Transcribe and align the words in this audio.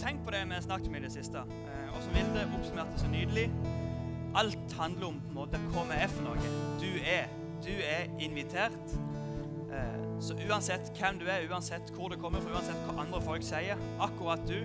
tenk 0.00 0.24
på 0.24 0.32
det 0.34 0.40
vi 0.48 0.56
har 0.56 0.64
snakket 0.64 0.88
om 0.88 0.96
i 0.96 1.02
det 1.04 1.12
siste. 1.12 1.38
Eh, 1.38 1.92
og 1.94 2.02
som 2.04 2.14
Vilde 2.16 2.46
oppsummerte 2.56 3.00
så 3.00 3.08
nydelig. 3.12 3.50
Alt 4.34 4.72
handler 4.78 5.06
om 5.06 5.20
på 5.20 5.28
en 5.28 5.34
måte, 5.34 5.60
hva 5.74 5.84
vi 5.90 5.98
er 5.98 6.10
for 6.12 6.28
noe. 6.28 6.52
Du 6.80 6.90
er. 7.04 7.28
Du 7.64 7.72
er 7.84 8.06
invitert. 8.22 8.96
Eh, 9.70 10.00
så 10.20 10.36
uansett 10.48 10.92
hvem 10.98 11.20
du 11.20 11.26
er, 11.28 11.46
uansett 11.50 11.92
hvor 11.96 12.08
du 12.08 12.16
kommer 12.20 12.40
fra, 12.40 12.56
uansett 12.56 12.80
hva 12.86 12.96
andre 13.04 13.20
folk 13.24 13.44
sier, 13.44 13.80
akkurat 14.00 14.42
du, 14.48 14.58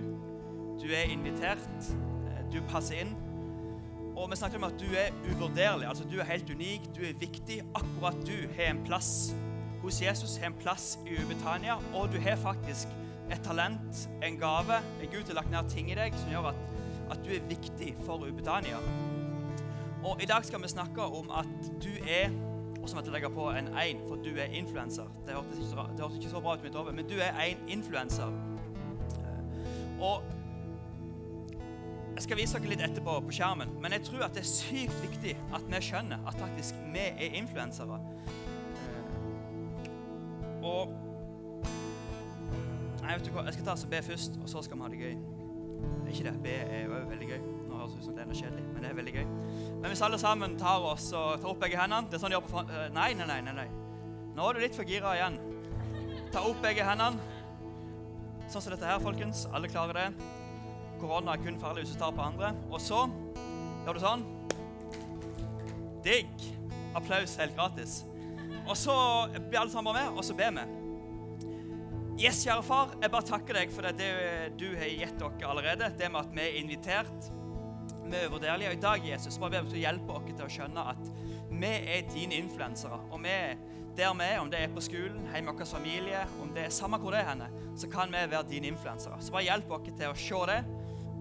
du 0.80 0.88
er 0.92 1.12
invitert. 1.12 1.92
Eh, 2.30 2.42
du 2.52 2.60
passer 2.70 3.04
inn. 3.04 3.14
Og 4.16 4.30
vi 4.30 4.38
snakket 4.40 4.56
om 4.62 4.64
at 4.64 4.78
du 4.80 4.86
er 4.96 5.12
uvurderlig. 5.28 5.88
altså 5.88 6.04
Du 6.08 6.18
er 6.18 6.24
helt 6.24 6.50
unik, 6.50 6.88
du 6.96 7.02
er 7.04 7.18
viktig. 7.20 7.60
Akkurat 7.74 8.16
du 8.24 8.36
har 8.56 8.70
en 8.72 8.84
plass 8.86 9.34
hos 9.82 10.00
Jesus, 10.02 10.38
har 10.40 10.46
en 10.46 10.56
plass 10.56 10.98
i 11.06 11.18
Ubetania, 11.20 11.76
og 11.94 12.08
du 12.12 12.20
har 12.20 12.36
faktisk 12.40 12.88
et 13.30 13.42
talent, 13.42 14.08
en 14.22 14.38
gave. 14.40 14.80
Gud 15.12 15.26
har 15.26 15.40
lagt 15.40 15.50
ned 15.50 15.70
ting 15.72 15.90
i 15.90 15.98
deg 15.98 16.14
som 16.20 16.30
gjør 16.30 16.50
at, 16.52 16.60
at 17.14 17.22
du 17.26 17.32
er 17.34 17.46
viktig 17.48 17.94
for 18.06 18.26
Ubetania. 18.26 18.78
Og 20.06 20.22
I 20.22 20.28
dag 20.30 20.44
skal 20.46 20.62
vi 20.62 20.68
snakke 20.70 21.02
om 21.02 21.30
at 21.34 21.72
du 21.82 21.90
er 22.06 22.30
og 22.86 22.90
så 22.90 22.96
måtte 22.96 23.10
jeg 23.10 23.16
legge 23.16 23.30
på 23.34 23.48
en 23.50 23.68
1, 23.68 24.02
for 24.06 24.16
du 24.22 24.36
er 24.38 24.52
influenser. 24.54 25.08
Det 25.26 25.34
hørtes 25.34 25.58
ikke, 25.58 25.86
det 25.96 26.00
hørtes 26.00 26.16
ikke 26.20 26.30
så 26.30 26.40
bra 26.40 26.52
ut 26.54 26.62
mitt 26.62 26.76
over, 26.78 26.92
men 26.94 27.08
du 27.10 27.16
er 27.18 27.32
en 27.42 27.68
influenser. 27.68 28.30
Eh, 29.18 30.02
og 30.02 30.22
jeg 32.14 32.22
skal 32.22 32.38
vise 32.38 32.60
dere 32.60 32.70
litt 32.70 32.84
etterpå 32.86 33.16
på 33.26 33.34
skjermen, 33.34 33.72
men 33.82 33.96
jeg 33.96 34.04
tror 34.06 34.28
at 34.28 34.38
det 34.38 34.44
er 34.44 34.50
sykt 34.52 35.02
viktig 35.02 35.34
at 35.58 35.66
vi 35.66 35.80
skjønner 35.82 36.22
at 36.30 36.38
faktisk 36.38 36.78
vi 36.94 37.08
er 37.10 37.34
influensere. 37.40 37.98
Eh, 38.76 39.10
og 40.62 40.94
Nei, 43.06 43.14
vet 43.14 43.28
du 43.28 43.34
hva, 43.36 43.44
Jeg 43.46 43.54
skal 43.54 43.68
ta 43.68 43.74
og 43.78 43.90
be 43.90 43.98
først, 44.02 44.38
og 44.42 44.48
så 44.50 44.62
skal 44.66 44.78
vi 44.78 44.82
ha 44.82 44.88
det 44.90 44.98
gøy. 44.98 45.18
Det 45.76 46.08
er 46.08 46.14
ikke 46.14 46.24
det. 46.26 46.42
Be 46.42 46.54
er 46.74 46.80
jo 46.82 46.96
veldig 47.10 47.28
gøy. 47.28 47.42
Nå 47.68 47.76
høres 47.78 47.92
det 47.92 48.00
ut 48.00 48.06
som 48.08 48.16
det 48.16 48.22
er 48.24 48.30
noe 48.30 48.38
kjedelig, 48.38 48.64
men 48.72 48.82
det 48.82 48.88
er 48.90 48.96
veldig 48.98 49.12
gøy. 49.14 49.26
Men 49.76 49.92
hvis 49.92 50.02
alle 50.02 50.18
sammen 50.18 50.56
tar 50.58 50.86
oss 50.90 51.06
og 51.14 51.28
tar 51.42 51.50
opp 51.52 51.60
begge 51.62 51.78
hendene 51.78 52.10
Det 52.10 52.16
er 52.16 52.22
sånn 52.22 52.32
de 52.32 52.38
gjør 52.38 52.48
på 52.48 52.62
eh, 52.64 52.88
Nei, 52.96 53.10
nei, 53.18 53.26
nei. 53.30 53.36
nei, 53.46 53.54
nei. 53.60 53.66
Nå 54.34 54.48
er 54.48 54.56
du 54.56 54.62
litt 54.64 54.78
for 54.78 54.88
gira 54.88 55.12
igjen. 55.14 55.38
Ta 56.34 56.42
opp 56.48 56.58
begge 56.64 56.86
hendene. 56.86 57.34
Sånn 58.50 58.64
som 58.64 58.74
dette 58.74 58.90
her, 58.90 58.98
folkens. 59.02 59.44
Alle 59.54 59.70
klarer 59.70 60.00
det. 60.00 60.08
Korona 60.98 61.36
er 61.36 61.44
kun 61.44 61.60
farlig 61.62 61.84
hvis 61.84 61.94
du 61.94 62.00
tar 62.00 62.16
på 62.16 62.24
andre. 62.26 62.50
Og 62.72 62.82
så 62.82 63.04
gjør 63.86 64.00
du 64.00 64.02
sånn. 64.02 64.26
Digg. 66.02 66.50
Applaus 66.96 67.36
helt 67.38 67.54
gratis. 67.54 68.00
Og 68.66 68.74
så 68.74 68.96
blir 69.36 69.60
alle 69.62 69.70
sammen 69.70 69.94
med, 69.94 70.10
og 70.16 70.26
så 70.26 70.34
ber 70.34 70.58
vi. 70.58 70.66
Yes, 72.16 72.38
kjære 72.46 72.62
far, 72.64 72.92
jeg 72.96 73.12
bare 73.12 73.28
takker 73.28 73.56
deg 73.58 73.72
for 73.76 73.84
det, 73.84 73.98
det 73.98 74.54
du 74.56 74.70
har 74.72 74.88
gitt 74.88 75.18
dere 75.20 75.48
allerede. 75.50 75.90
Det 75.98 76.08
med 76.08 76.22
at 76.22 76.30
vi 76.32 76.44
er 76.46 76.54
invitert. 76.62 77.26
Vi 78.06 78.16
er 78.16 78.30
uvurderlige. 78.30 78.70
Og 78.70 78.78
i 78.78 78.80
dag, 78.80 79.04
Jesus, 79.04 79.36
bare 79.42 79.58
ber 79.58 79.68
du 79.68 79.76
hjelpe 79.76 80.14
oss 80.16 80.30
til 80.30 80.46
å 80.46 80.48
skjønne 80.54 80.84
at 80.94 81.10
vi 81.50 81.72
er 81.74 82.08
dine 82.14 82.38
influensere. 82.40 83.02
Og 83.10 83.20
vi 83.20 83.34
er 83.34 83.60
der 83.96 84.16
vi 84.16 84.30
er, 84.30 84.40
om 84.40 84.48
det 84.52 84.62
er 84.62 84.72
på 84.72 84.86
skolen, 84.86 85.28
hjemme 85.32 85.52
i 85.52 85.60
vår 85.60 85.68
familie, 85.68 86.24
om 86.40 86.56
det 86.56 86.64
er 86.66 86.72
samme 86.78 86.98
hvor 87.00 87.12
det 87.12 87.20
er 87.20 87.30
henne, 87.34 87.50
så 87.76 87.88
kan 87.92 88.12
vi 88.12 88.24
være 88.32 88.48
dine 88.48 88.72
influensere. 88.72 89.20
Så 89.20 89.36
bare 89.36 89.46
hjelp 89.50 89.76
oss 89.76 89.92
til 89.92 90.08
å 90.08 90.16
se 90.24 90.42
det, 90.52 90.58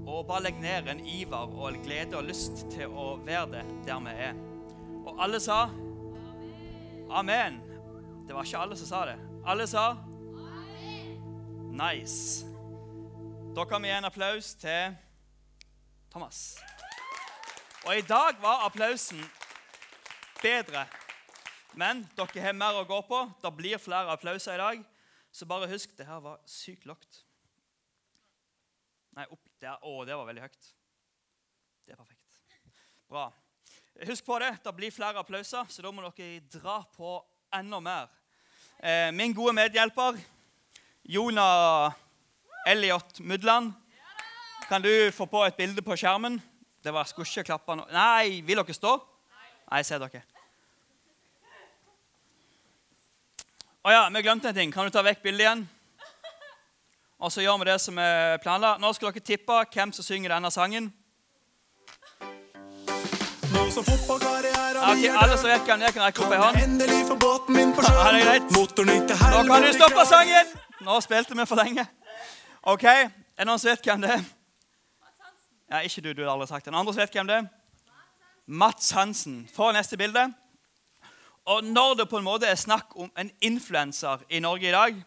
og 0.07 0.25
bare 0.31 0.47
legg 0.47 0.63
ned 0.63 0.89
en 0.95 1.05
iver 1.07 1.55
og 1.59 1.69
en 1.73 1.83
glede 1.83 2.15
og 2.15 2.27
lyst 2.31 2.67
til 2.71 2.91
å 2.91 3.13
være 3.23 3.51
det 3.57 3.67
der 3.87 4.03
vi 4.07 4.17
er. 4.31 4.43
Og 5.05 5.23
alle 5.27 5.43
sa 5.43 5.65
Amen. 7.15 7.59
Det 8.27 8.33
var 8.33 8.47
ikke 8.47 8.59
alle 8.63 8.75
som 8.79 8.87
sa 8.89 9.07
det. 9.11 9.19
Alle 9.45 9.67
sa 9.69 9.89
Nice. 11.75 12.45
Da 13.55 13.65
kan 13.65 13.81
vi 13.83 13.89
gi 13.89 13.93
en 13.97 14.05
applaus 14.07 14.53
til 14.55 14.93
Thomas. 16.11 16.55
Og 17.83 17.97
i 17.97 18.03
dag 18.07 18.37
var 18.39 18.61
applausen 18.63 19.19
bedre. 20.39 20.85
Men 21.75 22.05
dere 22.15 22.43
har 22.45 22.53
mer 22.55 22.77
å 22.79 22.85
gå 22.87 23.01
på. 23.09 23.19
Det 23.41 23.51
blir 23.57 23.81
flere 23.83 24.13
applauser 24.13 24.55
i 24.55 24.61
dag. 24.61 24.85
Så 25.35 25.47
bare 25.49 25.67
husk, 25.67 25.91
det 25.97 26.07
her 26.07 26.21
var 26.23 26.37
sykt 26.47 26.87
lågt. 26.87 27.17
Nei, 29.19 29.25
opp 29.27 29.43
der. 29.59 29.75
Å, 29.75 29.95
det 30.07 30.15
var 30.15 30.29
veldig 30.29 30.45
høyt. 30.45 30.69
Det 31.83 31.91
er 31.91 31.99
perfekt. 31.99 32.39
Bra. 33.11 33.25
Husk 34.07 34.23
på 34.29 34.39
det. 34.45 34.53
Det 34.63 34.73
blir 34.79 34.95
flere 34.95 35.19
applauser, 35.19 35.67
så 35.67 35.83
da 35.83 35.91
må 35.91 36.07
dere 36.07 36.39
dra 36.55 36.77
på 36.95 37.17
enda 37.59 37.81
mer. 37.83 38.15
Eh, 38.79 39.11
min 39.11 39.35
gode 39.35 39.57
medhjelper 39.59 40.23
Jonah 41.07 41.93
Elliot 42.67 43.19
Mudland. 43.19 43.73
Kan 44.69 44.81
du 44.81 45.11
få 45.11 45.25
på 45.25 45.43
et 45.45 45.55
bilde 45.55 45.81
på 45.81 45.95
skjermen? 45.97 46.41
Det 46.83 46.93
var 46.93 47.05
skulle 47.05 47.29
ikke 47.29 47.43
klappe 47.51 47.75
nå. 47.77 47.85
Nei, 47.93 48.41
vil 48.45 48.57
dere 48.57 48.73
stå? 48.73 48.95
Nei, 49.69 49.77
jeg 49.81 49.85
ser 49.85 50.01
dere. 50.01 50.23
Å 53.85 53.93
ja, 53.93 54.03
vi 54.09 54.25
glemte 54.25 54.49
en 54.49 54.57
ting. 54.57 54.73
Kan 54.73 54.89
du 54.89 54.93
ta 54.93 55.05
vekk 55.05 55.21
bildet 55.21 55.45
igjen? 55.45 55.63
Og 57.21 57.29
så 57.31 57.45
gjør 57.45 57.61
vi 57.61 57.69
det 57.69 57.77
som 57.85 58.01
er 58.01 58.41
planla. 58.41 58.75
Nå 58.81 58.89
skal 58.97 59.13
dere 59.13 59.29
tippe 59.29 59.61
hvem 59.77 59.93
som 59.93 60.09
synger 60.09 60.33
denne 60.33 60.49
sangen. 60.49 60.89
Nå 63.53 63.69
som 63.71 63.85
fotballkarrieren 63.85 64.81
Ja, 64.81 64.89
ok, 64.89 65.05
Alle 65.21 65.37
som 65.37 65.53
vet 65.53 65.69
hvem 65.69 65.79
det 65.85 65.91
er, 65.91 65.93
kan 65.93 66.09
rekke 66.09 66.25
opp 66.25 66.33
ei 66.33 66.41
hånd. 66.41 66.55
Nå 69.21 69.49
kan 69.53 69.61
du 69.69 69.73
stoppe 69.77 70.09
sangen! 70.09 70.64
Nå 70.85 70.99
spilte 71.01 71.33
vi 71.37 71.45
for 71.49 71.57
lenge. 71.57 71.87
OK, 72.61 72.83
er 72.85 73.09
det 73.39 73.45
noen 73.49 73.61
som 73.61 73.71
vet 73.71 73.87
hvem 73.87 74.03
det 74.03 74.11
er? 74.13 74.25
Ja, 75.71 75.79
Ikke 75.81 76.01
du, 76.01 76.11
du 76.13 76.21
har 76.23 76.35
aldri 76.35 76.45
sagt 76.47 76.65
det. 76.65 76.73
En 76.73 76.77
andre 76.77 76.93
som 76.93 77.01
vet 77.01 77.15
hvem 77.15 77.29
det 77.29 77.37
er? 77.39 77.47
Mats 78.45 78.91
Hansen. 78.93 79.39
Få 79.53 79.71
neste 79.73 79.97
bilde. 79.97 80.27
Og 81.49 81.63
når 81.63 81.93
det 81.93 82.05
på 82.09 82.19
en 82.21 82.27
måte 82.27 82.45
er 82.45 82.57
snakk 82.57 82.93
om 83.01 83.09
en 83.17 83.31
influenser 83.41 84.21
i 84.29 84.39
Norge 84.45 84.69
i 84.69 84.75
dag, 84.75 85.01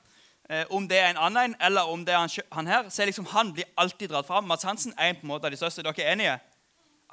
eh, 0.51 0.65
om 0.71 0.89
det 0.91 0.99
er 0.99 1.13
en 1.13 1.21
annen 1.29 1.55
eller 1.63 1.87
om 1.93 2.03
det 2.07 2.15
er 2.15 2.27
han, 2.53 2.67
her, 2.67 2.91
så 2.91 3.03
er 3.03 3.13
liksom 3.13 3.31
han 3.31 3.53
blir 3.55 3.71
alltid 3.77 4.11
dratt 4.11 4.27
fram. 4.27 4.51
Mats 4.51 4.67
Hansen 4.67 4.95
er 4.99 5.13
en 5.13 5.21
på 5.21 5.29
en 5.29 5.35
måte 5.35 5.47
av 5.47 5.55
de 5.55 5.61
største. 5.63 5.83
Dere 5.87 6.03
er 6.03 6.13
enige? 6.13 6.39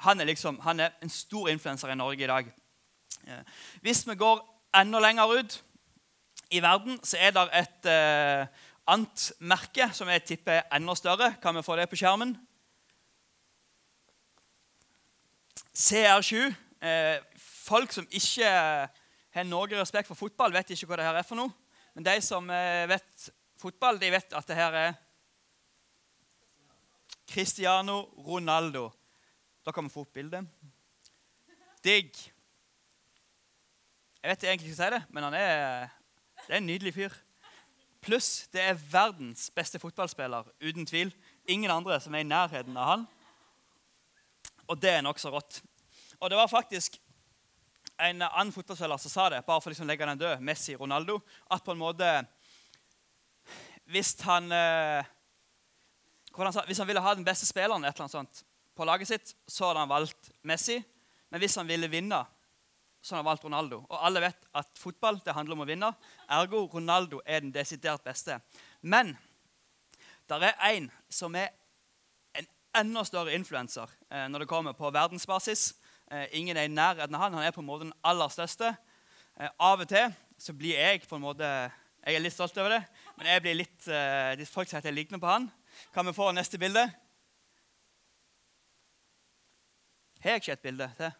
Han 0.02 0.20
er 0.20 0.24
liksom, 0.24 0.58
han 0.66 0.80
er 0.80 0.98
en 1.02 1.10
stor 1.10 1.48
influenser 1.48 1.94
i 1.94 1.98
Norge 1.98 2.24
i 2.24 2.32
dag. 2.34 2.50
Eh, 3.26 3.42
Hvis 3.82 4.06
vi 4.08 4.14
går 4.14 4.42
enda 4.74 4.98
lenger 4.98 5.38
ut 5.38 5.62
i 6.50 6.62
verden, 6.62 6.98
så 7.02 7.18
er 7.20 7.32
det 7.34 7.46
et 7.58 7.88
eh, 7.90 8.66
annet 8.86 9.30
merke 9.38 9.88
som 9.94 10.08
jeg 10.12 10.24
tipper 10.24 10.60
er 10.60 10.76
enda 10.76 10.94
større. 10.94 11.32
Kan 11.42 11.56
vi 11.56 11.64
få 11.66 11.76
det 11.76 11.88
på 11.90 11.98
skjermen? 11.98 12.36
CR7. 15.76 16.52
Eh, 16.80 17.18
folk 17.46 17.92
som 17.92 18.06
ikke 18.10 18.50
har 19.36 19.48
noe 19.48 19.80
respekt 19.80 20.08
for 20.08 20.18
fotball, 20.18 20.54
vet 20.54 20.70
ikke 20.72 20.88
hva 20.88 21.00
det 21.00 21.08
her 21.08 21.18
er 21.18 21.26
for 21.26 21.38
noe. 21.38 21.52
Men 21.96 22.06
de 22.06 22.14
som 22.24 22.48
eh, 22.52 22.86
vet 22.88 23.28
fotball, 23.60 23.98
de 24.00 24.12
vet 24.12 24.36
at 24.36 24.48
det 24.48 24.56
her 24.56 24.78
er 24.84 24.94
Cristiano 27.26 28.04
Ronaldo. 28.22 28.88
Da 29.66 29.74
kan 29.74 29.84
vi 29.84 29.92
få 29.92 30.06
opp 30.06 30.14
bildet. 30.14 30.46
Digg. 31.82 32.14
Jeg 34.22 34.30
vet 34.30 34.44
egentlig 34.44 34.70
ikke 34.70 34.78
si 34.78 34.90
det, 34.94 35.02
men 35.14 35.26
han 35.26 35.34
er, 35.38 35.90
det 36.46 36.54
er 36.54 36.60
en 36.60 36.66
nydelig 36.66 36.94
fyr. 36.94 37.14
Pluss 38.06 38.46
det 38.54 38.62
er 38.62 38.78
verdens 38.92 39.48
beste 39.50 39.80
fotballspiller, 39.82 40.46
uten 40.62 40.86
tvil. 40.86 41.10
Ingen 41.48 41.70
andre 41.70 41.98
som 42.00 42.14
er 42.14 42.22
i 42.22 42.28
nærheten 42.28 42.76
av 42.76 42.92
han. 42.92 43.06
Og 44.66 44.78
det 44.82 44.92
er 44.92 45.02
nokså 45.02 45.30
rått. 45.34 45.60
Og 46.20 46.30
det 46.30 46.38
var 46.38 46.50
faktisk 46.50 47.00
en 47.98 48.22
annen 48.22 48.52
fotballspiller 48.52 49.00
som 49.00 49.10
sa 49.10 49.28
det, 49.32 49.44
bare 49.46 49.62
for 49.62 49.72
liksom 49.72 49.86
å 49.86 49.90
legge 49.90 50.06
den 50.06 50.20
død, 50.20 50.42
Messi 50.44 50.76
Ronaldo, 50.76 51.18
at 51.50 51.64
på 51.64 51.72
en 51.72 51.80
måte 51.80 52.10
Hvis 53.86 54.16
han 54.26 54.50
eh, 54.52 55.04
han 56.36 56.66
Hvis 56.66 56.78
han 56.78 56.86
ville 56.86 57.00
ha 57.00 57.14
den 57.14 57.24
beste 57.24 57.46
spilleren 57.46 57.84
et 57.84 57.94
eller 57.94 58.04
annet 58.04 58.12
sånt, 58.12 58.44
på 58.76 58.84
laget 58.84 59.08
sitt, 59.08 59.34
så 59.48 59.70
hadde 59.70 59.80
han 59.80 59.88
valgt 59.88 60.30
Messi. 60.42 60.82
Men 61.30 61.40
hvis 61.40 61.56
han 61.56 61.68
ville 61.68 61.88
vinne, 61.88 62.18
så 63.00 63.14
han 63.14 63.24
har 63.24 63.30
valgt 63.30 63.44
Ronaldo. 63.44 63.82
Og 63.88 64.06
alle 64.06 64.22
vet 64.24 64.48
at 64.54 64.78
fotball 64.78 65.20
det 65.24 65.34
handler 65.36 65.56
om 65.56 65.64
å 65.64 65.68
vinne. 65.68 65.92
Ergo 66.32 66.64
Ronaldo 66.72 67.20
er 67.24 67.44
den 67.44 67.54
desidert 67.54 68.04
beste. 68.04 68.40
Men 68.82 69.14
der 70.28 70.48
er 70.48 70.56
en 70.72 70.90
som 71.12 71.34
er 71.38 71.52
en 72.34 72.48
enda 72.82 73.04
større 73.06 73.34
influenser 73.36 73.90
eh, 74.10 74.26
når 74.28 74.44
det 74.44 74.50
kommer 74.50 74.74
på 74.76 74.90
verdensbasis. 74.90 75.74
Eh, 76.10 76.26
ingen 76.38 76.56
er 76.56 76.66
i 76.66 76.72
nærheten 76.72 77.14
av 77.14 77.26
han. 77.26 77.38
Han 77.38 77.46
er 77.46 77.54
på 77.54 77.62
en 77.62 77.68
måte 77.68 77.86
den 77.86 77.96
aller 78.04 78.30
største. 78.32 78.74
Eh, 79.38 79.50
av 79.58 79.82
og 79.82 79.88
til 79.90 80.12
så 80.38 80.54
blir 80.56 80.78
jeg 80.78 81.06
på 81.08 81.16
en 81.16 81.24
måte 81.24 81.48
Jeg 82.06 82.14
er 82.14 82.22
litt 82.22 82.34
stolt 82.36 82.54
over 82.62 82.70
det, 82.70 82.82
men 83.16 83.26
jeg 83.26 83.42
blir 83.42 83.56
litt, 83.58 83.86
eh, 83.90 84.44
folk 84.46 84.68
sier 84.70 84.78
at 84.78 84.84
jeg 84.86 84.94
ligner 84.94 85.18
på 85.18 85.26
han. 85.26 85.48
Kan 85.90 86.06
vi 86.06 86.12
få 86.14 86.28
neste 86.30 86.54
bilde? 86.54 86.84
Har 90.22 90.36
jeg 90.36 90.44
ikke 90.44 90.52
et 90.52 90.62
bilde 90.62 90.86
til? 91.00 91.10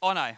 Å 0.00 0.14
nei. 0.16 0.30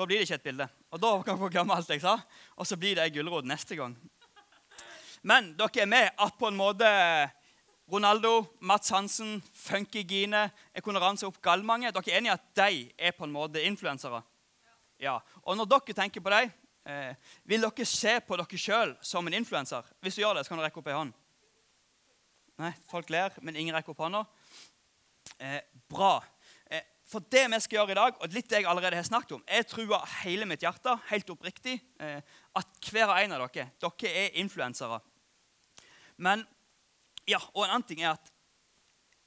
Da 0.00 0.06
blir 0.08 0.16
det 0.16 0.30
ikke 0.30 0.38
et 0.38 0.44
bilde. 0.46 0.64
Og 0.96 1.00
da 1.02 1.08
kan 1.20 1.36
dere 1.36 1.52
glemme 1.52 1.74
alt 1.76 1.90
jeg 1.92 2.00
sa. 2.00 2.14
Og 2.56 2.64
så 2.64 2.78
blir 2.80 2.96
det 2.96 3.02
ei 3.04 3.12
gulrot 3.12 3.44
neste 3.44 3.76
gang. 3.76 3.92
Men 5.20 5.50
dere 5.58 5.82
er 5.82 5.90
med 5.92 6.06
at 6.16 6.38
på 6.40 6.48
en 6.48 6.56
måte 6.56 6.88
Ronaldo, 7.92 8.46
Mats 8.64 8.94
Hansen, 8.94 9.42
Funky 9.52 10.06
Gine 10.08 10.46
Jeg 10.72 10.84
kunne 10.86 11.02
ramse 11.02 11.28
opp 11.28 11.36
gallmange. 11.44 11.92
Dere 11.92 12.14
er 12.14 12.16
enige 12.16 12.38
at 12.38 12.46
de 12.62 12.86
er 12.96 13.12
på 13.12 13.28
en 13.28 13.34
måte 13.34 13.60
influensere? 13.60 14.22
Ja. 14.96 15.18
Og 15.44 15.60
når 15.60 15.68
dere 15.74 15.98
tenker 16.00 16.24
på 16.24 16.32
dem, 16.32 16.48
eh, 16.88 17.12
vil 17.44 17.68
dere 17.68 17.84
se 17.84 18.16
på 18.24 18.40
dere 18.40 18.64
sjøl 18.64 18.96
som 19.04 19.28
en 19.28 19.36
influenser? 19.36 19.84
Hvis 20.00 20.16
du 20.16 20.22
gjør 20.22 20.40
det, 20.40 20.46
så 20.46 20.54
kan 20.54 20.62
du 20.62 20.64
rekke 20.64 20.80
opp 20.80 20.88
ei 20.88 20.96
hånd. 20.96 21.12
Nei, 22.56 22.72
Folk 22.88 23.12
ler, 23.12 23.36
men 23.42 23.56
ingen 23.56 23.76
rekker 23.76 23.92
opp 23.92 24.00
hånda. 24.00 24.24
Eh, 25.36 25.60
bra. 25.92 26.22
For 27.10 27.24
det 27.32 27.48
vi 27.50 27.58
skal 27.58 27.80
gjøre 27.80 27.94
i 27.94 27.98
dag, 27.98 28.18
og 28.22 28.34
litt 28.34 28.46
det 28.50 28.60
jeg 28.60 28.68
allerede 28.70 29.00
har 29.00 29.06
snakket 29.06 29.32
om 29.40 29.44
Jeg 29.48 29.66
tror 29.66 30.04
hele 30.22 30.46
mitt 30.46 30.62
hjerte, 30.62 30.94
helt 31.10 31.30
oppriktig, 31.30 31.80
eh, 31.98 32.20
at 32.54 32.90
hver 32.90 33.10
og 33.10 33.18
en 33.18 33.34
av 33.34 33.48
dere 33.48 33.70
dere 33.82 34.12
er 34.14 34.36
influensere. 34.38 35.00
Men 36.16 36.44
ja, 37.26 37.40
og 37.54 37.64
en 37.64 37.74
annen 37.74 37.88
ting 37.88 38.02
er 38.04 38.14
at 38.14 38.30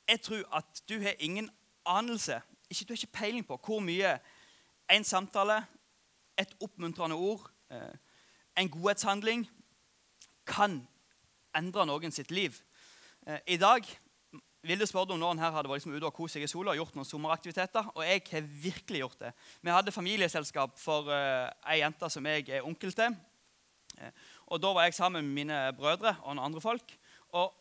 jeg 0.07 0.21
tror 0.21 0.47
at 0.55 0.81
du 0.89 0.99
har 1.01 1.19
ingen 1.19 1.49
anelse 1.85 2.41
ikke, 2.69 2.85
Du 2.85 2.93
har 2.93 2.97
ikke 2.97 3.19
peiling 3.19 3.45
på 3.45 3.59
hvor 3.65 3.79
mye 3.79 4.17
en 4.89 5.03
samtale, 5.03 5.65
et 6.37 6.55
oppmuntrende 6.61 7.15
ord, 7.15 7.51
eh, 7.69 7.93
en 8.57 8.69
godhetshandling 8.69 9.45
kan 10.45 10.87
endre 11.55 11.85
noen 11.85 12.11
sitt 12.11 12.31
liv. 12.31 12.61
Eh, 13.27 13.39
I 13.47 13.57
dag 13.57 13.85
Vilde 14.63 14.87
spurte 14.87 15.11
om 15.11 15.19
noen 15.19 15.41
her 15.43 15.51
hadde 15.51 15.67
vært 15.67 15.81
liksom 15.81 15.97
ute 15.97 16.07
og 16.07 16.15
kost 16.15 16.37
seg 16.37 16.45
i 16.45 16.47
sola 16.47 16.71
og 16.71 16.79
gjort 16.79 16.93
noen 16.95 17.07
sommeraktiviteter. 17.07 17.89
Og 17.97 18.05
jeg 18.07 18.21
har 18.29 18.45
virkelig 18.63 19.01
gjort 19.01 19.25
det. 19.25 19.33
Vi 19.59 19.73
hadde 19.75 19.95
familieselskap 19.95 20.77
for 20.79 21.09
uh, 21.11 21.49
ei 21.67 21.81
jente 21.81 22.09
som 22.13 22.29
jeg 22.31 22.47
er 22.47 22.63
onkel 22.63 22.95
til. 22.95 23.17
Uh, 23.97 24.13
og 24.55 24.61
Da 24.63 24.71
var 24.77 24.87
jeg 24.87 24.95
sammen 24.95 25.25
med 25.25 25.35
mine 25.41 25.59
brødre 25.75 26.15
og 26.21 26.31
noen 26.31 26.45
andre 26.47 26.63
folk. 26.63 26.95
Og 27.35 27.51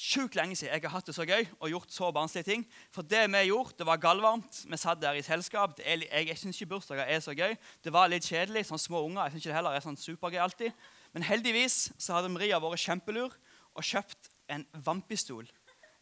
Sjukt 0.00 0.36
lenge 0.38 0.54
siden 0.56 0.72
jeg 0.72 0.80
har 0.86 0.94
hatt 0.94 1.08
det 1.10 1.12
så 1.12 1.26
gøy 1.28 1.42
og 1.58 1.68
gjort 1.68 1.92
så 1.92 2.08
barnslige 2.14 2.46
ting. 2.46 2.62
For 2.94 3.04
det 3.04 3.26
vi 3.28 3.42
gjorde, 3.50 3.74
det 3.82 3.84
var 3.84 3.98
gallvarmt. 4.00 4.62
Vi 4.64 4.78
satt 4.80 5.02
der 5.02 5.18
i 5.18 5.22
selskap. 5.22 5.74
Er, 5.84 6.06
jeg 6.06 6.28
jeg 6.30 6.38
syns 6.40 6.56
ikke 6.56 6.70
bursdager 6.70 7.04
er 7.04 7.20
så 7.20 7.34
gøy. 7.36 7.52
Det 7.84 7.92
var 7.92 8.08
litt 8.08 8.24
kjedelig. 8.24 8.64
sånn 8.70 8.80
små 8.80 9.02
unger. 9.04 9.26
Jeg 9.26 9.32
synes 9.32 9.44
ikke 9.44 9.50
det 9.50 9.58
heller 9.58 9.76
er 9.76 9.84
sånn 9.84 10.00
supergøy 10.00 10.40
alltid. 10.40 10.72
Men 11.12 11.26
heldigvis 11.28 11.90
så 11.98 12.16
hadde 12.16 12.32
Maria 12.32 12.62
vært 12.62 12.80
kjempelur 12.80 13.36
og 13.74 13.84
kjøpt 13.84 14.30
en 14.50 14.66
vannpistol 14.84 15.48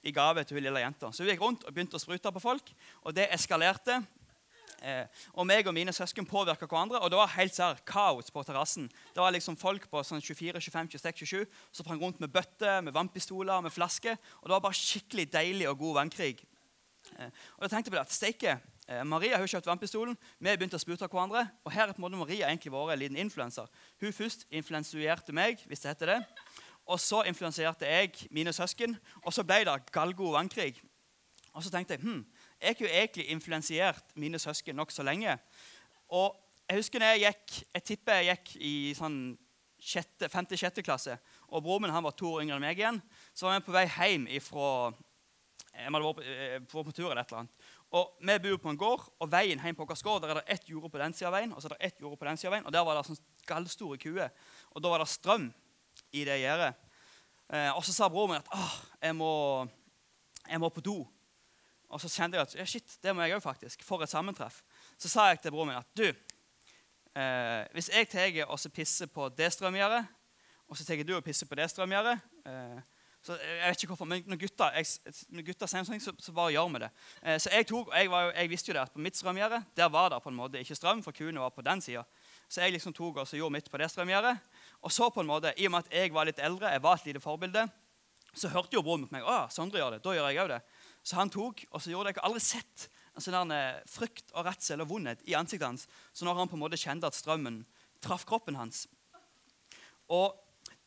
i 0.06 0.12
gave 0.14 0.44
til 0.44 0.58
hun 0.58 0.66
lille 0.66 0.82
jenta. 0.82 1.10
Så 1.12 1.24
hun 1.24 1.32
gikk 1.32 1.42
rundt 1.42 1.66
og 1.66 1.74
begynte 1.74 1.98
å 1.98 2.02
sprute 2.02 2.32
på 2.32 2.42
folk, 2.42 2.72
og 3.04 3.16
det 3.16 3.28
eskalerte. 3.34 4.00
Eh, 4.78 5.06
og 5.34 5.46
meg 5.48 5.66
og 5.66 5.74
mine 5.74 5.90
søsken 5.94 6.26
påvirka 6.28 6.68
hverandre, 6.68 7.00
og 7.02 7.10
det 7.10 7.18
var 7.18 7.32
helt 7.34 7.54
sær 7.54 7.80
kaos 7.88 8.30
på 8.30 8.44
terrassen. 8.46 8.86
Det 9.14 9.18
var 9.18 9.34
liksom 9.34 9.58
folk 9.58 9.88
på 9.90 10.02
sånn 10.06 10.22
24, 10.22 10.60
25, 10.62 10.92
26, 10.94 11.24
27 11.26 11.48
som 11.72 11.82
sprang 11.82 11.98
rundt 12.02 12.20
med 12.22 12.30
bøtter, 12.30 12.78
med 12.86 12.94
vannpistoler, 12.94 13.58
med 13.64 13.74
flasker. 13.74 14.14
Og 14.38 14.46
det 14.46 14.54
var 14.54 14.62
bare 14.68 14.78
skikkelig 14.78 15.26
deilig 15.34 15.66
og 15.70 15.80
god 15.82 15.98
vannkrig. 16.04 16.36
Eh, 17.16 17.30
og 17.56 17.66
jeg 17.66 17.74
tenkte 17.74 17.90
på 17.90 17.98
det 17.98 18.04
at 18.04 18.14
steike, 18.14 18.54
eh, 18.86 19.02
Maria 19.02 19.40
hun 19.42 19.50
kjøpte 19.50 19.72
vannpistolen, 19.72 20.18
vi 20.38 20.54
begynte 20.54 20.78
å 20.78 20.84
sprute 20.84 21.10
hverandre. 21.10 21.48
Og 21.66 21.74
her 21.74 21.88
er 21.88 21.96
på 21.96 21.98
en 21.98 22.06
måte 22.06 22.22
Maria 22.22 22.46
egentlig 22.46 22.72
vært 22.72 22.94
en 22.94 23.02
liten 23.02 23.18
influenser. 23.18 23.66
Hun 23.98 24.14
først 24.14 24.46
influensuerte 24.50 25.34
meg, 25.34 25.58
hvis 25.66 25.82
det 25.82 25.90
heter 25.90 26.14
det. 26.14 26.20
Og 26.88 27.00
så 27.00 27.22
influenserte 27.28 27.86
jeg 27.86 28.28
mine 28.32 28.52
søsken, 28.52 28.96
og 29.22 29.32
så 29.34 29.44
ble 29.44 29.60
det 29.68 29.76
galgo 29.92 30.32
vannkrig. 30.32 30.78
Og 31.52 31.64
så 31.64 31.72
tenkte 31.72 31.96
jeg 31.96 32.04
hm, 32.04 32.22
jeg 32.60 32.74
har 32.78 32.86
jo 32.86 32.92
egentlig 32.92 33.26
influensiert 33.30 34.14
mine 34.14 34.38
søsken 34.38 34.76
nokså 34.76 35.02
lenge. 35.02 35.36
Og 36.08 36.36
jeg 36.68 36.80
husker 36.80 36.98
når 36.98 37.12
jeg 37.14 37.20
gikk, 37.26 37.58
jeg 37.74 37.84
tipper 37.90 38.22
jeg 38.22 38.36
gikk 38.36 38.56
i 38.60 38.72
sånn 38.98 39.18
femte-sjette 39.78 40.82
klasse, 40.82 41.14
og 41.48 41.62
broren 41.62 41.86
min 41.86 41.94
han 41.94 42.02
var 42.02 42.16
to 42.18 42.32
år 42.34 42.42
yngre 42.42 42.56
enn 42.58 42.64
meg 42.64 42.80
igjen. 42.80 42.98
Så 43.32 43.46
var 43.46 43.60
vi 43.60 43.66
på 43.68 43.76
vei 43.76 43.84
hjem 43.86 44.26
ifra 44.40 44.90
Jeg 45.78 45.86
hadde 45.86 46.00
vært 46.02 46.24
eh, 46.26 46.56
på, 46.66 46.82
på 46.82 46.92
tur 46.92 47.04
eller 47.06 47.20
et 47.22 47.30
eller 47.30 47.44
annet. 47.44 47.66
Og 47.94 48.16
Vi 48.20 48.38
bor 48.42 48.56
på 48.58 48.70
en 48.72 48.80
gård, 48.80 49.04
og 49.22 49.30
veien 49.30 49.60
hjem 49.62 49.76
på 49.78 49.86
vår 49.86 50.02
gård 50.02 50.24
der 50.24 50.32
er 50.32 50.40
det 50.40 50.56
ett 50.56 50.68
jorde 50.68 50.90
på 50.90 50.98
den 50.98 51.14
sida 51.14 51.28
av 51.30 51.36
veien, 51.36 51.52
og 51.52 51.62
så 51.62 51.68
er 51.68 51.76
det 51.76 51.86
ett 51.86 52.00
jorde 52.02 52.18
på 52.18 52.26
den 52.26 52.36
sida 52.36 52.50
av 52.50 52.56
veien, 52.56 52.66
og 52.66 52.74
der 52.74 52.84
var 52.84 52.98
det 52.98 53.04
sånn 53.06 53.20
gallstore 53.46 54.00
kuer. 54.02 54.32
Og 54.74 54.82
da 54.82 54.90
var 54.90 55.04
det 55.04 55.08
strøm 55.12 55.46
i 56.12 56.24
det 56.28 56.38
gjerdet. 56.40 56.74
Eh, 57.48 57.70
og 57.76 57.84
så 57.84 57.94
sa 57.94 58.08
broren 58.12 58.34
min 58.34 58.42
at 58.42 58.50
Åh, 58.54 58.74
jeg, 59.02 59.16
må, 59.16 59.32
jeg 60.48 60.60
må 60.60 60.70
på 60.72 60.84
do. 60.84 60.98
Og 61.88 62.00
så 62.00 62.10
kjente 62.12 62.36
jeg 62.36 62.44
at 62.44 62.56
ja, 62.58 62.66
shit, 62.68 62.98
det 63.02 63.14
må 63.16 63.24
jeg 63.24 63.38
òg 63.38 63.44
faktisk. 63.44 63.84
For 63.86 64.04
et 64.04 64.12
sammentreff. 64.12 64.60
Så 65.00 65.08
sa 65.08 65.30
jeg 65.30 65.40
til 65.42 65.54
broren 65.54 65.72
min 65.72 65.80
at 65.80 65.88
du, 65.96 66.06
eh, 66.08 67.64
hvis 67.72 67.90
jeg 67.94 68.10
tar 68.12 68.44
og 68.46 68.60
pisser 68.74 69.08
på 69.12 69.30
det 69.32 69.52
strømgjerdet, 69.56 70.04
og 70.68 70.76
så 70.76 70.84
tar 70.84 71.02
du 71.02 71.16
og 71.16 71.24
pisser 71.24 71.48
på 71.48 71.56
det 71.56 71.70
strømgjerdet 71.72 72.18
eh, 72.44 72.80
så 73.28 73.34
jeg 73.36 73.68
vet 73.68 73.82
ikke 73.82 73.90
hvorfor, 73.92 74.06
men 74.08 74.22
Når 74.26 74.36
gutta, 74.36 74.70
jeg, 74.76 74.86
når 75.28 75.44
gutta 75.50 75.66
sier 75.68 75.84
noe, 75.84 76.00
så, 76.00 76.12
så 76.22 76.32
bare 76.32 76.54
gjør 76.54 76.70
vi 76.72 76.80
det. 76.84 76.90
Eh, 77.22 77.38
så 77.42 77.50
jeg, 77.52 77.66
tok, 77.68 77.90
jeg, 77.96 78.10
var, 78.10 78.30
jeg, 78.32 78.50
visste 78.50 78.70
jo 78.70 78.76
det 78.76 78.84
at 78.86 78.94
på 78.94 79.02
mitt 79.04 79.18
strømgjerde 79.18 79.58
der 79.76 79.90
var 79.92 80.12
det 80.12 80.22
på 80.22 80.30
en 80.32 80.38
måte 80.38 80.62
ikke 80.62 80.76
strøm, 80.78 81.02
for 81.02 81.16
kuene 81.16 81.42
var 81.42 81.52
på 81.54 81.64
den 81.66 81.82
sida. 81.84 82.04
Så 82.48 82.62
jeg 82.62 82.76
liksom 82.76 82.94
tok 82.96 83.20
og 83.20 83.34
gjorde 83.34 83.52
mitt 83.52 83.70
på 83.70 83.80
det 83.80 83.90
strømgjerdet. 83.90 84.38
Og 84.84 84.94
så 84.94 85.08
på 85.10 85.22
en 85.22 85.30
måte, 85.30 85.52
i 85.58 85.66
og 85.66 85.74
med 85.74 85.86
at 85.86 85.94
jeg 85.94 86.14
var 86.14 86.28
litt 86.28 86.40
eldre, 86.42 86.70
jeg 86.72 86.84
var 86.84 86.98
et 86.98 87.08
lite 87.08 87.22
forbilde, 87.22 87.64
så 88.38 88.50
hørte 88.52 88.76
jo 88.76 88.84
broren 88.84 89.06
mot 89.06 89.14
meg. 89.14 89.24
å, 89.26 89.48
Sondre 89.50 89.80
gjør 89.80 89.96
det, 89.96 90.02
da 90.04 90.14
gjør 90.14 90.28
jeg 90.30 90.42
òg 90.44 90.52
det. 90.52 90.60
Så 91.02 91.18
han 91.18 91.32
tok, 91.32 91.64
og 91.72 91.82
så 91.82 91.92
gjorde 91.92 92.12
jeg 92.12 92.22
aldri 92.28 92.42
sett 92.44 92.88
en 93.16 93.24
sånn 93.24 93.50
der 93.50 93.80
frykt 93.90 94.30
og 94.36 94.46
redsel 94.46 94.84
og 94.84 94.90
vondhet 94.92 95.24
i 95.26 95.34
ansiktet 95.38 95.66
hans. 95.66 95.88
Så 96.14 96.26
når 96.26 96.38
han 96.38 96.50
på 96.50 96.58
en 96.58 96.62
måte 96.62 96.78
kjente 96.78 97.08
at 97.08 97.16
strømmen 97.16 97.64
traff 98.04 98.26
kroppen 98.28 98.58
hans. 98.58 98.84
Og 100.14 100.36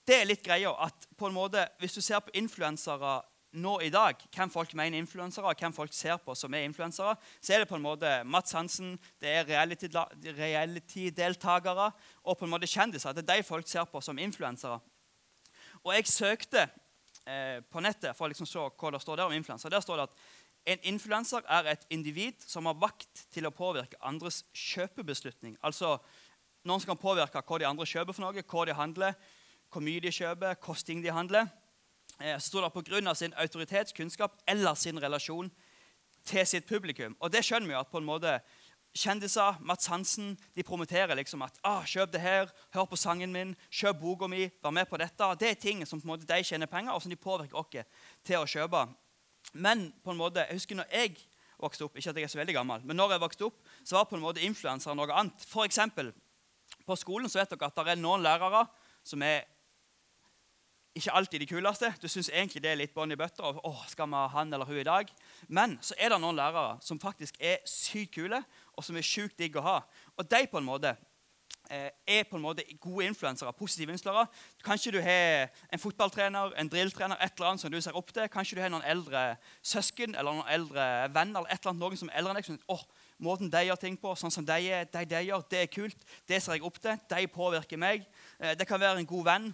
det 0.08 0.22
er 0.22 0.30
litt 0.30 0.46
greia 0.46 0.72
at 0.86 1.10
på 1.20 1.28
en 1.28 1.36
måte, 1.36 1.66
hvis 1.82 1.98
du 1.98 2.02
ser 2.04 2.24
på 2.24 2.34
influensere 2.40 3.20
nå 3.52 3.80
i 3.84 3.90
dag, 3.92 4.16
hvem 4.36 4.52
folk 4.54 4.74
mener 4.80 4.98
influensere, 5.02 5.50
og 5.50 5.60
hvem 5.60 5.74
folk 5.76 5.94
ser 5.94 6.18
på 6.24 6.36
som 6.36 6.54
er 6.54 6.68
influensere, 6.68 7.16
så 7.42 7.54
er 7.54 7.64
det 7.64 7.70
på 7.70 7.76
en 7.80 7.84
måte 7.84 8.12
Mats 8.24 8.56
Hansen, 8.56 8.94
det 9.20 9.30
er 9.42 9.50
reality-deltakere 10.38 11.90
og 12.24 12.38
på 12.38 12.48
en 12.48 12.54
måte 12.54 12.70
kjendiser. 12.70 13.12
Det 13.16 13.26
er 13.26 13.42
de 13.42 13.48
folk 13.48 13.68
ser 13.68 13.90
på 13.92 14.02
som 14.02 14.20
influensere. 14.20 14.80
Og 15.82 15.96
jeg 15.96 16.08
søkte 16.08 16.70
Eh, 17.30 17.60
på 17.70 17.82
nettet 17.86 18.18
for 18.18 18.26
å 18.26 18.32
liksom 18.32 18.48
se 18.50 18.58
hva 18.58 18.90
det 18.96 19.02
står 19.04 19.20
der 19.20 19.30
om 19.30 19.36
influensere. 19.36 19.70
Der 19.70 19.84
står 19.84 20.00
det 20.00 20.08
at 20.08 20.16
en 20.74 20.88
influenser 20.90 21.46
er 21.46 21.70
et 21.70 21.84
individ 21.94 22.42
som 22.50 22.66
har 22.66 22.80
vakt 22.82 23.28
til 23.34 23.46
å 23.46 23.54
påvirke 23.54 24.00
andres 24.02 24.42
kjøpebeslutning. 24.58 25.54
Altså 25.62 26.00
noen 26.66 26.82
som 26.82 26.92
kan 26.92 27.02
påvirke 27.02 27.44
hva 27.46 27.60
de 27.62 27.68
andre 27.70 27.86
kjøper 27.86 28.18
for 28.18 28.26
noe, 28.26 28.42
hva 28.42 28.66
de 28.66 28.78
handler, 28.78 29.14
hvor 29.72 29.86
mye 29.86 30.02
de 30.02 30.14
kjøper, 30.14 30.58
hvordan 30.66 31.04
de 31.06 31.14
handler. 31.14 31.52
Eh, 32.20 32.38
så 32.40 32.48
står 32.48 32.68
det 32.68 32.90
pga. 32.90 33.16
sin 33.16 33.34
autoritetskunnskap 33.34 34.42
eller 34.48 34.76
sin 34.76 35.00
relasjon 35.00 35.52
til 36.26 36.48
sitt 36.48 36.68
publikum. 36.68 37.16
Og 37.20 37.32
det 37.32 37.46
skjønner 37.46 37.68
vi 37.68 37.74
jo 37.74 37.80
at 37.80 37.92
på 37.92 37.98
en 37.98 38.06
måte 38.06 38.40
kjendiser, 38.94 39.58
Mats 39.62 39.88
Hansen, 39.88 40.38
de 40.56 40.64
promoterer 40.64 41.16
liksom 41.16 41.42
at 41.42 41.60
ah, 41.64 41.86
'Kjøp 41.86 42.12
det 42.12 42.22
her, 42.22 42.50
hør 42.74 42.86
på 42.86 42.96
sangen 42.96 43.32
min, 43.32 43.56
kjøp 43.72 44.00
boka 44.02 44.28
mi, 44.28 44.50
vær 44.64 44.72
med 44.72 44.86
på 44.86 44.98
dette.' 44.98 45.36
Det 45.40 45.50
er 45.50 45.54
ting 45.54 45.86
som 45.86 46.02
på 46.02 46.06
en 46.06 46.14
måte 46.14 46.28
de 46.28 46.44
tjener 46.44 46.66
penger, 46.66 46.92
og 46.92 47.02
som 47.02 47.10
de 47.10 47.16
påvirker 47.16 47.58
oss 47.58 47.86
til 48.24 48.38
å 48.38 48.46
kjøpe. 48.46 48.88
Men 49.54 49.94
på 50.04 50.12
en 50.12 50.18
måte, 50.18 50.46
jeg 50.46 50.60
husker 50.60 50.76
når 50.76 50.92
jeg 50.92 51.16
vokste 51.60 51.86
opp, 51.86 51.98
ikke 51.98 52.10
at 52.10 52.16
jeg 52.16 52.24
er 52.24 52.34
så 52.34 52.42
veldig 52.42 52.54
gammel, 52.54 52.82
men 52.84 52.96
når 52.96 53.12
jeg 53.12 53.22
vokste 53.22 53.46
opp, 53.46 53.58
så 53.86 53.96
var 53.96 54.06
på 54.10 54.16
en 54.16 54.22
måte 54.22 54.44
influensere 54.44 54.96
noe 54.96 55.14
annet. 55.14 55.46
For 55.48 55.64
eksempel, 55.64 56.12
på 56.86 56.96
skolen 56.96 57.30
så 57.30 57.40
vet 57.40 57.54
dere 57.54 57.70
at 57.70 57.76
det 57.76 57.94
er 57.94 58.02
noen 58.02 58.24
lærere 58.24 58.66
som 59.04 59.22
er 59.22 59.46
ikke 60.96 61.14
alltid 61.16 61.40
de 61.40 61.48
kuleste. 61.48 61.94
Du 62.02 62.08
syns 62.08 62.30
egentlig 62.30 62.64
det 62.64 62.72
er 62.72 62.80
litt 62.82 62.94
bånn 62.96 63.14
i 63.14 63.20
bøtta. 63.20 63.44
og 63.44 63.62
åh, 63.68 63.86
skal 63.88 64.10
vi 64.10 64.20
ha 64.20 64.28
han 64.28 64.54
eller 64.54 64.66
hun 64.66 64.80
i 64.82 64.88
dag? 64.88 65.14
Men 65.48 65.78
så 65.82 65.96
er 65.98 66.12
det 66.12 66.20
noen 66.22 66.36
lærere 66.36 66.80
som 66.84 67.00
faktisk 67.00 67.38
er 67.40 67.62
sykt 67.66 68.16
kule, 68.16 68.44
og 68.76 68.84
som 68.84 68.98
er 68.98 69.06
sjukt 69.06 69.38
digg 69.40 69.56
å 69.56 69.64
ha. 69.64 69.78
Og 70.18 70.28
de 70.28 70.44
på 70.52 70.60
en 70.60 70.68
måte 70.68 70.96
eh, 71.70 71.90
er 72.08 72.28
på 72.28 72.36
en 72.36 72.44
måte 72.44 72.66
gode 72.80 73.06
influensere, 73.08 73.54
positive 73.54 73.94
influensere. 73.96 74.28
Kanskje 74.64 74.92
du 74.92 75.00
har 75.02 75.48
en 75.72 75.80
fotballtrener, 75.80 76.52
en 76.60 76.72
drilltrener, 76.72 77.16
et 77.22 77.38
eller 77.38 77.54
annet 77.54 77.64
som 77.64 77.72
du 77.72 77.80
ser 77.82 77.96
opp 77.96 78.12
til. 78.12 78.28
Kanskje 78.28 78.60
du 78.60 78.62
har 78.62 78.74
noen 78.74 78.84
eldre 78.84 79.38
søsken 79.64 80.16
eller 80.16 80.42
noen 80.42 80.52
eldre 80.52 80.90
venner 81.14 81.40
eller 81.40 81.56
et 81.56 81.62
eller 81.62 81.72
annet, 81.72 81.86
noen 81.86 82.04
som 82.04 82.12
er 82.12 82.20
eldre 82.20 82.36
enn 82.36 82.42
deg. 82.42 82.52
Som, 82.52 82.60
åh, 82.68 82.84
Måten 83.22 83.52
de 83.54 83.60
gjør 83.68 83.78
ting 83.78 83.94
på, 84.02 84.16
sånn 84.18 84.34
som 84.34 84.46
de, 84.46 84.56
de, 84.90 85.02
de 85.06 85.20
gjør, 85.28 85.44
det 85.52 85.60
er 85.62 85.68
kult. 85.70 86.06
Det 86.26 86.40
ser 86.42 86.58
jeg 86.58 86.64
opp 86.66 86.80
til. 86.82 86.98
De 87.06 87.28
påvirker 87.30 87.78
meg. 87.78 88.08
Eh, 88.42 88.56
det 88.58 88.66
kan 88.66 88.82
være 88.82 88.98
en 88.98 89.06
god 89.06 89.28
venn. 89.28 89.52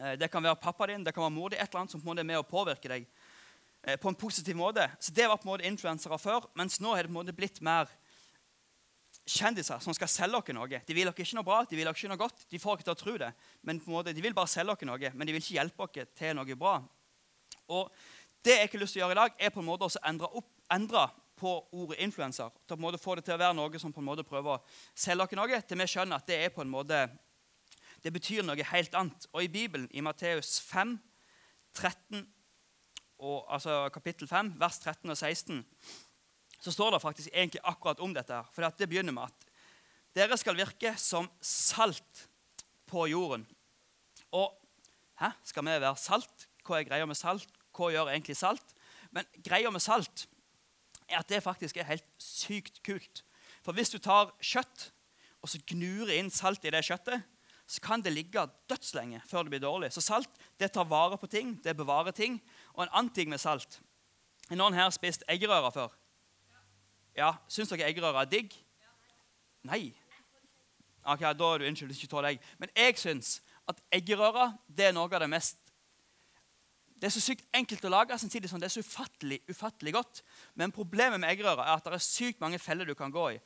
Eh, 0.00 0.16
det 0.16 0.30
kan 0.32 0.42
være 0.42 0.56
pappa 0.56 0.86
din, 0.86 1.04
det 1.04 1.12
kan 1.14 1.26
være 1.26 1.34
mor 1.34 1.52
di, 1.52 1.58
et 1.58 1.68
eller 1.68 1.82
annet 1.82 1.92
som 1.92 2.00
på 2.00 2.06
en 2.06 2.12
måte 2.14 2.24
er 2.24 2.30
med 2.30 2.40
å 2.40 2.46
påvirke 2.46 2.88
deg 2.88 3.04
eh, 3.84 3.98
på 4.00 4.08
en 4.08 4.16
positiv 4.16 4.56
måte. 4.56 4.86
Så 5.00 5.12
Det 5.12 5.28
var 5.28 5.36
på 5.36 5.48
en 5.48 5.52
måte 5.52 5.68
influensere 5.68 6.18
før, 6.18 6.48
mens 6.56 6.80
nå 6.80 6.94
er 6.94 7.04
det 7.04 7.10
på 7.10 7.16
en 7.16 7.20
måte 7.20 7.36
blitt 7.36 7.60
mer 7.60 7.90
kjendiser 9.28 9.82
som 9.84 9.94
skal 9.94 10.08
selge 10.08 10.40
dere 10.46 10.56
noe. 10.56 10.80
De 10.86 10.96
vil 10.96 11.10
dere 11.10 11.26
ikke 11.26 11.36
noe 11.36 11.46
bra, 11.46 11.60
de 11.68 11.76
vil 11.76 11.84
dere 11.84 11.96
ikke 11.96 12.12
noe 12.12 12.20
godt. 12.20 12.46
De 12.50 12.58
får 12.58 12.80
dere 12.80 12.88
til 12.88 12.96
å 12.96 13.02
tro 13.02 13.16
det. 13.20 13.30
Men 13.62 13.80
på 13.80 13.90
en 13.90 13.98
måte, 13.98 14.14
De 14.16 14.24
vil 14.24 14.34
bare 14.34 14.48
selge 14.48 14.74
dere 14.80 14.88
noe, 14.88 15.12
men 15.14 15.26
de 15.26 15.36
vil 15.36 15.44
ikke 15.44 15.58
hjelpe 15.58 15.88
dere 15.94 16.12
til 16.16 16.36
noe 16.36 16.56
bra. 16.56 16.80
Og 17.68 17.90
Det 18.42 18.56
jeg 18.56 18.68
ikke 18.70 18.78
har 18.78 18.80
lyst 18.80 18.94
til 18.96 19.02
å 19.02 19.04
gjøre 19.04 19.12
i 19.12 19.20
dag, 19.20 19.32
er 19.36 19.50
på 19.52 19.60
en 19.60 19.66
måte 19.68 19.84
å 19.84 19.92
endre, 20.08 20.28
endre 20.72 21.10
på 21.36 21.50
ordet 21.76 21.98
influenser. 22.00 22.48
Få 22.64 23.14
det 23.16 23.24
til 23.26 23.34
å 23.34 23.42
være 23.42 23.52
noe 23.52 23.78
som 23.78 23.92
på 23.92 24.00
en 24.00 24.06
måte 24.06 24.24
prøver 24.24 24.56
å 24.56 24.62
selge 24.96 25.26
dere 25.28 25.40
noe, 25.42 25.60
til 25.60 25.76
vi 25.76 25.86
skjønner 25.92 26.16
at 26.16 26.26
det 26.26 26.38
er 26.46 26.54
på 26.54 26.64
en 26.64 26.72
måte 26.72 27.02
Det 28.04 28.12
betyr 28.12 28.44
noe 28.46 28.64
helt 28.72 28.94
annet. 28.96 29.26
Og 29.32 29.44
i 29.44 29.52
Bibelen, 29.52 29.88
i 29.92 30.00
Matteus 30.04 30.58
5, 30.64 30.96
13, 31.76 32.24
og, 33.20 33.44
altså 33.52 33.88
kapittel 33.92 34.28
5, 34.28 34.54
vers 34.60 34.78
13 34.78 35.10
og 35.10 35.16
16, 35.16 35.60
så 36.60 36.72
står 36.72 36.94
det 36.94 37.02
faktisk 37.02 37.28
egentlig 37.32 37.60
akkurat 37.64 38.00
om 38.00 38.14
dette. 38.14 38.32
her. 38.32 38.48
For 38.52 38.64
det 38.78 38.88
begynner 38.88 39.12
med 39.12 39.28
at 39.28 39.46
dere 40.16 40.36
skal 40.36 40.56
virke 40.56 40.94
som 40.98 41.28
salt 41.40 42.28
på 42.86 43.06
jorden. 43.06 43.46
Og 44.32 44.50
hæ, 45.20 45.30
skal 45.44 45.64
vi 45.64 45.80
være 45.80 45.96
salt? 45.96 46.48
Hva 46.66 46.80
er 46.80 46.88
greia 46.88 47.06
med 47.06 47.18
salt? 47.18 47.48
Hva 47.76 47.90
gjør 47.92 48.10
egentlig 48.10 48.36
salt? 48.36 48.74
Men 49.10 49.26
greia 49.44 49.70
med 49.70 49.82
salt 49.82 50.26
er 51.08 51.20
at 51.20 51.28
det 51.28 51.42
faktisk 51.42 51.76
er 51.76 51.88
helt 51.88 52.06
sykt 52.18 52.82
kult. 52.86 53.24
For 53.62 53.76
hvis 53.76 53.90
du 53.90 53.98
tar 53.98 54.32
kjøtt 54.40 54.90
og 55.40 55.48
så 55.48 55.60
gnurer 55.66 56.18
inn 56.18 56.30
salt 56.32 56.64
i 56.64 56.72
det 56.72 56.82
kjøttet, 56.84 57.22
så 57.70 57.80
kan 57.80 58.02
det 58.02 58.12
ligge 58.12 58.42
dødslenge 58.68 59.22
før 59.26 59.42
det 59.46 59.52
blir 59.54 59.62
dårlig. 59.62 59.92
Så 59.92 60.02
salt 60.02 60.30
det 60.58 60.72
tar 60.72 60.88
vare 60.90 61.18
på 61.18 61.26
ting, 61.30 61.54
det 61.64 61.76
bevarer 61.76 62.10
ting. 62.10 62.40
Og 62.74 62.82
en 62.82 62.92
annen 62.92 63.14
ting 63.14 63.30
med 63.30 63.38
salt 63.38 63.80
Er 64.50 64.58
noen 64.58 64.74
her 64.74 64.90
spist 64.90 65.22
eggerøre 65.30 65.70
før? 65.70 65.92
Ja, 67.14 67.36
Syns 67.46 67.70
dere 67.70 67.86
eggerøre 67.86 68.24
er 68.24 68.30
digg? 68.30 68.56
Nei. 69.62 69.92
Ok, 71.04 71.20
Da 71.20 71.30
er 71.30 71.58
du 71.58 71.66
unnskyld 71.68 71.94
ikke 71.94 72.10
tåler 72.10 72.32
egg. 72.32 72.40
Men 72.58 72.72
jeg 72.74 72.98
syns 72.98 73.42
at 73.68 73.78
eggerøre 73.94 74.56
det 74.66 74.88
er 74.88 74.96
noe 74.96 75.06
av 75.06 75.22
det 75.22 75.30
mest 75.30 75.70
det 77.00 77.08
er 77.08 77.14
så 77.14 77.20
sykt 77.24 77.46
enkelt 77.56 77.84
å 77.88 77.90
lage, 77.94 78.16
samtidig 78.20 78.50
som 78.50 78.60
det 78.60 78.66
er 78.66 78.74
så 78.74 78.82
ufattelig, 78.84 79.38
ufattelig 79.48 79.94
godt. 79.96 80.18
Men 80.52 80.74
problemet 80.74 81.16
med 81.16 81.30
eggerøre 81.30 81.64
er 81.64 81.78
at 81.78 81.86
det 81.86 81.94
er 81.96 82.02
sykt 82.04 82.42
mange 82.42 82.58
feller 82.60 82.84
du 82.84 82.92
kan 82.94 83.12
gå 83.14 83.22
i. 83.32 83.38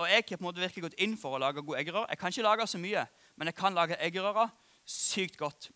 Og 0.00 0.08
jeg 0.08 0.24
har 0.24 0.36
på 0.36 0.40
en 0.40 0.48
måte 0.48 0.62
virkelig 0.62 0.86
gått 0.86 1.00
inn 1.04 1.18
for 1.20 1.36
å 1.36 1.40
lage 1.42 1.62
gode 1.62 1.80
eggerøre. 1.82 2.08
Jeg 2.10 2.20
kan 2.20 2.32
ikke 2.32 2.46
lage 2.46 2.66
så 2.70 2.80
mye, 2.80 3.04
men 3.36 3.50
jeg 3.50 3.56
kan 3.58 3.76
lage 3.76 3.98
eggerøre 4.00 4.48
sykt 4.88 5.36
godt. 5.40 5.70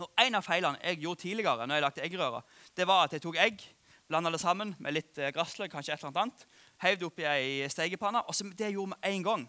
Og 0.00 0.08
En 0.22 0.38
av 0.38 0.44
feilene 0.46 0.78
jeg 0.82 1.02
gjorde 1.02 1.20
tidligere, 1.26 1.66
når 1.66 1.76
jeg 1.76 1.84
lagde 1.84 2.04
eggerøre, 2.06 2.42
det 2.76 2.86
var 2.88 3.04
at 3.04 3.16
jeg 3.16 3.24
tok 3.24 3.36
egg, 3.42 3.64
blanda 4.08 4.30
det 4.32 4.40
sammen 4.40 4.74
med 4.78 4.94
litt 4.96 5.18
eh, 5.18 5.32
grassløk, 5.34 5.70
kanskje 5.70 5.94
et 5.94 6.04
eller 6.04 6.22
annet, 6.22 6.46
heiv 6.82 6.98
det 6.98 7.06
oppi 7.06 7.26
ei 7.28 7.66
stekepanne. 7.70 8.22
Og 8.26 8.34
så 8.34 8.46
det 8.48 8.70
jeg 8.70 8.78
gjorde 8.78 8.94
med 8.94 9.10
en 9.10 9.26
gang, 9.26 9.44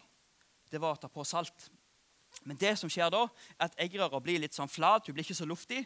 det 0.71 0.81
var 0.81 0.97
å 0.97 1.01
ta 1.01 1.09
på 1.11 1.25
salt. 1.27 1.69
Men 2.47 2.59
det 2.59 2.75
som 2.79 2.89
skjer 2.91 3.11
da, 3.13 3.25
er 3.57 3.69
at 3.69 3.79
eggerøra 3.81 4.21
blir 4.23 4.41
litt 4.41 4.55
sånn 4.55 4.71
flat. 4.71 5.07
Hun 5.07 5.15
blir 5.15 5.25
ikke 5.25 5.37
så 5.37 5.47
luftig. 5.47 5.83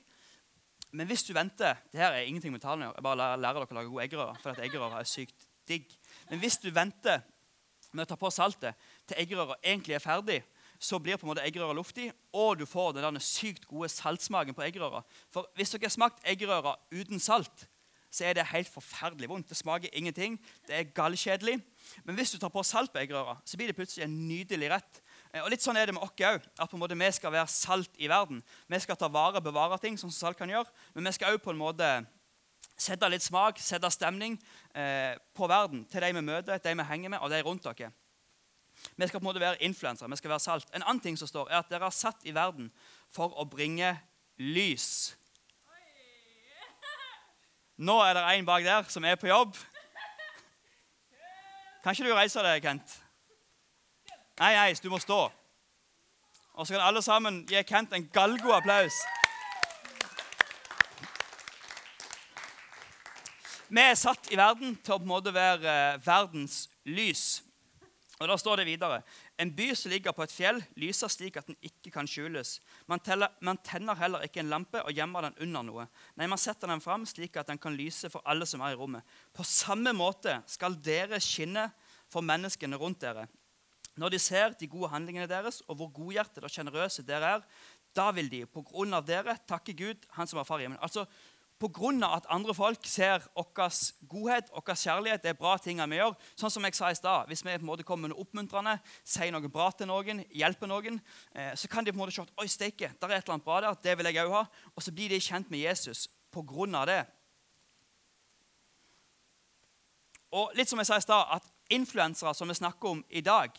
Men 0.95 1.07
hvis 1.09 1.25
du 1.27 1.33
venter 1.35 1.79
det 1.91 1.99
her 1.99 2.13
er 2.13 2.27
ingenting 2.27 2.53
med 2.53 2.63
tallene, 2.63 2.91
jeg 2.93 3.03
bare 3.03 3.31
lærer 3.35 3.65
dere 3.65 3.73
å 3.73 3.77
lage 3.79 3.91
gode 3.91 4.05
eggerører. 4.05 4.41
For 4.43 4.53
at 4.53 4.61
eggerører 4.63 5.01
er 5.01 5.09
sykt 5.09 5.47
digg. 5.67 5.89
Men 6.29 6.41
hvis 6.43 6.59
du 6.61 6.69
venter 6.73 7.23
med 7.95 8.05
å 8.05 8.11
ta 8.11 8.17
på 8.19 8.31
saltet 8.33 8.75
til 9.07 9.21
eggerøra 9.23 9.57
egentlig 9.63 9.97
er 9.97 10.03
ferdig, 10.03 10.41
så 10.79 10.99
blir 10.99 11.17
på 11.17 11.25
en 11.25 11.31
måte 11.31 11.45
eggerøra 11.45 11.75
luftig, 11.77 12.09
og 12.35 12.59
du 12.59 12.65
får 12.67 12.97
den 12.97 13.21
sykt 13.23 13.65
gode 13.69 13.89
saltsmaken 13.89 14.57
på 14.57 14.65
eggerøra. 14.65 15.01
For 15.33 15.47
hvis 15.55 15.71
dere 15.71 15.87
har 15.87 15.95
smakt 15.95 16.27
eggerøra 16.27 16.75
uten 16.91 17.21
salt, 17.23 17.67
så 18.15 18.23
er 18.29 18.37
det 18.37 18.47
helt 18.47 18.69
forferdelig 18.71 19.27
vondt. 19.29 19.49
Det 19.49 19.57
smaker 19.59 19.91
ingenting. 19.91 20.37
Det 20.67 20.75
er 20.77 20.91
gallkjedelig. 20.95 21.57
Men 22.05 22.15
hvis 22.15 22.31
du 22.31 22.37
tar 22.39 22.51
på 22.53 22.63
salt 22.63 22.93
på 22.93 23.01
eggerøra, 23.01 23.35
så 23.45 23.57
blir 23.59 23.67
det 23.67 23.75
plutselig 23.75 24.05
en 24.05 24.15
nydelig 24.29 24.69
rett. 24.71 25.01
Eh, 25.33 25.41
og 25.43 25.49
litt 25.51 25.63
sånn 25.63 25.75
er 25.75 25.89
det 25.89 25.97
med 25.97 26.05
oss 26.05 26.15
òg. 26.15 26.45
At 26.55 26.71
på 26.71 26.77
en 26.77 26.83
måte 26.83 26.95
vi 26.95 27.09
skal 27.11 27.33
være 27.35 27.51
salt 27.51 27.99
i 27.99 28.07
verden. 28.11 28.39
Vi 28.71 28.79
skal 28.79 28.99
ta 28.99 29.11
vare 29.11 29.41
og 29.41 29.47
bevare 29.49 29.79
ting, 29.83 29.99
sånn 29.99 30.13
som 30.13 30.29
salt 30.29 30.39
kan 30.39 30.51
gjøre. 30.51 30.71
Men 30.95 31.09
vi 31.09 31.15
skal 31.17 31.35
òg 31.35 31.43
på 31.43 31.51
en 31.51 31.59
måte 31.59 31.89
sette 32.77 33.09
litt 33.09 33.23
smak, 33.23 33.59
sette 33.61 33.89
stemning 33.93 34.35
eh, 34.75 35.15
på 35.35 35.47
verden 35.47 35.85
til 35.89 36.03
de 36.03 36.11
vi 36.17 36.23
møter, 36.25 36.59
de 36.59 36.73
vi 36.75 36.87
henger 36.89 37.13
med, 37.13 37.19
og 37.23 37.31
de 37.31 37.41
rundt 37.45 37.63
dere. 37.63 37.91
Vi 38.95 39.07
skal 39.07 39.19
på 39.19 39.23
en 39.23 39.29
måte 39.29 39.39
være 39.39 39.63
influensere, 39.63 40.09
vi 40.09 40.19
skal 40.19 40.33
være 40.33 40.43
salt. 40.43 40.67
En 40.75 40.83
annen 40.83 40.99
ting 41.03 41.17
som 41.17 41.27
står, 41.27 41.49
er 41.49 41.61
at 41.61 41.69
dere 41.71 41.87
er 41.87 41.95
satt 41.95 42.27
i 42.27 42.35
verden 42.35 42.71
for 43.13 43.31
å 43.39 43.47
bringe 43.47 43.95
lys. 44.37 45.15
Nå 47.77 47.95
er 48.03 48.13
det 48.15 48.27
en 48.31 48.47
bak 48.47 48.63
der 48.63 48.91
som 48.91 49.03
er 49.03 49.17
på 49.19 49.27
jobb. 49.27 49.55
Kan 51.83 51.95
ikke 51.95 52.07
du 52.07 52.15
reise 52.15 52.43
deg, 52.43 52.63
Kent? 52.63 52.99
Nei, 54.39 54.53
nei, 54.55 54.71
du 54.81 54.89
må 54.91 54.99
stå. 54.99 55.27
Og 56.55 56.67
så 56.67 56.75
kan 56.75 56.85
alle 56.87 57.03
sammen 57.03 57.43
gi 57.47 57.61
Kent 57.67 57.93
en 57.95 58.07
galgo 58.11 58.55
applaus. 58.55 58.95
Vi 63.65 63.81
er 63.81 63.95
satt 63.97 64.27
i 64.29 64.37
verden 64.37 64.75
til 64.85 64.93
å 64.93 64.99
på 64.99 65.07
en 65.07 65.09
måte 65.09 65.31
være 65.33 65.71
eh, 65.71 66.01
verdens 66.05 66.67
lys. 66.85 67.41
Og 68.19 68.29
Da 68.29 68.35
står 68.39 68.61
det 68.61 68.67
videre 68.69 69.01
En 69.41 69.49
by 69.51 69.71
som 69.75 69.91
ligger 69.91 70.13
på 70.15 70.23
et 70.23 70.31
fjell, 70.31 70.61
lyser 70.79 71.09
slik 71.11 71.35
at 71.41 71.49
den 71.49 71.57
ikke 71.65 71.91
kan 71.91 72.07
skjules. 72.07 72.59
Man, 72.87 73.01
teller, 73.03 73.33
man, 73.41 73.57
tenner 73.57 73.97
heller 73.99 74.23
ikke 74.23 74.39
en 74.43 74.53
lampe 74.53 74.79
og 74.85 74.93
gjemmer 74.95 75.27
den 75.27 75.39
under 75.47 75.65
noe. 75.67 75.87
Nei, 76.15 76.29
man 76.31 76.39
setter 76.39 76.71
den 76.71 76.83
fram 76.83 77.03
slik 77.09 77.35
at 77.41 77.49
den 77.49 77.59
kan 77.59 77.75
lyse 77.75 78.07
for 78.13 78.23
alle 78.23 78.47
som 78.47 78.61
er 78.63 78.75
i 78.75 78.79
rommet. 78.79 79.03
På 79.35 79.43
samme 79.43 79.91
måte 79.97 80.37
skal 80.47 80.77
dere 80.79 81.19
skinne 81.19 81.65
for 82.07 82.23
menneskene 82.23 82.79
rundt 82.79 83.01
dere. 83.03 83.25
Når 83.99 84.13
de 84.13 84.19
ser 84.19 84.55
de 84.59 84.69
gode 84.71 84.93
handlingene 84.93 85.27
deres 85.27 85.61
og 85.65 85.79
hvor 85.79 85.91
godhjertede 85.95 86.47
og 86.47 86.53
sjenerøse 86.53 87.03
dere 87.07 87.37
er, 87.37 87.45
da 87.95 88.09
vil 88.15 88.29
de 88.31 88.45
på 88.47 88.63
grunn 88.67 88.93
av 88.95 89.05
dere 89.07 89.37
takke 89.47 89.73
Gud, 89.75 90.05
Han 90.15 90.27
som 90.27 90.37
har 90.37 90.47
far 90.47 90.59
i 90.59 90.67
himmelen. 90.67 90.83
Altså, 90.83 91.07
Pga. 91.59 92.15
at 92.15 92.25
andre 92.29 92.53
folk 92.53 92.85
ser 92.85 93.23
vår 93.33 93.71
godhet 94.09 94.49
vår 94.51 94.75
kjærlighet, 94.75 95.23
det 95.23 95.29
er 95.29 95.39
bra 95.39 95.57
ting 95.57 95.79
vi 95.89 95.95
gjør. 95.95 96.15
Sånn 96.35 96.51
som 96.51 96.63
jeg 96.63 96.75
sa 96.75 96.89
i 96.91 96.95
sted, 96.95 97.27
Hvis 97.27 97.45
vi 97.45 97.57
på 97.57 97.59
en 97.61 97.65
måte 97.65 97.83
kommer 97.83 98.09
med 98.09 98.17
oppmuntrende, 98.17 98.79
sier 99.03 99.31
noe 99.31 99.47
bra 99.47 99.71
til 99.71 99.87
noen, 99.87 100.25
hjelper 100.31 100.67
noen, 100.67 101.01
eh, 101.33 101.55
så 101.55 101.67
kan 101.67 101.85
de 101.85 101.91
på 101.91 101.95
en 101.95 102.03
måte 102.03 102.11
se 102.11 102.21
at 102.21 102.33
oi, 102.37 102.47
steike, 102.47 102.91
der 102.99 103.07
er 103.07 103.17
et 103.17 103.23
eller 103.23 103.33
annet 103.33 103.45
bra 103.45 103.61
der, 103.61 103.75
det 103.81 103.97
vil 103.97 104.05
jeg 104.05 104.25
òg 104.25 104.31
ha. 104.31 104.45
Og 104.75 104.83
så 104.83 104.91
blir 104.91 105.09
de 105.09 105.19
kjent 105.19 105.49
med 105.49 105.59
Jesus 105.59 106.09
pga. 106.31 106.85
det. 106.85 107.05
Og 110.31 110.51
litt 110.55 110.67
som 110.67 110.79
jeg 110.79 110.87
sa 110.87 110.97
i 110.97 111.01
stad, 111.01 111.25
at 111.31 111.43
influensere 111.69 112.33
som 112.35 112.47
vi 112.47 112.53
snakker 112.53 112.89
om 112.89 113.05
i 113.09 113.21
dag, 113.21 113.51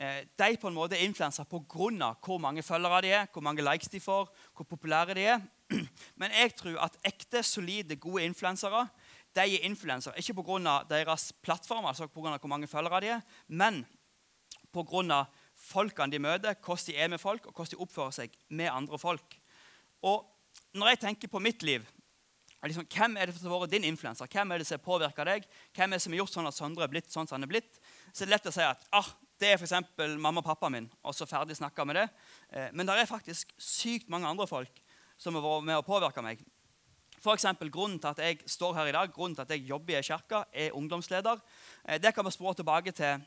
de 0.00 0.56
på 0.56 0.68
en 0.70 0.76
måte 0.76 0.96
er 0.96 1.04
influensere 1.04 1.44
pga. 1.44 2.14
hvor 2.24 2.38
mange 2.38 2.62
følgere 2.62 3.02
de 3.02 3.08
er, 3.12 3.26
hvor 3.32 3.42
mange 3.42 3.62
likes 3.62 3.88
de 3.88 4.00
får, 4.00 4.30
hvor 4.56 4.64
populære 4.64 5.14
de 5.14 5.20
er. 5.20 5.40
Men 6.20 6.30
jeg 6.32 6.54
tror 6.56 6.78
at 6.84 6.96
ekte, 7.04 7.42
solide, 7.42 7.96
gode 7.96 8.24
influensere 8.24 8.88
de 9.34 9.40
er 9.40 9.66
influensere 9.66 10.18
ikke 10.18 10.34
pga. 10.42 10.82
deres 10.88 11.32
plattform, 11.42 11.86
altså 11.86 12.06
på 12.06 12.20
grunn 12.20 12.34
av 12.34 12.40
hvor 12.40 12.50
mange 12.50 12.66
følgere 12.66 13.00
de 13.00 13.12
er, 13.14 13.20
men 13.46 13.84
pga. 14.72 15.24
folkene 15.54 16.12
de 16.12 16.18
møter, 16.18 16.54
hvordan 16.54 16.86
de 16.86 16.96
er 16.96 17.08
med 17.08 17.18
folk, 17.20 17.46
og 17.46 17.52
hvordan 17.52 17.70
de 17.70 17.82
oppfører 17.84 18.10
seg 18.10 18.36
med 18.48 18.70
andre 18.72 18.98
folk. 18.98 19.38
Og 20.02 20.26
når 20.74 20.88
jeg 20.88 21.00
tenker 21.00 21.28
på 21.28 21.38
mitt 21.38 21.62
liv 21.62 21.84
liksom, 22.64 22.86
Hvem 22.86 23.16
er 23.16 23.26
det 23.26 23.36
som 23.36 23.50
har 23.50 23.60
vært 23.60 23.72
din 23.72 23.84
influenser? 23.84 24.26
Hvem 24.26 24.52
er 24.52 24.58
det 24.58 24.66
som 24.66 24.78
har 24.78 24.84
påvirka 24.84 25.24
deg? 25.24 25.44
Hvem 25.76 25.92
er 25.92 25.96
det 25.96 26.02
som 26.02 26.12
har 26.12 26.22
gjort 26.22 26.32
sånn 26.32 26.48
at 26.48 26.56
Sondre 26.56 26.84
er 26.84 26.92
blitt 26.92 27.12
sånn 27.12 27.28
som 27.28 27.36
han 27.36 27.44
er 27.44 27.52
blitt? 27.52 27.78
Så 28.12 28.24
det 28.24 28.30
er 28.30 28.34
lett 28.34 28.48
å 28.50 28.52
si 28.54 28.64
at 28.64 28.86
ah, 28.96 29.08
det 29.40 29.48
er 29.48 29.58
f.eks. 29.58 29.72
mamma 30.18 30.42
og 30.42 30.44
pappa 30.44 30.68
min, 30.68 30.90
og 31.02 31.14
så 31.16 31.26
ferdig 31.26 31.56
snakka 31.56 31.84
med 31.88 31.96
det. 31.96 32.08
Eh, 32.52 32.68
men 32.72 32.86
det 32.86 32.98
er 32.98 33.08
faktisk 33.08 33.54
sykt 33.58 34.10
mange 34.12 34.28
andre 34.28 34.46
folk 34.46 34.82
som 35.20 35.36
har 35.36 35.44
vært 35.44 35.68
med 35.68 35.80
å 35.80 35.86
påvirke 35.86 36.24
meg. 36.24 36.42
For 37.20 37.36
eksempel, 37.36 37.70
grunnen 37.72 37.98
til 38.00 38.08
at 38.08 38.20
jeg 38.24 38.40
står 38.48 38.78
her 38.78 38.88
i 38.88 38.94
dag, 38.96 39.12
grunnen 39.12 39.36
til 39.36 39.44
at 39.44 39.50
jeg 39.52 39.66
jobber 39.68 39.94
i 39.94 39.98
ei 39.98 40.04
kirke, 40.04 40.44
er 40.52 40.76
ungdomsleder. 40.76 41.40
Eh, 41.88 42.00
det 42.00 42.14
kan 42.14 42.24
vi 42.24 42.32
spore 42.36 42.54
tilbake 42.54 42.92
til 42.96 43.20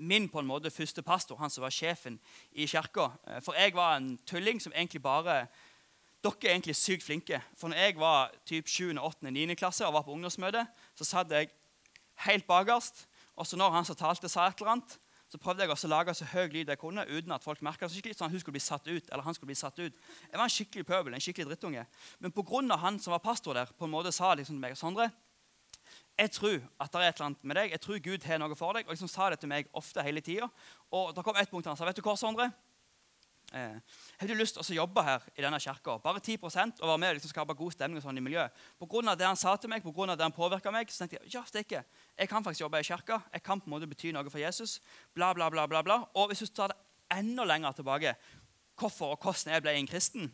min 0.00 0.28
på 0.28 0.40
en 0.40 0.48
måte 0.48 0.70
første 0.70 1.02
pastor, 1.02 1.36
han 1.36 1.50
som 1.50 1.62
var 1.62 1.74
sjefen 1.74 2.18
i 2.52 2.66
kirka. 2.66 3.10
Eh, 3.26 3.42
for 3.42 3.58
jeg 3.58 3.74
var 3.74 3.96
en 3.96 4.16
tulling 4.26 4.62
som 4.62 4.72
egentlig 4.74 5.02
bare 5.02 5.46
Dere 6.20 6.36
er 6.44 6.52
egentlig 6.52 6.76
sykt 6.76 7.00
flinke. 7.00 7.38
For 7.56 7.72
når 7.72 7.78
jeg 7.80 7.94
var 7.96 8.32
typ 8.44 8.66
7., 8.68 8.98
8., 8.98 9.30
9. 9.30 9.54
klasse 9.56 9.86
og 9.86 9.94
var 9.94 10.02
på 10.04 10.12
ungdomsmøte, 10.12 10.66
så 10.94 11.04
satt 11.04 11.30
jeg 11.32 11.48
helt 12.26 12.44
bakerst. 12.46 13.06
Og 13.36 13.46
så 13.46 13.56
når 13.56 13.70
han 13.70 13.84
som 13.88 13.96
talte, 13.96 14.28
sa 14.28 14.44
et 14.46 14.60
eller 14.60 14.74
annet, 14.74 14.98
så 15.30 15.38
prøvde 15.38 15.62
jeg 15.62 15.70
også 15.70 15.86
å 15.86 15.92
lage 15.92 16.14
så 16.18 16.26
høy 16.32 16.48
lyd 16.50 16.72
jeg 16.72 16.80
kunne 16.80 17.04
uten 17.06 17.32
at 17.36 17.44
folk 17.44 17.62
merka 17.62 17.86
det 17.86 17.94
skikkelig, 17.94 18.16
sånn 18.18 18.26
at 18.26 18.34
hun 18.34 18.42
skulle 18.42 18.56
bli 18.58 18.64
satt 18.64 18.86
ut, 18.90 19.10
eller 19.12 19.22
han 19.22 19.36
skulle 19.36 19.52
bli 19.52 19.58
satt 19.58 19.78
ut. 19.78 19.98
Jeg 20.26 20.34
var 20.36 20.46
en 20.46 20.54
skikkelig 20.56 20.86
pøbel, 20.88 21.14
en 21.14 21.22
skikkelig 21.22 21.52
drittunge. 21.52 21.84
Men 22.18 22.34
pga. 22.34 22.76
han 22.82 22.98
som 22.98 23.14
var 23.14 23.22
pastor 23.22 23.54
der, 23.54 23.70
på 23.78 23.86
en 23.86 23.94
måte 23.94 24.12
sa 24.12 24.34
liksom 24.34 24.58
til 24.58 24.64
meg 24.64 24.78
Sondre, 24.78 25.10
jeg 26.18 26.32
tror 26.34 26.58
at 26.80 26.92
det 26.92 27.00
er 27.00 27.08
et 27.08 27.16
eller 27.16 27.26
annet 27.30 27.44
med 27.44 27.56
deg. 27.56 27.70
Jeg 27.70 27.80
tror 27.80 28.02
Gud 28.04 28.26
har 28.28 28.40
noe 28.42 28.56
for 28.58 28.76
deg. 28.76 28.84
Og 28.84 28.92
liksom 28.92 29.08
sa 29.08 29.30
det 29.32 29.38
til 29.40 29.48
meg 29.48 29.70
ofte 29.72 30.02
hele 30.04 30.20
tida. 30.20 30.50
Og 30.92 31.14
da 31.16 31.24
kom 31.24 31.38
et 31.40 31.50
punkt 31.50 31.66
han 31.70 31.78
sa, 31.78 31.86
vet 31.88 31.96
du 31.96 32.04
hva, 32.04 32.16
Sondre? 32.18 32.50
Eh, 33.50 33.78
har 34.20 34.28
du 34.30 34.34
lyst 34.38 34.54
til 34.54 34.76
å 34.76 34.84
jobbe 34.84 35.02
her 35.02 35.24
i 35.34 35.42
denne 35.42 35.58
kirka? 35.58 35.96
Bare 36.02 36.20
10% 36.22 36.78
og 36.80 36.86
være 36.86 37.00
med 37.02 37.10
og 37.10 37.16
liksom 37.18 37.32
skape 37.32 37.56
god 37.58 37.74
stemning 37.74 37.98
og 37.98 38.04
sånn 38.04 38.20
i 38.20 38.22
miljøet. 38.22 38.54
På 38.78 38.86
grunn 38.90 39.10
av 39.10 39.18
det 39.18 39.26
han 39.26 39.38
sa 39.38 39.56
til 39.58 39.72
meg, 39.72 39.82
på 39.82 39.94
grunn 39.94 40.12
av 40.12 40.18
det 40.20 40.26
han 40.28 40.36
påvirka 40.36 40.70
meg, 40.74 40.92
så 40.92 41.02
tenkte 41.02 41.18
jeg 41.18 41.34
ja, 41.34 41.42
stikke. 41.48 41.82
Jeg 42.14 42.30
kan 42.30 42.46
faktisk 42.46 42.62
jobbe 42.62 42.78
i 42.78 42.86
kirka. 42.86 43.18
Jeg 43.34 43.42
kan 43.46 43.62
på 43.62 43.66
en 43.66 43.74
måte 43.74 43.90
bety 43.90 44.12
noe 44.14 44.30
for 44.30 44.42
Jesus. 44.42 44.78
Bla, 45.18 45.32
bla, 45.34 45.50
bla, 45.50 45.66
bla, 45.70 45.82
bla. 45.82 45.98
Og 46.14 46.30
hvis 46.30 46.44
du 46.44 46.54
tar 46.54 46.70
det 46.70 46.78
enda 47.18 47.48
lenger 47.48 47.74
tilbake, 47.80 48.14
hvorfor 48.78 49.16
og 49.16 49.26
hvordan 49.26 49.56
jeg 49.56 49.66
ble 49.66 49.74
en 49.80 49.90
kristen, 49.90 50.30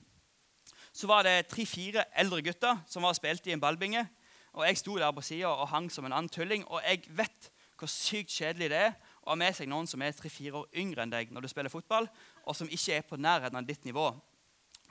så 0.92 1.08
var 1.08 1.24
det 1.24 1.48
tre-fire 1.48 2.04
eldre 2.20 2.42
gutter 2.44 2.84
som 2.88 3.04
var 3.04 3.16
spilt 3.16 3.48
i 3.48 3.56
en 3.56 3.64
ballbinge. 3.64 4.04
Og 4.56 4.64
jeg 4.68 4.80
sto 4.80 4.96
der 5.00 5.12
på 5.12 5.24
sida 5.24 5.48
og 5.48 5.68
hang 5.72 5.88
som 5.92 6.04
en 6.04 6.12
annen 6.12 6.32
tulling. 6.32 6.64
Og 6.68 6.84
jeg 6.84 7.04
vet 7.16 7.50
hvor 7.76 7.88
sykt 7.92 8.32
kjedelig 8.32 8.70
det 8.72 8.78
er 8.86 8.94
å 9.26 9.34
ha 9.34 9.38
med 9.38 9.56
seg 9.58 9.68
noen 9.68 9.88
som 9.90 10.02
er 10.02 10.14
tre-fire 10.14 10.62
år 10.62 10.80
yngre 10.80 11.02
enn 11.02 11.12
deg 11.12 11.34
når 11.34 11.44
du 11.44 11.50
spiller 11.50 11.72
fotball. 11.72 12.08
og 12.46 12.54
som 12.56 12.70
ikke 12.70 12.94
er 12.94 13.02
på 13.02 13.18
nærheten 13.18 13.58
av 13.58 13.66
ditt 13.66 13.84
nivå. 13.84 14.14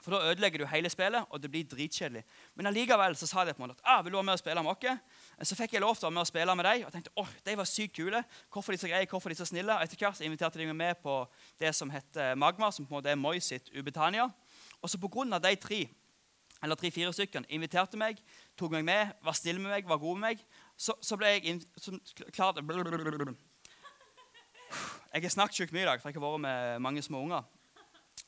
For 0.04 0.12
da 0.12 0.30
ødelegger 0.30 0.62
du 0.62 0.66
hele 0.70 0.90
spillet, 0.92 1.24
og 1.30 1.40
det 1.42 1.48
blir 1.50 1.64
dritkjedelig. 1.66 2.22
Men 2.54 2.68
allikevel 2.70 3.16
så 3.16 3.26
sa 3.26 3.44
de 3.44 3.54
på 3.56 3.62
en 3.62 3.66
måte 3.66 3.80
at 3.80 3.88
ah, 3.90 4.02
vil 4.04 4.12
du 4.12 4.18
være 4.18 4.28
med 4.28 4.36
og 4.36 4.38
spille 4.38 4.62
med 4.62 4.70
oss. 4.70 5.48
Så 5.48 5.56
fikk 5.58 5.72
jeg 5.74 5.82
lov 5.82 5.96
til 5.96 6.06
å 6.06 6.10
være 6.10 6.14
med 6.14 6.22
og 6.22 6.28
spille 6.30 6.54
med 6.54 6.68
dem, 6.68 6.84
og 6.86 6.92
tenkte 6.94 7.14
åh, 7.16 7.32
de 7.48 7.56
var 7.58 7.66
sykt 7.66 7.96
kule. 7.96 8.20
Hvorfor 8.52 8.76
de 8.76 8.78
så 8.78 8.90
greie, 8.92 9.08
hvorfor 9.10 9.32
de 9.32 9.38
så 9.40 9.48
snille. 9.48 9.74
Og 9.74 9.82
etter 9.82 9.98
hvert 9.98 10.18
så 10.18 10.26
inviterte 10.28 10.60
de 10.60 10.68
meg 10.68 10.78
med 10.78 11.00
på 11.02 11.16
det 11.58 11.72
som 11.74 11.90
heter 11.90 12.36
Magma, 12.38 12.70
som 12.70 12.86
på 12.86 12.94
en 12.94 13.00
måte 13.00 13.10
er 13.10 13.18
Moi 13.18 13.40
sitt 13.40 13.72
Ubetania. 13.74 14.28
Og 14.82 14.92
så 14.92 15.00
på 15.00 15.10
grunn 15.10 15.34
av 15.34 15.42
de 15.42 15.56
tre 15.58 15.86
eller 16.62 16.78
tre-fire 16.78 17.10
stykkene 17.12 17.50
inviterte 17.52 17.98
meg, 18.00 18.22
tok 18.56 18.72
meg 18.78 18.86
med, 18.86 19.10
var 19.26 19.36
snill 19.36 19.58
med 19.60 19.74
meg, 19.74 19.90
var 19.90 20.00
god 20.00 20.20
med 20.20 20.30
meg, 20.30 20.46
så, 20.76 20.94
så 21.04 21.18
ble 21.18 21.34
jeg 21.34 21.58
klart 22.32 22.62
Jeg 25.12 25.22
har 25.22 25.32
snakket 25.32 25.60
sjukt 25.60 25.74
mye 25.76 25.84
i 25.84 25.88
dag, 25.88 26.00
for 26.00 26.10
jeg 26.10 26.18
har 26.18 26.26
vært 26.26 26.42
med 26.44 26.82
mange 26.84 27.02
små 27.02 27.22
unger. 27.24 27.44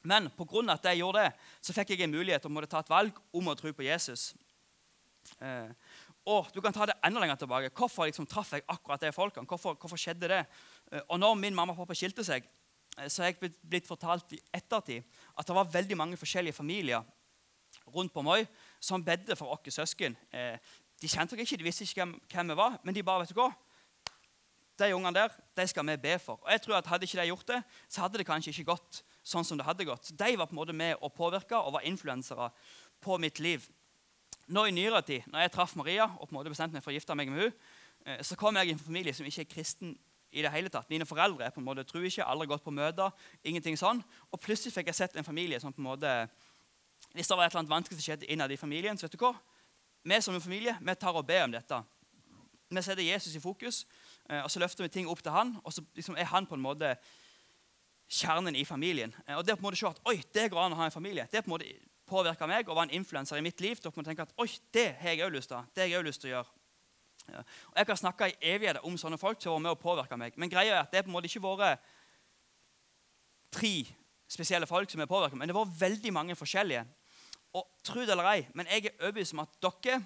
Men 0.02 0.31
pga. 0.31 0.73
at 0.73 0.85
jeg 0.85 1.00
gjorde 1.00 1.25
det, 1.25 1.33
så 1.61 1.73
fikk 1.73 1.90
jeg 1.90 2.02
en 2.07 2.14
mulighet 2.14 2.43
til 2.43 2.59
å 2.59 2.67
ta 2.67 2.81
et 2.81 2.90
valg 2.90 3.12
om 3.33 3.49
å 3.49 3.57
tro 3.59 3.73
på 3.73 3.85
Jesus. 3.85 4.35
Eh, 5.40 5.71
og 6.28 6.49
du 6.55 6.61
kan 6.61 6.73
ta 6.73 6.87
det 6.87 6.97
enda 7.05 7.21
lenger 7.21 7.40
tilbake. 7.40 7.73
Hvorfor 7.75 8.09
liksom, 8.09 8.26
traff 8.26 8.52
jeg 8.52 8.64
akkurat 8.69 9.00
de 9.00 9.12
folkene? 9.12 9.49
Hvorfor, 9.49 9.76
hvorfor, 9.81 10.00
skjedde 10.00 10.28
det? 10.28 10.43
Eh, 10.93 11.05
og 11.09 11.21
når 11.21 11.35
min 11.35 11.55
mamma 11.55 11.75
og 11.75 11.83
pappa 11.83 11.97
skilte 11.99 12.25
seg, 12.25 12.47
eh, 12.99 13.09
så 13.09 13.25
er 13.25 13.33
jeg 13.33 13.52
blitt, 13.62 13.88
fortalt 13.88 14.33
i 14.37 14.40
ettertid 14.55 15.05
at 15.37 15.47
det 15.47 15.57
var 15.57 15.73
veldig 15.73 15.97
mange 15.97 16.21
forskjellige 16.21 16.57
familier 16.57 17.02
rundt 17.95 18.12
på 18.12 18.23
Moi 18.23 18.43
som 18.81 19.05
bedde 19.05 19.37
for 19.37 19.52
oss 19.55 19.75
søsken. 19.75 20.17
De 20.99 21.09
kjente 21.09 21.35
oss 21.35 21.40
ikke, 21.40 21.57
de 21.61 21.64
visste 21.64 21.85
ikke 21.85 22.02
hvem, 22.02 22.14
hvem, 22.33 22.52
vi 22.52 22.57
var, 22.57 22.78
men 22.85 22.95
de 22.95 23.05
bare 23.07 23.23
vet 23.23 23.33
du 23.33 23.38
hva, 23.38 23.52
de 24.78 24.94
ungene 24.94 25.14
der 25.14 25.35
de 25.56 25.66
skal 25.68 25.87
vi 25.87 25.97
be 26.00 26.18
for. 26.23 26.40
Og 26.44 26.50
jeg 26.52 26.62
tror 26.62 26.78
at 26.78 26.87
Hadde 26.87 27.04
ikke 27.04 27.20
de 27.20 27.26
gjort 27.30 27.49
det, 27.49 27.62
så 27.88 28.04
hadde 28.04 28.18
det 28.18 28.26
kanskje 28.26 28.52
ikke 28.54 28.73
gått 28.73 29.02
sånn 29.26 29.44
som 29.44 29.58
det 29.58 29.66
hadde 29.66 29.85
gått. 29.85 30.12
De 30.12 30.37
var 30.37 30.49
på 30.49 30.56
en 30.56 30.61
måte 30.61 30.76
med 30.76 30.97
å 31.02 31.11
påvirke 31.12 31.58
og 31.58 31.75
var 31.76 31.87
influensere 31.88 32.50
på 33.04 33.18
mitt 33.18 33.40
liv. 33.42 33.66
Nå 34.49 34.64
i 34.66 34.73
nyere 34.73 35.02
tid, 35.04 35.26
når 35.28 35.44
jeg 35.44 35.52
traff 35.52 35.75
Maria 35.76 36.06
og 36.08 36.25
på 36.28 36.32
en 36.32 36.38
måte 36.38 36.52
bestemte 36.52 36.78
meg 36.78 36.85
for 36.85 36.92
å 36.92 36.97
gifte 36.97 37.16
meg 37.18 37.28
med 37.28 37.42
henne, 37.42 37.73
eh, 38.06 38.23
så 38.25 38.37
kom 38.37 38.56
jeg 38.56 38.70
i 38.70 38.73
en 38.73 38.80
familie 38.80 39.12
som 39.14 39.26
ikke 39.28 39.44
er 39.44 39.50
kristen 39.50 39.99
i 40.32 40.44
det 40.44 40.52
hele 40.52 40.70
tatt. 40.73 40.88
Mine 40.90 41.06
foreldre 41.08 41.44
er 41.44 41.52
på 41.52 41.61
en 41.61 41.66
måte, 41.66 41.85
tror 41.88 42.04
ikke, 42.04 42.25
aldri 42.25 42.49
gått 42.49 42.64
på 42.64 42.73
møter. 42.73 43.11
ingenting 43.44 43.76
sånn. 43.76 44.02
Og 44.32 44.40
plutselig 44.40 44.73
fikk 44.73 44.87
jeg 44.87 44.94
sett 44.94 45.16
en 45.16 45.25
familie 45.25 45.61
som 45.61 45.73
på 45.73 45.80
en 45.80 45.90
måte 45.90 46.28
Hvis 47.14 47.28
det 47.28 47.37
var 47.37 47.47
et 47.47 47.52
eller 47.52 47.61
annet 47.61 47.70
vanskelig 47.70 47.97
som 47.97 48.04
skjedde 48.04 48.26
innad 48.26 48.52
i 48.52 48.56
familien, 48.56 48.99
så 48.99 49.06
vet 49.06 49.12
du 49.12 49.18
hva? 49.18 49.32
Vi 50.04 50.20
som 50.20 50.35
en 50.35 50.40
familie 50.40 50.76
vi 50.80 50.94
tar 50.94 51.14
og 51.14 51.26
ber 51.26 51.44
om 51.44 51.52
dette. 51.52 51.78
Vi 52.68 52.82
setter 52.82 53.02
Jesus 53.02 53.35
i 53.35 53.40
fokus, 53.40 53.87
og 54.44 54.50
så 54.52 54.61
løfter 54.61 54.85
vi 54.85 54.92
ting 54.92 55.08
opp 55.08 55.23
til 55.25 55.32
han, 55.32 55.54
og 55.64 55.73
så 55.73 55.85
liksom 55.97 56.16
er 56.18 56.28
han 56.28 56.47
på 56.47 56.58
en 56.58 56.64
måte 56.64 56.94
kjernen 58.08 58.56
i 58.56 58.64
familien. 58.64 59.12
Eh, 59.26 59.37
og 59.37 59.44
det 59.44 59.54
å 59.54 59.58
på 59.58 59.64
en 59.64 59.68
måte 59.68 59.80
se 59.80 59.88
at 59.88 60.00
oi, 60.08 60.16
det 60.35 60.49
går 60.52 60.64
an 60.64 60.76
å 60.76 60.80
ha 60.80 60.88
en 60.88 60.94
familie, 60.94 61.28
det 61.30 61.44
på 61.44 61.50
en 61.50 61.56
måte 61.56 61.73
påvirka 62.08 62.49
meg 62.49 62.68
og 62.68 62.78
var 62.78 62.88
en 62.88 62.97
influenser 62.97 63.37
i 63.37 63.44
mitt 63.44 63.61
liv. 63.61 63.76
til 63.76 63.90
å 63.90 64.04
tenke 64.04 64.25
at 64.25 64.32
oi, 64.40 64.49
det 64.73 64.94
har 65.00 65.12
jeg 65.12 65.26
òg 65.26 65.35
lyst 65.35 65.52
til 65.52 65.64
det 65.75 65.82
har 65.82 65.90
jeg 65.90 66.00
òg 66.00 66.08
lyst 66.08 66.20
til 66.20 66.30
å 66.30 66.35
gjøre. 66.37 66.54
Og 67.28 67.76
Jeg 67.76 67.87
kan 67.87 67.97
snakke 67.97 68.30
i 68.30 68.37
evigheter 68.40 68.85
om 68.87 68.97
sånne 68.97 69.18
folk 69.18 69.40
som 69.42 69.52
har 69.52 69.58
vært 69.58 69.62
med 69.62 69.76
å 69.76 69.82
påvirke 69.82 70.16
meg. 70.16 70.37
Men 70.37 70.49
greia 70.49 70.75
er 70.75 70.80
at 70.80 70.90
det 70.90 70.99
er 70.99 71.02
på 71.02 71.11
en 71.11 71.16
måte 71.18 71.28
ikke 71.28 71.44
vært 71.44 71.85
tre 73.52 73.85
spesielle 74.28 74.66
folk 74.66 74.90
som 74.90 75.00
har 75.00 75.08
påvirket 75.08 75.37
meg, 75.37 75.44
men 75.44 75.49
det 75.49 75.56
var 75.56 75.76
veldig 75.78 76.12
mange 76.12 76.37
forskjellige. 76.37 76.87
Og 77.52 77.68
tro 77.85 78.00
det 78.00 78.12
eller 78.12 78.28
ei, 78.32 78.47
men 78.54 78.66
jeg 78.66 78.87
er 78.87 78.97
overbevist 79.02 79.35
om 79.37 79.44
at 79.44 79.61
dere 79.61 80.00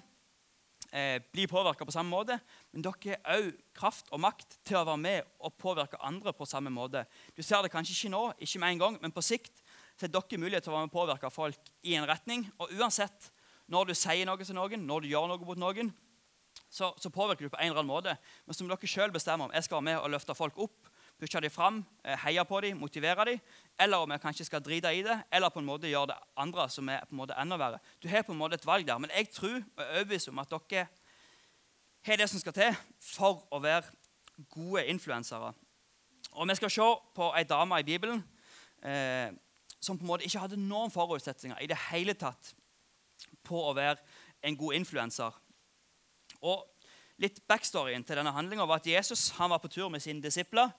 eh, 0.91 1.21
blir 1.31 1.47
påvirka 1.47 1.85
på 1.85 1.95
samme 1.95 2.11
måte. 2.11 2.39
Men 2.73 2.81
dere 2.81 3.19
har 3.21 3.37
òg 3.37 3.49
kraft 3.77 4.09
og 4.09 4.21
makt 4.23 4.57
til 4.65 4.79
å 4.79 4.85
være 4.87 5.01
med 5.01 5.27
og 5.45 5.53
påvirke 5.61 5.99
andre 6.01 6.33
på 6.33 6.47
samme 6.49 6.73
måte. 6.73 7.03
Du 7.37 7.43
ser 7.45 7.61
det 7.61 7.71
kanskje 7.73 7.93
ikke 7.93 8.13
nå, 8.13 8.23
ikke 8.41 8.61
med 8.63 8.73
en 8.73 8.81
gang, 8.81 8.97
men 9.01 9.13
på 9.13 9.21
sikt 9.21 9.61
så 9.93 10.07
har 10.07 10.13
dere 10.15 10.41
mulighet 10.41 10.65
til 10.65 10.73
å 10.73 10.77
være 10.79 10.87
med 10.87 10.93
og 10.93 10.97
påvirke 10.97 11.33
folk 11.33 11.69
i 11.85 11.93
en 11.99 12.07
retning. 12.09 12.47
Og 12.57 12.73
uansett 12.79 13.29
når 13.69 13.91
du 13.91 13.93
sier 13.97 14.25
noe 14.27 14.41
til 14.41 14.57
noen, 14.57 14.87
når 14.89 15.05
du 15.05 15.11
gjør 15.11 15.29
noe 15.29 15.45
mot 15.45 15.61
noen, 15.61 15.93
så, 16.73 16.89
så 16.97 17.11
påvirker 17.13 17.45
du 17.45 17.53
på 17.53 17.59
en 17.61 17.69
eller 17.69 17.83
annen 17.83 17.93
måte. 17.93 18.15
Men 18.47 18.57
som 18.57 18.69
dere 18.69 18.89
sjøl 18.89 19.13
bestemmer 19.13 19.47
om 19.47 19.53
jeg 19.53 19.67
skal 19.67 19.77
være 19.77 19.89
med 19.91 19.99
og 20.01 20.11
løfte 20.15 20.35
folk 20.37 20.57
opp, 20.65 20.89
pushe 21.21 21.41
dem 21.45 21.53
fram, 21.53 21.83
eh, 22.03 22.17
heie 22.25 22.43
på 22.49 22.59
dem, 22.65 22.79
motivere 22.81 23.27
dem, 23.29 23.41
eller 23.79 24.01
om 24.01 24.11
jeg 24.15 24.23
kanskje 24.23 24.47
skal 24.49 24.63
drite 24.65 24.91
i 24.91 25.03
det, 25.05 25.19
eller 25.31 25.53
på 25.53 25.61
en 25.61 25.69
måte 25.69 25.91
gjøre 25.91 26.09
det 26.09 26.17
andre 26.41 26.65
som 26.73 26.89
er 26.89 27.05
på 27.05 27.13
en 27.13 27.21
måte 27.21 27.37
enda 27.39 27.59
verre. 27.61 27.79
Du 28.01 28.09
har 28.09 28.25
på 28.25 28.33
en 28.33 28.41
måte 28.41 28.57
et 28.57 28.65
valg 28.65 28.87
der, 28.87 28.97
men 28.97 29.13
jeg 29.13 29.29
tror 29.31 29.59
og 29.61 29.85
er 29.85 29.93
overbevist 30.01 30.33
om 30.33 30.41
at 30.41 30.57
dere 30.57 30.87
har 32.05 32.17
det 32.19 32.29
som 32.29 32.39
skal 32.39 32.55
til 32.55 32.75
for 32.99 33.45
å 33.51 33.59
være 33.63 33.91
gode 34.49 34.85
influensere. 34.91 35.53
Og 36.33 36.47
Vi 36.49 36.55
skal 36.55 36.71
se 36.71 36.89
på 37.15 37.29
ei 37.37 37.43
dame 37.43 37.79
i 37.79 37.83
Bibelen 37.83 38.23
eh, 38.83 39.31
som 39.79 39.97
på 39.97 40.03
en 40.03 40.07
måte 40.07 40.25
ikke 40.25 40.39
hadde 40.39 40.57
noen 40.57 40.91
forutsetninger 40.91 41.59
i 41.61 41.67
det 41.67 41.77
hele 41.91 42.13
tatt 42.13 42.53
på 43.43 43.59
å 43.69 43.73
være 43.73 43.99
en 44.43 44.57
god 44.57 44.73
influenser. 44.73 45.31
Og 46.41 46.69
Litt 47.21 47.43
backstoryen 47.47 48.03
til 48.03 48.17
denne 48.17 48.33
handlinga 48.33 48.65
var 48.65 48.81
at 48.81 48.87
Jesus 48.89 49.29
han 49.37 49.51
var 49.53 49.61
på 49.61 49.69
tur 49.71 49.89
med 49.93 50.01
sine 50.01 50.19
disipler 50.19 50.71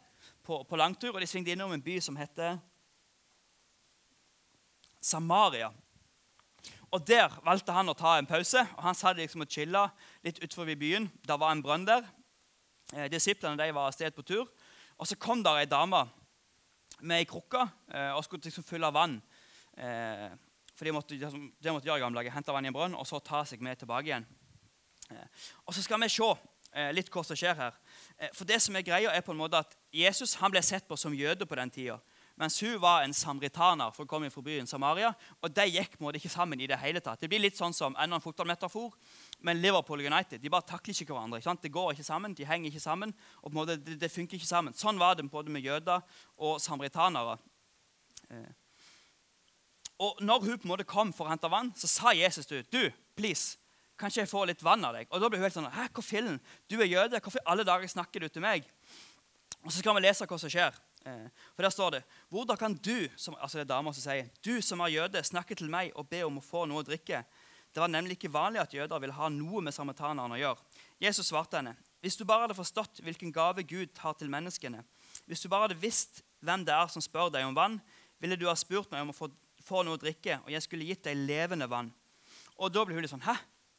på, 0.43 0.65
på 0.67 0.77
langtur, 0.77 1.15
og 1.15 1.23
de 1.23 1.29
svingte 1.31 1.55
innom 1.55 1.73
en 1.73 1.83
by 1.83 1.95
som 2.03 2.17
heter 2.19 2.59
Samaria. 5.01 5.71
Og 6.91 7.07
Der 7.07 7.33
valgte 7.47 7.73
han 7.73 7.89
å 7.89 7.97
ta 7.97 8.17
en 8.19 8.27
pause. 8.27 8.61
og 8.77 8.83
Han 8.83 8.99
satt 8.99 9.17
liksom 9.17 9.47
og 9.47 9.51
chilla 9.51 9.89
litt 10.25 10.41
utenfor 10.41 10.71
byen. 10.79 11.11
Det 11.27 11.37
var 11.41 11.53
en 11.53 11.63
brønn 11.63 11.85
der. 11.87 12.07
Eh, 12.95 13.09
disiplene 13.13 13.61
de 13.61 13.73
var 13.75 13.89
av 13.89 13.93
sted 13.97 14.15
på 14.15 14.25
tur. 14.25 14.49
Og 14.99 15.07
Så 15.07 15.17
kom 15.17 15.43
der 15.43 15.61
ei 15.61 15.67
dame 15.67 16.09
med 17.01 17.19
ei 17.19 17.25
krukke 17.25 17.69
eh, 17.93 18.13
og 18.15 18.25
skulle 18.25 18.43
liksom 18.43 18.65
fylle 18.65 18.93
vann. 18.93 19.21
Eh, 19.77 20.31
for 20.75 20.85
de 20.85 20.93
måtte, 20.93 21.19
de 21.19 21.73
måtte 21.73 21.87
gjøre 21.87 22.01
gamle 22.01 22.19
dager, 22.19 22.35
hente 22.35 22.53
vann 22.53 22.65
i 22.65 22.69
en 22.69 22.75
brønn 22.75 22.97
og 22.97 23.07
så 23.07 23.21
ta 23.23 23.45
seg 23.45 23.61
med 23.63 23.79
tilbake 23.79 24.11
igjen. 24.11 24.27
Og 25.67 25.75
Så 25.75 25.83
skal 25.83 26.01
vi 26.01 26.09
se 26.09 26.27
litt 26.97 27.11
hva 27.13 27.23
som 27.23 27.37
skjer 27.37 27.55
her. 27.55 27.75
For 28.35 28.45
det 28.45 28.57
som 28.63 28.75
er 28.75 28.83
greia 28.83 29.13
er 29.13 29.23
på 29.23 29.31
en 29.31 29.39
måte 29.39 29.61
at 29.61 29.77
Jesus 29.93 30.35
han 30.41 30.51
ble 30.51 30.63
sett 30.63 30.89
på 30.89 30.97
som 30.97 31.15
jøde 31.15 31.47
på 31.47 31.55
den 31.55 31.71
tida. 31.71 32.01
Mens 32.35 32.59
hun 32.61 32.81
var 32.83 33.05
en 33.05 33.15
samritaner 33.15 33.93
for 33.95 34.03
å 34.03 34.11
komme 34.11 34.31
fra 34.33 34.43
byen 34.43 34.67
Samaria. 34.67 35.13
Og 35.39 35.53
de 35.55 35.69
gikk 35.71 36.01
måte 36.03 36.19
ikke 36.19 36.33
sammen 36.33 36.59
i 36.61 36.67
det 36.67 36.81
hele 36.83 37.03
tatt. 37.05 37.21
Det 37.21 37.31
blir 37.31 37.45
litt 37.45 37.59
sånn 37.59 37.75
som 37.77 37.95
enda 37.95 38.19
en 38.19 38.25
fotballmetafor, 38.25 38.91
men 39.45 39.61
Liverpool 39.61 40.01
og 40.01 40.09
United 40.09 40.41
de 40.41 40.51
bare 40.51 40.65
takler 40.67 40.97
ikke 40.97 41.13
hverandre. 41.13 41.39
Ikke 41.39 41.57
det 41.63 41.73
går 41.73 41.93
ikke 41.93 42.07
sammen, 42.07 42.35
de 42.35 42.47
henger 42.49 42.71
ikke 42.71 42.81
sammen. 42.81 43.15
og 43.43 43.51
på 43.51 43.53
en 43.53 43.61
måte 43.61 43.77
det, 43.77 43.99
det 44.01 44.11
funker 44.13 44.39
ikke 44.39 44.49
sammen. 44.49 44.77
Sånn 44.77 44.99
var 44.99 45.19
det 45.19 45.31
både 45.31 45.53
med 45.53 45.65
jøder 45.65 46.01
og 46.37 46.61
samaritanere. 46.61 47.37
Eh. 48.31 48.53
Og 49.99 50.23
når 50.25 50.41
hun 50.47 50.59
på 50.59 50.67
en 50.67 50.73
måte 50.73 50.89
kom 50.89 51.13
for 51.13 51.29
å 51.29 51.35
hente 51.35 51.51
vann, 51.53 51.71
så 51.77 51.91
sa 51.91 52.15
Jesus 52.17 52.49
til 52.49 52.63
henne, 52.63 52.73
du, 52.73 53.05
please, 53.17 53.59
kan 54.01 54.11
ikke 54.11 54.25
jeg 54.25 54.33
få 54.33 54.47
litt 54.49 54.65
vann 54.65 54.85
av 54.85 54.97
deg? 54.97 55.07
Og 55.13 55.21
da 55.23 55.29
ble 55.29 55.39
hun 55.39 55.47
helt 55.47 55.55
sånn 55.55 55.71
Hæ, 55.71 55.87
hvor 55.95 56.03
fillen? 56.03 56.41
Du 56.67 56.81
er 56.81 56.91
jøde. 56.91 57.21
Hvorfor 57.23 57.45
alle 57.47 57.67
dager 57.67 57.91
snakker 57.91 58.25
du 58.25 58.33
til 58.33 58.43
meg? 58.43 58.67
Og 59.63 59.71
så 59.71 59.79
skal 59.79 59.95
vi 59.97 60.03
lese 60.03 60.27
hva 60.27 60.39
som 60.41 60.51
skjer. 60.51 60.75
Eh, 61.05 61.29
for 61.53 61.63
der 61.63 61.73
står 61.73 61.91
det 61.99 62.03
Hvordan 62.33 62.59
kan 62.59 62.75
du 62.75 63.09
som, 63.17 63.37
altså 63.37 63.61
det 63.61 63.67
er 63.67 63.75
dama 63.75 63.93
som 63.93 64.03
sier, 64.07 64.31
du 64.43 64.57
som 64.65 64.81
er 64.81 64.95
jøde, 64.97 65.21
snakke 65.23 65.55
til 65.55 65.69
meg 65.71 65.93
og 65.95 66.09
be 66.09 66.23
om 66.25 66.41
å 66.41 66.45
få 66.45 66.65
noe 66.67 66.83
å 66.83 66.87
drikke? 66.89 67.23
Det 67.75 67.83
var 67.83 67.91
nemlig 67.91 68.15
ikke 68.17 68.33
vanlig 68.33 68.63
at 68.63 68.75
jøder 68.75 69.01
ville 69.03 69.17
ha 69.17 69.29
noe 69.35 69.63
med 69.67 69.75
samaritanerne 69.75 70.37
å 70.37 70.39
gjøre. 70.39 70.63
Jesus 71.03 71.33
svarte 71.33 71.59
henne, 71.59 71.75
hvis 72.05 72.17
du 72.21 72.23
bare 72.29 72.47
hadde 72.47 72.57
forstått 72.59 73.01
hvilken 73.03 73.33
gave 73.35 73.65
Gud 73.67 73.91
har 73.99 74.15
til 74.15 74.31
menneskene, 74.31 74.85
hvis 75.27 75.43
du 75.43 75.49
bare 75.51 75.67
hadde 75.67 75.81
visst 75.83 76.23
hvem 76.45 76.63
det 76.67 76.75
er 76.77 76.91
som 76.93 77.03
spør 77.03 77.33
deg 77.35 77.47
om 77.49 77.57
vann, 77.57 77.81
ville 78.23 78.39
du 78.39 78.47
ha 78.47 78.55
spurt 78.59 78.93
meg 78.93 79.03
om 79.03 79.11
å 79.11 79.17
få, 79.17 79.31
få 79.65 79.83
noe 79.83 79.99
å 79.99 80.01
drikke, 80.01 80.39
og 80.45 80.53
jeg 80.55 80.63
skulle 80.63 80.87
gitt 80.87 81.03
deg 81.09 81.19
levende 81.19 81.67
vann. 81.71 81.91
Og 82.63 82.71
da 82.71 82.85
ble 82.87 82.95
hun 82.95 83.03
litt 83.03 83.13
sånn 83.13 83.27
Hæ? 83.27 83.35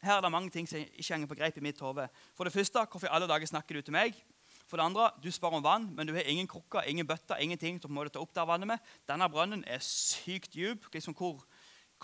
Her 0.06 0.20
er 0.20 0.26
det 0.26 0.34
mange 0.34 0.52
ting 0.54 0.68
som 0.70 0.82
ikke 0.82 1.14
henger 1.16 1.30
på 1.32 1.38
greip 1.40 1.56
i 1.58 1.64
mitt 1.66 1.80
hode. 1.82 2.06
For 2.38 2.46
det 2.46 2.54
første, 2.54 2.84
hvorfor 2.92 3.08
i 3.08 3.14
alle 3.16 3.30
dager 3.30 3.50
snakker 3.50 3.80
du 3.80 3.86
til 3.86 3.96
meg? 3.96 4.18
For 4.70 4.78
det 4.78 4.86
andre, 4.86 5.08
du 5.22 5.30
spør 5.34 5.58
om 5.58 5.64
vann, 5.66 5.88
men 5.96 6.06
du 6.06 6.14
har 6.14 6.28
ingen 6.30 6.50
krukker, 6.50 6.86
ingen 6.90 7.08
bøtter, 7.08 7.40
ingenting 7.42 7.80
til 7.82 7.90
å 7.90 8.06
ta 8.10 8.22
opp 8.22 8.34
der 8.36 8.46
vannet 8.50 8.70
med. 8.70 8.92
Denne 9.08 9.30
brønnen 9.32 9.64
er 9.66 9.82
sykt 9.82 10.54
dyp. 10.54 10.86
Liksom, 10.94 11.16
hvor, 11.18 11.42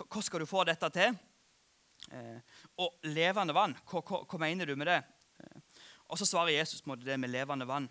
hvor, 0.05 0.21
skal 0.25 0.41
du 0.41 0.49
få 0.49 0.63
dette 0.65 0.89
til? 0.93 1.17
Eh, 2.09 2.39
og 2.81 2.97
levende 3.07 3.53
vann, 3.55 3.75
hva, 3.87 4.01
hva, 4.01 4.23
hva, 4.25 4.39
mener 4.41 4.67
du 4.67 4.75
med 4.75 4.89
det? 4.89 4.99
Eh, 5.43 5.83
og 6.11 6.19
så 6.19 6.27
svarer 6.27 6.57
Jesus 6.57 6.81
på 6.81 6.97
det 6.99 7.19
med 7.21 7.31
levende 7.31 7.67
vann. 7.69 7.87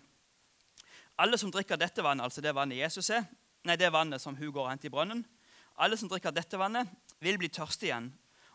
Alle 1.21 1.37
som 1.37 1.51
drikker 1.53 1.79
dette 1.79 2.03
vannet, 2.03 2.25
altså 2.25 2.43
det 2.43 2.53
vannet 2.55 2.81
Jesus 2.81 3.09
er, 3.13 3.25
nei, 3.67 3.77
det 3.77 3.91
vannet 3.93 4.21
som 4.21 4.35
hun 4.37 4.51
går 4.51 4.65
og 4.65 4.71
henter 4.71 4.89
i 4.89 4.93
brønnen, 4.93 5.23
alle 5.81 5.97
som 5.97 6.09
drikker 6.11 6.33
dette 6.35 6.59
vannet, 6.59 6.89
vil 7.23 7.39
bli 7.41 7.49
tørste 7.53 7.87
igjen. 7.87 8.11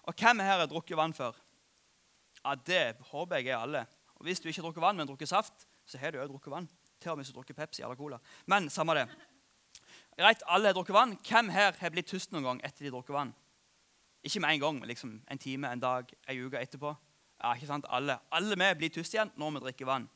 Og 0.07 0.15
hvem 0.15 0.43
her 0.45 0.63
har 0.63 0.71
drukket 0.71 0.99
vann 0.99 1.15
før? 1.17 1.35
Ja, 2.45 2.55
Det 2.55 2.97
håper 3.11 3.41
jeg 3.41 3.49
er 3.49 3.59
alle. 3.59 3.87
Og 4.17 4.27
Hvis 4.27 4.41
du 4.41 4.49
ikke 4.49 4.61
har 4.61 4.69
drukket 4.69 4.83
vann, 4.83 4.97
men 4.97 5.09
drukket 5.09 5.29
saft, 5.29 5.67
så 5.87 5.99
har 5.99 6.13
du 6.13 6.19
òg 6.19 6.29
drukket 6.31 6.53
vann. 6.53 6.69
Til 7.01 7.11
og 7.11 7.19
med 7.19 7.25
hvis 7.25 7.33
du 7.33 7.39
drukker 7.39 7.55
Pepsi 7.55 7.83
eller 7.83 7.97
Cola. 7.97 8.19
Men 8.47 8.71
samme 8.71 8.95
det. 8.95 9.09
Greit, 10.17 10.43
alle 10.47 10.71
har 10.71 10.75
drukket 10.75 10.95
vann. 10.95 11.19
Hvem 11.27 11.51
her 11.51 11.75
har 11.79 11.91
blitt 11.91 12.09
tust 12.09 12.33
noen 12.33 12.45
gang 12.45 12.61
etter 12.65 12.85
de 12.85 12.91
har 12.91 12.97
drukket 12.97 13.17
vann? 13.17 13.35
Ikke 14.25 14.41
med 14.41 14.55
en 14.55 14.61
gang, 14.61 14.81
men 14.81 14.89
liksom 14.89 15.17
en 15.31 15.39
time, 15.39 15.71
en 15.73 15.83
dag, 15.83 16.13
en 16.29 16.47
uke 16.47 16.61
etterpå. 16.61 16.95
Ja, 17.43 17.55
ikke 17.55 17.69
sant? 17.69 17.89
Alle 17.93 18.19
Alle 18.33 18.57
vi 18.57 18.75
blir 18.81 18.95
tuste 18.95 19.19
igjen 19.19 19.33
når 19.37 19.59
vi 19.59 19.65
drikker 19.69 19.89
vann. 19.89 20.09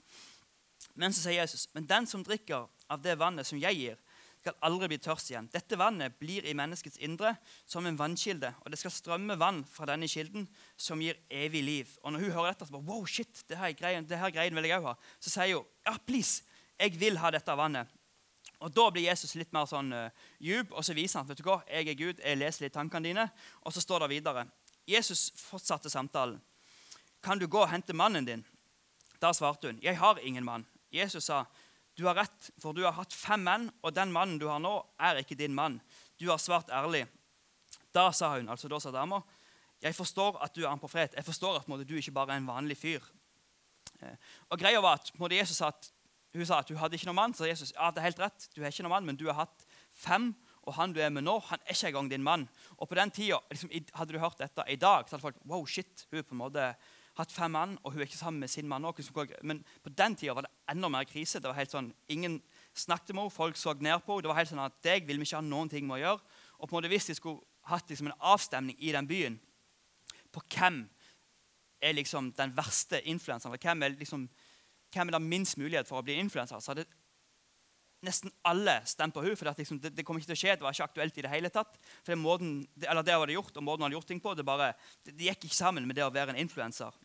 Men 0.95 1.13
så 1.13 1.23
sier 1.25 1.43
Jesus, 1.43 1.69
men 1.75 1.87
den 1.87 2.07
som 2.09 2.25
drikker 2.25 2.67
av 2.91 3.03
det 3.03 3.19
vannet 3.21 3.47
som 3.47 3.61
jeg 3.61 3.77
gir, 3.77 3.99
skal 4.41 4.57
aldri 4.65 4.89
bli 4.89 4.99
tørst 5.05 5.31
igjen. 5.31 5.49
Dette 5.53 5.77
vannet 5.77 6.17
blir 6.21 6.47
i 6.49 6.55
menneskets 6.57 7.01
indre 7.05 7.35
som 7.69 7.85
en 7.87 7.99
vannkilde, 7.99 8.55
og 8.63 8.73
det 8.73 8.79
skal 8.81 8.95
strømme 8.95 9.37
vann 9.41 9.61
fra 9.69 9.89
denne 9.91 10.09
kilden 10.09 10.47
som 10.81 11.03
gir 11.05 11.19
evig 11.29 11.61
liv. 11.65 11.91
Og 12.01 12.15
når 12.15 12.25
hun 12.25 12.35
hører 12.39 12.55
dette, 12.55 12.69
så 12.69 12.77
bare, 12.77 12.89
wow, 12.89 13.05
shit, 13.05 13.43
det 13.49 13.61
her 13.61 13.75
greien, 13.77 14.09
det 14.09 14.21
her 14.21 14.33
greien 14.33 14.57
vil 14.57 14.71
jeg 14.71 14.81
òg 14.81 14.91
ha. 14.91 14.95
Så 15.21 15.33
sier 15.35 15.59
hun 15.59 15.69
ja, 15.85 15.97
please, 16.07 16.47
jeg 16.81 16.97
vil 17.01 17.21
ha 17.21 17.33
dette 17.35 17.57
vannet. 17.57 17.93
Og 18.61 18.73
Da 18.77 18.91
blir 18.93 19.09
Jesus 19.09 19.35
litt 19.39 19.53
mer 19.57 19.67
sånn 19.69 19.93
uh, 19.93 20.11
djup, 20.39 20.75
og 20.77 20.85
så 20.85 20.95
viser 20.97 21.21
han 21.21 21.29
vet 21.29 21.41
du 21.41 21.47
hva, 21.47 21.63
jeg 21.65 21.89
er 21.89 21.97
Gud, 21.97 22.21
jeg 22.21 22.39
leser 22.39 22.67
litt 22.67 22.77
tankene 22.77 23.09
dine. 23.09 23.27
Og 23.65 23.73
så 23.73 23.81
står 23.81 24.05
det 24.05 24.11
videre. 24.13 24.45
Jesus 24.89 25.31
fortsatte 25.37 25.91
samtalen. 25.91 26.41
Kan 27.25 27.41
du 27.41 27.47
gå 27.49 27.61
og 27.63 27.71
hente 27.73 27.97
mannen 27.97 28.27
din? 28.29 28.45
Da 29.21 29.33
svarte 29.37 29.69
hun, 29.69 29.81
jeg 29.83 29.97
har 30.01 30.21
ingen 30.25 30.45
mann. 30.45 30.67
Jesus 30.93 31.29
sa, 31.29 31.45
du 31.97 32.07
har 32.09 32.17
rett, 32.17 32.51
for 32.61 32.77
du 32.77 32.85
har 32.87 32.97
hatt 32.97 33.15
fem 33.17 33.43
menn, 33.45 33.69
og 33.85 33.95
den 33.97 34.13
mannen 34.13 34.39
du 34.41 34.47
har 34.49 34.61
nå, 34.63 34.73
er 35.01 35.21
ikke 35.21 35.37
din 35.37 35.55
mann. 35.57 35.79
Du 36.21 36.31
har 36.31 36.41
svart 36.41 36.73
ærlig. 36.73 37.05
Da 37.95 38.11
sa 38.17 38.35
hun, 38.37 38.49
altså 38.49 38.69
da 38.71 38.81
sa 38.81 38.93
dama, 38.95 39.21
jeg 39.81 39.97
forstår 39.97 40.39
at 40.45 40.55
du 40.57 40.63
er 40.65 40.71
en 40.73 40.81
profet. 40.81 41.17
Jeg 41.17 41.25
forstår 41.25 41.61
at 41.61 41.69
måtte, 41.69 41.89
du 41.89 41.97
ikke 41.97 42.15
bare 42.17 42.35
er 42.35 42.43
en 42.43 42.49
vanlig 42.49 42.77
fyr. 42.79 43.05
Eh, 44.01 44.17
og 44.49 44.61
greia 44.61 44.81
var 44.85 45.01
at 45.01 45.13
måtte, 45.19 45.39
Jesus 45.39 45.61
sa 45.61 45.71
at 45.73 45.89
hun 46.35 46.47
sa 46.47 46.61
at 46.63 46.71
hun 46.71 46.79
hadde 46.79 46.95
ikke 46.99 47.09
noen 47.09 47.19
mann. 47.19 47.35
Så 47.35 47.49
Jesus 47.49 47.73
ja, 47.75 47.91
det 47.91 48.03
er 48.03 48.11
helt 48.11 48.23
rett, 48.23 48.47
du 48.55 48.63
har 48.63 48.71
ikke 48.71 48.87
noen 48.87 48.95
mann, 48.95 49.09
men 49.09 49.19
du 49.19 49.27
har 49.31 49.43
hatt 49.43 49.67
fem. 49.91 50.31
Og 50.69 50.77
han 50.77 50.93
du 50.95 51.01
er 51.03 51.11
med 51.11 51.25
nå, 51.25 51.39
han 51.49 51.61
er 51.65 51.75
ikke 51.75 51.91
engang 51.91 52.11
din 52.13 52.25
mann. 52.25 52.47
Og 52.77 52.89
på 52.89 52.99
den 52.99 53.11
tida, 53.11 53.41
liksom, 53.51 53.73
Hadde 53.97 54.15
du 54.15 54.21
hørt 54.23 54.39
dette 54.39 54.65
i 54.69 54.77
dag, 54.77 55.09
så 55.09 55.17
hadde 55.17 55.25
folk 55.25 55.39
wow, 55.49 55.65
shit, 55.67 56.07
hun 56.11 56.21
er 56.21 56.27
på 56.27 56.37
en 56.37 56.43
måte 56.43 56.67
hatt 57.19 57.33
fem 57.35 57.53
mann, 57.53 57.77
og 57.83 57.93
hun 57.93 58.01
er 58.01 58.07
ikke 58.07 58.21
sammen 58.21 58.41
med 58.41 58.53
sin 58.53 58.69
mann. 58.69 58.85
Også. 58.85 59.13
Men 59.43 59.65
på 59.83 59.91
den 59.91 60.17
tida 60.17 60.35
var 60.37 60.47
det 60.47 60.53
enda 60.71 60.89
mer 60.89 61.09
krise. 61.09 61.41
Det 61.41 61.51
var 61.51 61.59
helt 61.59 61.73
sånn, 61.73 61.93
Ingen 62.09 62.39
snakket 62.75 63.15
med 63.15 63.25
henne, 63.25 63.35
folk 63.35 63.59
så 63.59 63.75
ned 63.75 64.05
på 64.05 64.15
henne. 64.15 64.25
Det 64.25 64.31
var 64.31 64.41
helt 64.41 64.53
sånn 64.53 64.65
at 64.65 64.79
deg 64.87 65.09
vil 65.09 65.21
vi 65.21 65.29
ikke 65.29 65.41
ha 65.41 65.45
noen 65.45 65.73
ting 65.73 65.89
med 65.89 65.99
å 65.99 66.03
gjøre. 66.05 66.39
Og 66.61 66.69
på 66.69 66.75
en 66.75 66.79
måte 66.79 66.93
hvis 66.93 67.11
de 67.11 67.19
skulle 67.19 67.43
hatt 67.71 67.91
liksom, 67.91 68.11
en 68.11 68.29
avstemning 68.33 68.79
i 68.79 68.95
den 68.95 69.09
byen 69.09 69.41
på 70.31 70.43
hvem 70.55 70.85
er 71.81 71.97
liksom 71.97 72.31
den 72.37 72.53
verste 72.55 73.01
influenseren, 73.09 73.59
hvem 73.59 73.83
er 73.83 73.97
liksom 73.97 74.29
hvem 74.95 75.11
er 75.11 75.17
det 75.17 75.23
minst 75.25 75.59
mulighet 75.61 75.89
for 75.89 76.01
å 76.01 76.07
bli 76.07 76.19
influenser, 76.21 76.63
hadde 76.71 76.89
nesten 78.07 78.33
alle 78.49 78.79
stemt 78.89 79.15
på 79.15 79.25
henne. 79.25 79.37
For 79.39 79.51
det, 79.51 79.59
liksom, 79.61 79.81
det, 79.83 79.93
det, 79.97 80.07
kom 80.07 80.19
ikke 80.19 80.33
til 80.33 80.39
å 80.39 80.43
skje, 80.43 80.57
det 80.57 80.67
var 80.67 80.77
ikke 80.77 80.89
aktuelt 80.89 81.21
i 81.21 81.27
det 81.27 81.33
hele 81.33 81.53
tatt. 81.53 81.77
For 82.01 82.15
det, 82.15 82.21
måten, 82.21 82.57
eller 82.87 83.07
det 83.07 83.17
hadde 83.17 83.37
gjort, 83.37 83.55
og 83.57 83.67
måten 83.67 83.85
hun 83.85 83.91
hadde 83.91 83.99
gjort 83.99 84.11
ting 84.13 84.25
på, 84.25 84.35
det, 84.37 84.47
bare, 84.49 84.73
det, 85.05 85.15
det 85.15 85.31
gikk 85.31 85.49
ikke 85.49 85.63
sammen 85.63 85.89
med 85.89 85.99
det 85.99 86.07
å 86.07 86.13
være 86.15 86.35
en 86.35 86.43
influenser. 86.43 86.97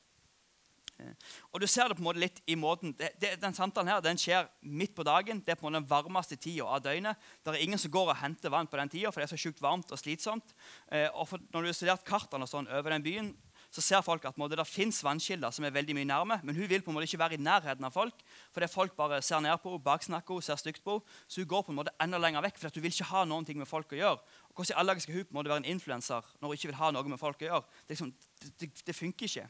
Eh, 1.03 1.31
og 1.51 1.59
du 1.59 1.67
ser 1.67 1.89
det 1.89 1.97
på 1.97 2.03
en 2.03 2.07
måte 2.07 2.23
litt 2.23 2.39
i 2.47 2.55
måten, 2.55 2.93
Den 2.95 3.55
samtalen 3.55 3.91
her, 3.91 4.03
den 4.03 4.19
skjer 4.19 4.47
midt 4.61 4.95
på 4.95 5.03
dagen. 5.03 5.41
Det 5.43 5.55
er 5.55 5.59
på 5.59 5.67
en 5.67 5.73
måte 5.73 5.81
den 5.81 5.89
varmeste 5.89 6.39
tida 6.39 6.67
av 6.77 6.83
døgnet. 6.85 7.19
Det 7.43 7.53
er 7.53 7.65
ingen 7.65 7.81
som 7.81 7.91
går 7.91 8.13
og 8.13 8.21
henter 8.21 8.53
vann 8.53 8.69
på 8.71 8.79
den 8.79 8.91
tida, 8.91 9.11
for 9.11 9.21
det 9.21 9.27
er 9.29 9.35
så 9.35 9.41
sjukt 9.47 9.63
varmt 9.63 9.91
og 9.91 9.99
slitsomt. 9.99 10.55
Eh, 10.87 11.09
og 11.11 11.27
for, 11.29 11.43
når 11.51 11.61
du 11.61 11.71
har 11.71 11.79
studert 11.81 12.07
kartene 12.07 12.47
og 12.47 12.51
sånn 12.51 12.71
over 12.71 12.95
den 12.95 13.05
byen, 13.05 13.33
så 13.75 13.83
ser 13.83 14.03
folk 14.05 14.23
at 14.23 14.37
måte, 14.39 14.55
det 14.55 14.63
fins 14.69 15.01
vannkilder 15.03 15.51
som 15.51 15.65
er 15.67 15.73
veldig 15.75 15.97
mye 15.97 16.07
nærme, 16.07 16.37
men 16.47 16.55
hun 16.55 16.69
vil 16.71 16.83
på 16.83 16.93
en 16.93 16.95
måte 16.95 17.09
ikke 17.09 17.19
være 17.19 17.35
i 17.35 17.41
nærheten 17.43 17.83
av 17.83 17.91
folk. 17.91 18.21
Fordi 18.55 18.69
folk 18.71 18.93
bare 18.95 19.19
ser 19.25 19.41
ned 19.43 19.57
på 19.59 19.73
henne, 19.73 19.83
baksnakker 19.83 20.37
henne, 20.37 20.45
ser 20.47 20.61
stygt 20.61 20.79
på 20.85 20.95
henne. 20.95 21.17
Så 21.27 21.43
hun 21.43 21.49
går 21.51 21.65
på 21.67 21.73
en 21.73 21.79
måte 21.81 21.91
enda 22.01 22.21
lenger 22.23 22.45
vekk, 22.45 22.61
for 22.61 22.71
hun 22.71 22.85
vil 22.85 22.95
ikke 22.95 23.09
ha 23.09 23.25
noen 23.27 23.47
ting 23.47 23.59
med 23.59 23.67
folk 23.67 23.91
å 23.91 23.99
gjøre. 23.99 24.39
Og 24.47 24.55
Hvordan 24.55 24.71
i 24.71 24.79
alle 24.79 24.93
dager 24.93 25.03
skal 25.03 25.17
hun 25.17 25.27
på 25.27 25.35
en 25.35 25.39
måte 25.41 25.51
være 25.51 25.63
en 25.65 25.69
influenser 25.75 26.31
når 26.39 26.47
hun 26.47 26.61
ikke 26.61 26.71
vil 26.71 26.79
ha 26.79 26.91
noe 26.95 27.11
med 27.11 27.19
folk 27.19 27.43
å 27.43 27.49
gjøre? 27.49 27.77
Det, 27.81 27.91
liksom, 27.91 28.15
det, 28.45 28.53
det, 28.63 28.71
det 28.87 28.95
funker 28.95 29.27
ikke. 29.27 29.47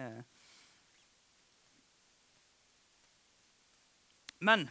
Eh. 0.00 0.20
Men 4.40 4.70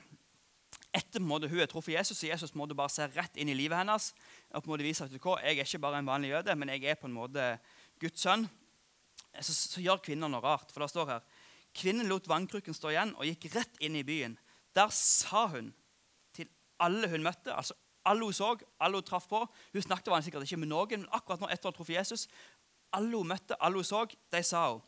etter 0.97 1.21
måte 1.21 1.49
hun 1.51 1.61
er 1.61 1.69
truffet 1.69 1.93
Jesus, 1.93 2.17
så 2.17 2.31
Jesus 2.31 2.55
måtte 2.57 2.75
bare 2.77 2.89
se 2.89 3.05
rett 3.13 3.37
inn 3.37 3.51
i 3.51 3.57
livet 3.57 3.77
hennes 3.77 4.09
og 4.49 4.63
på 4.63 4.69
en 4.69 4.73
måte 4.73 4.87
vise 4.87 5.05
at 5.05 5.13
jeg 5.13 5.59
er 5.59 5.61
ikke 5.61 5.83
bare 5.83 6.01
en 6.01 6.09
vanlig 6.09 6.31
jøde, 6.31 6.55
men 6.57 6.71
jeg 6.73 6.87
er 6.89 6.97
på 6.97 7.09
en 7.09 7.13
måte 7.13 7.51
Guds 8.01 8.23
sønn, 8.23 8.45
så, 9.41 9.53
så 9.53 9.83
gjør 9.83 10.01
kvinnen 10.05 10.31
noe 10.31 10.43
rart. 10.43 10.71
For 10.73 10.83
det 10.83 10.91
står 10.93 11.11
her 11.11 11.27
Kvinnen 11.77 12.07
lot 12.09 12.25
vannkrukken 12.25 12.73
stå 12.73 12.89
igjen 12.89 13.11
og 13.19 13.27
gikk 13.27 13.51
rett 13.53 13.75
inn 13.85 13.97
i 13.99 14.05
byen. 14.05 14.33
Der 14.73 14.89
sa 14.93 15.43
hun 15.51 15.69
til 16.33 16.49
alle 16.81 17.09
hun 17.11 17.25
møtte, 17.25 17.53
altså 17.53 17.75
alle 18.07 18.25
hun 18.25 18.33
så, 18.33 18.55
alle 18.81 18.97
hun 18.97 19.05
traff 19.05 19.27
på 19.29 19.43
Hun 19.73 19.83
snakket 19.83 20.09
var 20.09 20.23
sikkert 20.25 20.47
ikke 20.47 20.61
med 20.63 20.71
noen, 20.71 21.03
men 21.03 21.09
akkurat 21.13 21.43
nå 21.43 21.49
etter 21.51 21.69
å 21.69 21.73
ha 21.73 21.77
truffet 21.77 21.99
Jesus, 21.99 22.25
alle 22.95 23.19
hun 23.19 23.29
møtte, 23.29 23.57
alle 23.61 23.83
hun 23.83 23.85
så, 23.85 24.05
de 24.07 24.43
sa 24.43 24.69
hun, 24.71 24.81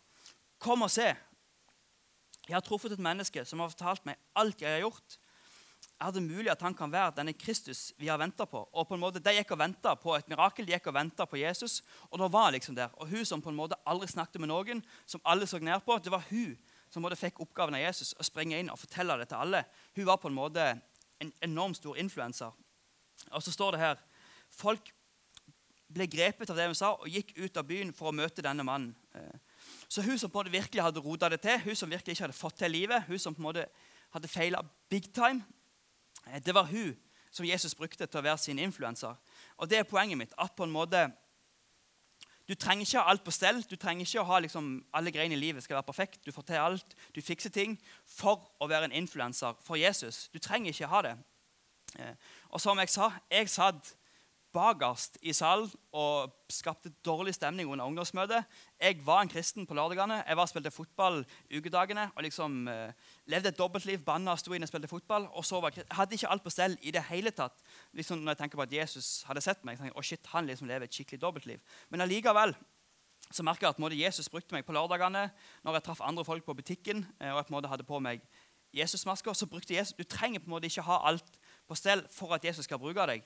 'Kom 0.60 0.82
og 0.82 0.92
se.' 0.92 1.16
Jeg 2.50 2.56
har 2.56 2.66
truffet 2.66 2.92
et 2.92 3.00
menneske 3.00 3.46
som 3.46 3.60
har 3.60 3.70
fortalt 3.70 4.06
meg 4.06 4.18
alt 4.36 4.62
jeg 4.62 4.72
har 4.72 4.82
gjort 4.82 5.20
er 6.00 6.12
det 6.16 6.24
mulig 6.24 6.48
at 6.52 6.62
han 6.64 6.76
kan 6.76 6.92
være 6.92 7.18
denne 7.18 7.34
Kristus 7.36 7.90
vi 8.00 8.08
har 8.08 8.20
venta 8.20 8.46
på? 8.48 8.62
Og 8.72 8.88
på 8.88 8.96
en 8.96 9.02
måte, 9.02 9.20
De 9.20 9.34
gikk 9.36 9.52
og 9.52 9.60
venta 9.60 9.96
på 10.00 10.16
et 10.16 10.30
mirakel, 10.32 10.66
de 10.66 10.72
gikk 10.72 10.88
og 10.88 10.96
venta 10.96 11.26
på 11.26 11.38
Jesus. 11.42 11.82
Og 12.10 12.20
da 12.20 12.28
var 12.28 12.48
han 12.48 12.54
liksom 12.54 12.76
der. 12.76 12.90
Og 12.98 13.08
hun 13.08 13.26
som 13.26 13.42
på 13.42 13.50
en 13.50 13.58
måte 13.60 13.76
aldri 13.86 14.08
snakket 14.08 14.40
med 14.40 14.50
noen, 14.50 14.84
som 15.06 15.22
alle 15.26 15.48
så 15.48 15.60
ned 15.60 15.84
på, 15.86 15.98
det 16.00 16.12
var 16.12 16.24
hun 16.30 16.56
som 16.90 17.04
måtte 17.04 17.20
fikk 17.20 17.42
oppgaven 17.44 17.76
av 17.76 17.84
Jesus 17.84 18.16
å 18.18 18.24
springe 18.24 18.58
inn 18.60 18.72
og 18.72 18.80
fortelle 18.80 19.18
det 19.20 19.28
til 19.30 19.44
alle. 19.44 19.66
Hun 19.96 20.08
var 20.08 20.18
på 20.18 20.32
en 20.32 20.40
måte 20.40 20.70
en 21.20 21.34
enormt 21.42 21.78
stor 21.78 21.98
influenser. 21.98 22.56
Og 23.32 23.44
så 23.44 23.52
står 23.52 23.76
det 23.76 23.84
her 23.84 24.00
Folk 24.50 24.94
ble 25.94 26.08
grepet 26.10 26.50
av 26.50 26.58
det 26.58 26.66
hun 26.70 26.78
sa, 26.78 26.96
og 26.96 27.10
gikk 27.10 27.36
ut 27.38 27.58
av 27.58 27.68
byen 27.70 27.92
for 27.94 28.10
å 28.10 28.16
møte 28.16 28.42
denne 28.46 28.66
mannen. 28.66 28.96
Eh, 29.14 29.38
så 29.90 30.02
hun 30.06 30.18
som 30.18 30.30
på 30.30 30.40
en 30.40 30.48
måte 30.48 30.54
virkelig 30.54 30.84
hadde 30.86 31.04
rota 31.06 31.30
det 31.30 31.42
til, 31.44 31.60
hun 31.66 31.78
som 31.78 31.90
virkelig 31.90 32.16
ikke 32.16 32.28
hadde 32.28 32.38
fått 32.38 32.58
til 32.62 32.74
livet, 32.74 33.06
hun 33.10 33.22
som 33.22 33.36
på 33.36 33.42
en 33.42 33.48
måte 33.50 33.66
hadde 34.14 34.32
feila 34.32 34.64
big 34.90 35.10
time, 35.14 35.46
det 36.46 36.54
var 36.56 36.70
hun 36.70 36.98
som 37.32 37.46
Jesus 37.46 37.76
brukte 37.76 38.06
til 38.06 38.20
å 38.20 38.26
være 38.26 38.38
sin 38.42 38.60
influenser. 38.60 39.16
Og 39.58 39.70
det 39.70 39.80
er 39.80 39.84
poenget 39.84 40.18
mitt. 40.18 40.34
at 40.38 40.56
på 40.56 40.64
en 40.64 40.72
måte, 40.72 41.12
Du 42.50 42.56
trenger 42.56 42.82
ikke 42.82 42.98
ha 42.98 43.10
alt 43.10 43.24
på 43.24 43.32
stell. 43.32 43.64
Du 43.70 43.76
trenger 43.76 44.02
ikke 44.02 44.22
å 44.22 44.24
ha 44.24 44.40
liksom, 44.40 44.86
alle 44.94 45.12
greiene 45.12 45.36
i 45.36 45.40
livet 45.40 45.64
skal 45.64 45.76
være 45.76 45.84
perfekt. 45.84 46.26
Du 46.26 46.32
får 46.32 46.42
til 46.42 46.56
alt, 46.56 46.96
du 47.16 47.22
fikser 47.22 47.50
ting 47.50 47.80
for 48.06 48.52
å 48.60 48.68
være 48.68 48.86
en 48.86 48.92
influenser 48.92 49.54
for 49.62 49.76
Jesus. 49.76 50.30
Du 50.34 50.40
trenger 50.40 50.70
ikke 50.70 50.88
ha 50.88 51.02
det. 51.02 51.18
Eh, 52.00 52.16
og 52.50 52.62
som 52.62 52.80
jeg 52.80 52.90
sa, 52.90 53.12
jeg 53.30 53.50
satt 53.50 53.96
bakerst 54.54 55.18
i 55.22 55.34
salen 55.34 55.70
og 55.96 56.34
skapte 56.50 56.92
dårlig 57.06 57.36
stemning 57.36 57.70
under 57.70 57.86
ungdomsmøtet. 57.86 58.46
Jeg 58.82 58.98
var 59.06 59.22
en 59.22 59.30
kristen 59.30 59.68
på 59.70 59.78
lørdagene. 59.78 60.24
Jeg 60.28 60.38
var 60.38 60.48
og 60.48 60.50
spilte 60.50 60.72
fotball 60.72 61.22
ukedagene. 61.54 62.10
og 62.16 62.24
liksom 62.24 62.68
eh, 62.68 62.92
Levde 63.26 63.50
et 63.50 63.60
dobbeltliv. 63.60 64.02
Banna 64.06 64.36
sto 64.38 64.54
inn 64.54 64.66
og 64.66 64.72
spilte 64.72 64.88
fotball. 64.88 65.28
og 65.32 65.46
så 65.46 65.62
var 65.62 65.72
Jeg 65.76 65.86
hadde 65.92 66.14
ikke 66.14 66.30
alt 66.30 66.44
på 66.44 66.50
stell 66.50 66.78
i 66.82 66.92
det 66.92 67.04
hele 67.10 67.32
tatt. 67.32 67.62
Liksom 67.94 68.20
Når 68.20 68.32
jeg 68.32 68.38
tenker 68.38 68.58
på 68.58 68.66
at 68.66 68.74
Jesus 68.74 69.24
hadde 69.28 69.42
sett 69.42 69.64
meg, 69.66 69.80
jeg, 69.80 69.94
oh 69.96 70.02
shit, 70.02 70.26
han 70.34 70.46
liksom 70.46 70.68
lever 70.68 70.84
et 70.84 70.94
skikkelig 70.94 71.22
dobbeltliv. 71.22 71.60
Men 71.90 72.02
allikevel 72.02 72.56
så 73.32 73.44
merker 73.44 73.68
jeg 73.68 73.70
at 73.70 73.80
måte, 73.80 74.00
Jesus 74.00 74.30
brukte 74.30 74.56
meg 74.56 74.66
på 74.66 74.74
lørdagene 74.74 75.30
når 75.64 75.74
jeg 75.74 75.84
traff 75.84 76.02
andre 76.02 76.26
folk 76.26 76.46
på 76.46 76.54
butikken 76.54 77.06
eh, 77.20 77.34
og 77.34 77.46
jeg 77.46 77.70
hadde 77.70 77.84
på 77.84 78.00
meg 78.00 78.22
Jesusmasker. 78.74 79.34
så 79.34 79.46
brukte 79.46 79.74
Jesus, 79.74 79.94
Du 79.94 80.04
trenger 80.04 80.40
på 80.40 80.46
en 80.46 80.50
måte 80.50 80.66
ikke 80.66 80.82
ha 80.82 81.08
alt 81.08 81.40
på 81.68 81.76
stell 81.76 82.04
for 82.12 82.34
at 82.34 82.46
Jesus 82.46 82.66
skal 82.66 82.80
bruke 82.80 83.06
deg. 83.08 83.24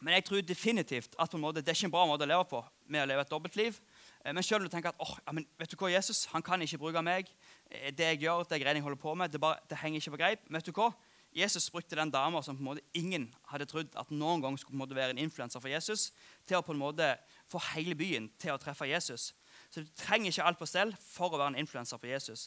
Men 0.00 0.14
jeg 0.18 0.26
tror 0.28 0.42
definitivt 0.44 1.16
at 1.18 1.30
på 1.30 1.38
en 1.38 1.44
måte, 1.46 1.62
det 1.64 1.72
er 1.72 1.78
ikke 1.78 1.88
en 1.88 1.94
bra 1.94 2.04
måte 2.08 2.26
å 2.26 2.28
leve 2.28 2.44
på. 2.50 2.64
med 2.86 3.02
å 3.02 3.06
leve 3.08 3.20
et 3.24 3.30
dobbeltliv. 3.30 3.78
Eh, 4.24 4.32
men 4.32 4.42
selv 4.42 4.60
om 4.60 4.68
du 4.68 4.70
tenker 4.70 4.92
at 4.92 5.00
oh, 5.02 5.16
ja, 5.26 5.32
vet 5.58 5.72
du 5.72 5.76
hva, 5.76 5.90
Jesus 5.90 6.26
han 6.30 6.42
kan 6.42 6.62
ikke 6.62 6.78
bruke 6.78 7.02
meg, 7.02 7.30
eh, 7.70 7.90
det 7.90 8.12
jeg 8.12 8.20
gjør, 8.26 8.44
det 8.46 8.60
jeg 8.60 8.82
holder 8.82 9.00
på 9.00 9.14
med, 9.14 9.32
det, 9.32 9.40
bare, 9.40 9.58
det 9.68 9.78
henger 9.80 10.00
ikke 10.00 10.14
på 10.14 10.20
greip. 10.20 10.44
Men 10.46 10.60
vet 10.60 10.68
du 10.68 10.76
hva? 10.76 10.92
Jesus 11.36 11.70
brukte 11.70 11.96
den 11.96 12.10
dama 12.10 12.42
som 12.42 12.56
på 12.56 12.62
en 12.62 12.68
måte 12.70 12.84
ingen 12.94 13.26
hadde 13.50 13.66
trodd 13.68 13.90
at 13.98 14.10
noen 14.10 14.40
gang 14.40 14.54
skulle 14.56 14.72
på 14.72 14.76
en 14.78 14.84
måte 14.84 14.96
være 14.96 15.12
en 15.16 15.18
influenser 15.20 15.60
for 15.60 15.68
Jesus, 15.68 16.12
til 16.48 16.56
å 16.56 16.64
på 16.64 16.72
en 16.72 16.80
måte 16.80 17.10
få 17.50 17.60
hele 17.74 17.96
byen 17.98 18.30
til 18.40 18.54
å 18.54 18.60
treffe 18.60 18.88
Jesus. 18.88 19.34
Så 19.68 19.82
du 19.82 19.90
trenger 19.98 20.30
ikke 20.30 20.46
alt 20.46 20.60
på 20.60 20.68
stell 20.70 20.94
for 21.02 21.34
å 21.34 21.40
være 21.40 21.52
en 21.52 21.60
influenser 21.60 22.00
for 22.00 22.08
Jesus. 22.08 22.46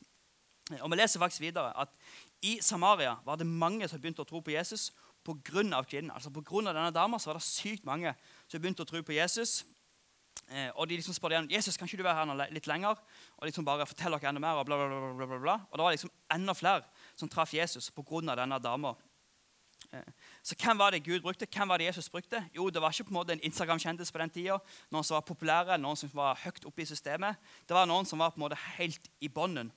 Eh, 0.71 0.81
og 0.81 0.89
Vi 0.91 0.97
leser 0.97 1.21
faktisk 1.21 1.43
videre 1.43 1.73
at 1.77 1.93
i 2.41 2.57
Samaria 2.61 3.17
var 3.25 3.37
det 3.37 3.47
mange 3.47 3.87
som 3.87 4.01
begynte 4.01 4.23
å 4.23 4.29
tro 4.29 4.41
på 4.41 4.55
Jesus 4.55 4.89
pga. 5.23 5.83
kvinnen. 5.83 6.11
Altså 6.11 6.29
Pga. 6.29 6.73
denne 6.73 6.91
dama 6.91 7.19
så 7.19 7.29
var 7.29 7.39
det 7.39 7.43
sykt 7.43 7.85
mange 7.85 8.15
som 8.47 8.61
begynte 8.61 8.83
å 8.83 8.89
tro 8.89 9.01
på 9.01 9.13
Jesus. 9.13 9.65
Eh, 10.49 10.71
og 10.75 10.87
de 10.89 10.97
liksom 10.97 11.13
spurte 11.13 11.35
igjen 11.35 11.51
Jesus, 11.51 11.77
kan 11.77 11.85
ikke 11.87 11.97
du 11.97 12.03
være 12.03 12.25
her 12.25 12.51
litt 12.51 12.67
lenger 12.67 12.97
og 13.37 13.45
liksom 13.45 13.65
bare 13.65 13.85
fortelle 13.85 14.17
dere 14.17 14.29
enda 14.29 14.41
mer. 14.41 14.57
Og 14.57 14.65
bla, 14.65 14.77
bla, 14.77 15.13
bla, 15.13 15.27
bla, 15.27 15.39
bla. 15.39 15.57
Og 15.69 15.77
det 15.77 15.83
var 15.85 15.93
liksom 15.93 16.11
enda 16.33 16.53
flere 16.53 16.83
som 17.15 17.29
traff 17.29 17.53
Jesus 17.53 17.91
pga. 17.91 18.35
denne 18.35 18.59
dama. 18.59 18.95
Eh, 19.93 20.03
så 20.43 20.55
hvem 20.55 20.77
var 20.77 20.91
det 20.91 21.03
Gud 21.03 21.21
brukte? 21.21 21.45
Hvem 21.45 21.69
var 21.69 21.77
det 21.77 21.85
Jesus 21.85 22.09
brukte? 22.09 22.43
Jo, 22.55 22.69
Det 22.69 22.81
var 22.81 22.89
ikke 22.89 23.03
på 23.03 23.09
en 23.09 23.13
måte 23.13 23.33
en 23.33 23.43
Instagram-kjendis 23.43 24.11
på 24.11 24.17
den 24.17 24.29
tida. 24.29 24.57
Noen 24.91 25.03
som 25.03 25.15
var 25.15 25.21
populære, 25.21 25.77
noen 25.77 25.95
som 25.95 26.09
var 26.13 26.35
høyt 26.35 26.65
oppe 26.65 26.81
i 26.81 26.85
systemet. 26.85 27.35
Det 27.67 27.73
var 27.73 27.85
noen 27.85 28.05
som 28.05 28.19
var 28.19 28.29
på 28.29 28.37
en 28.37 28.49
måte 28.49 28.57
helt 28.77 29.09
i 29.21 29.27
bånden. 29.27 29.71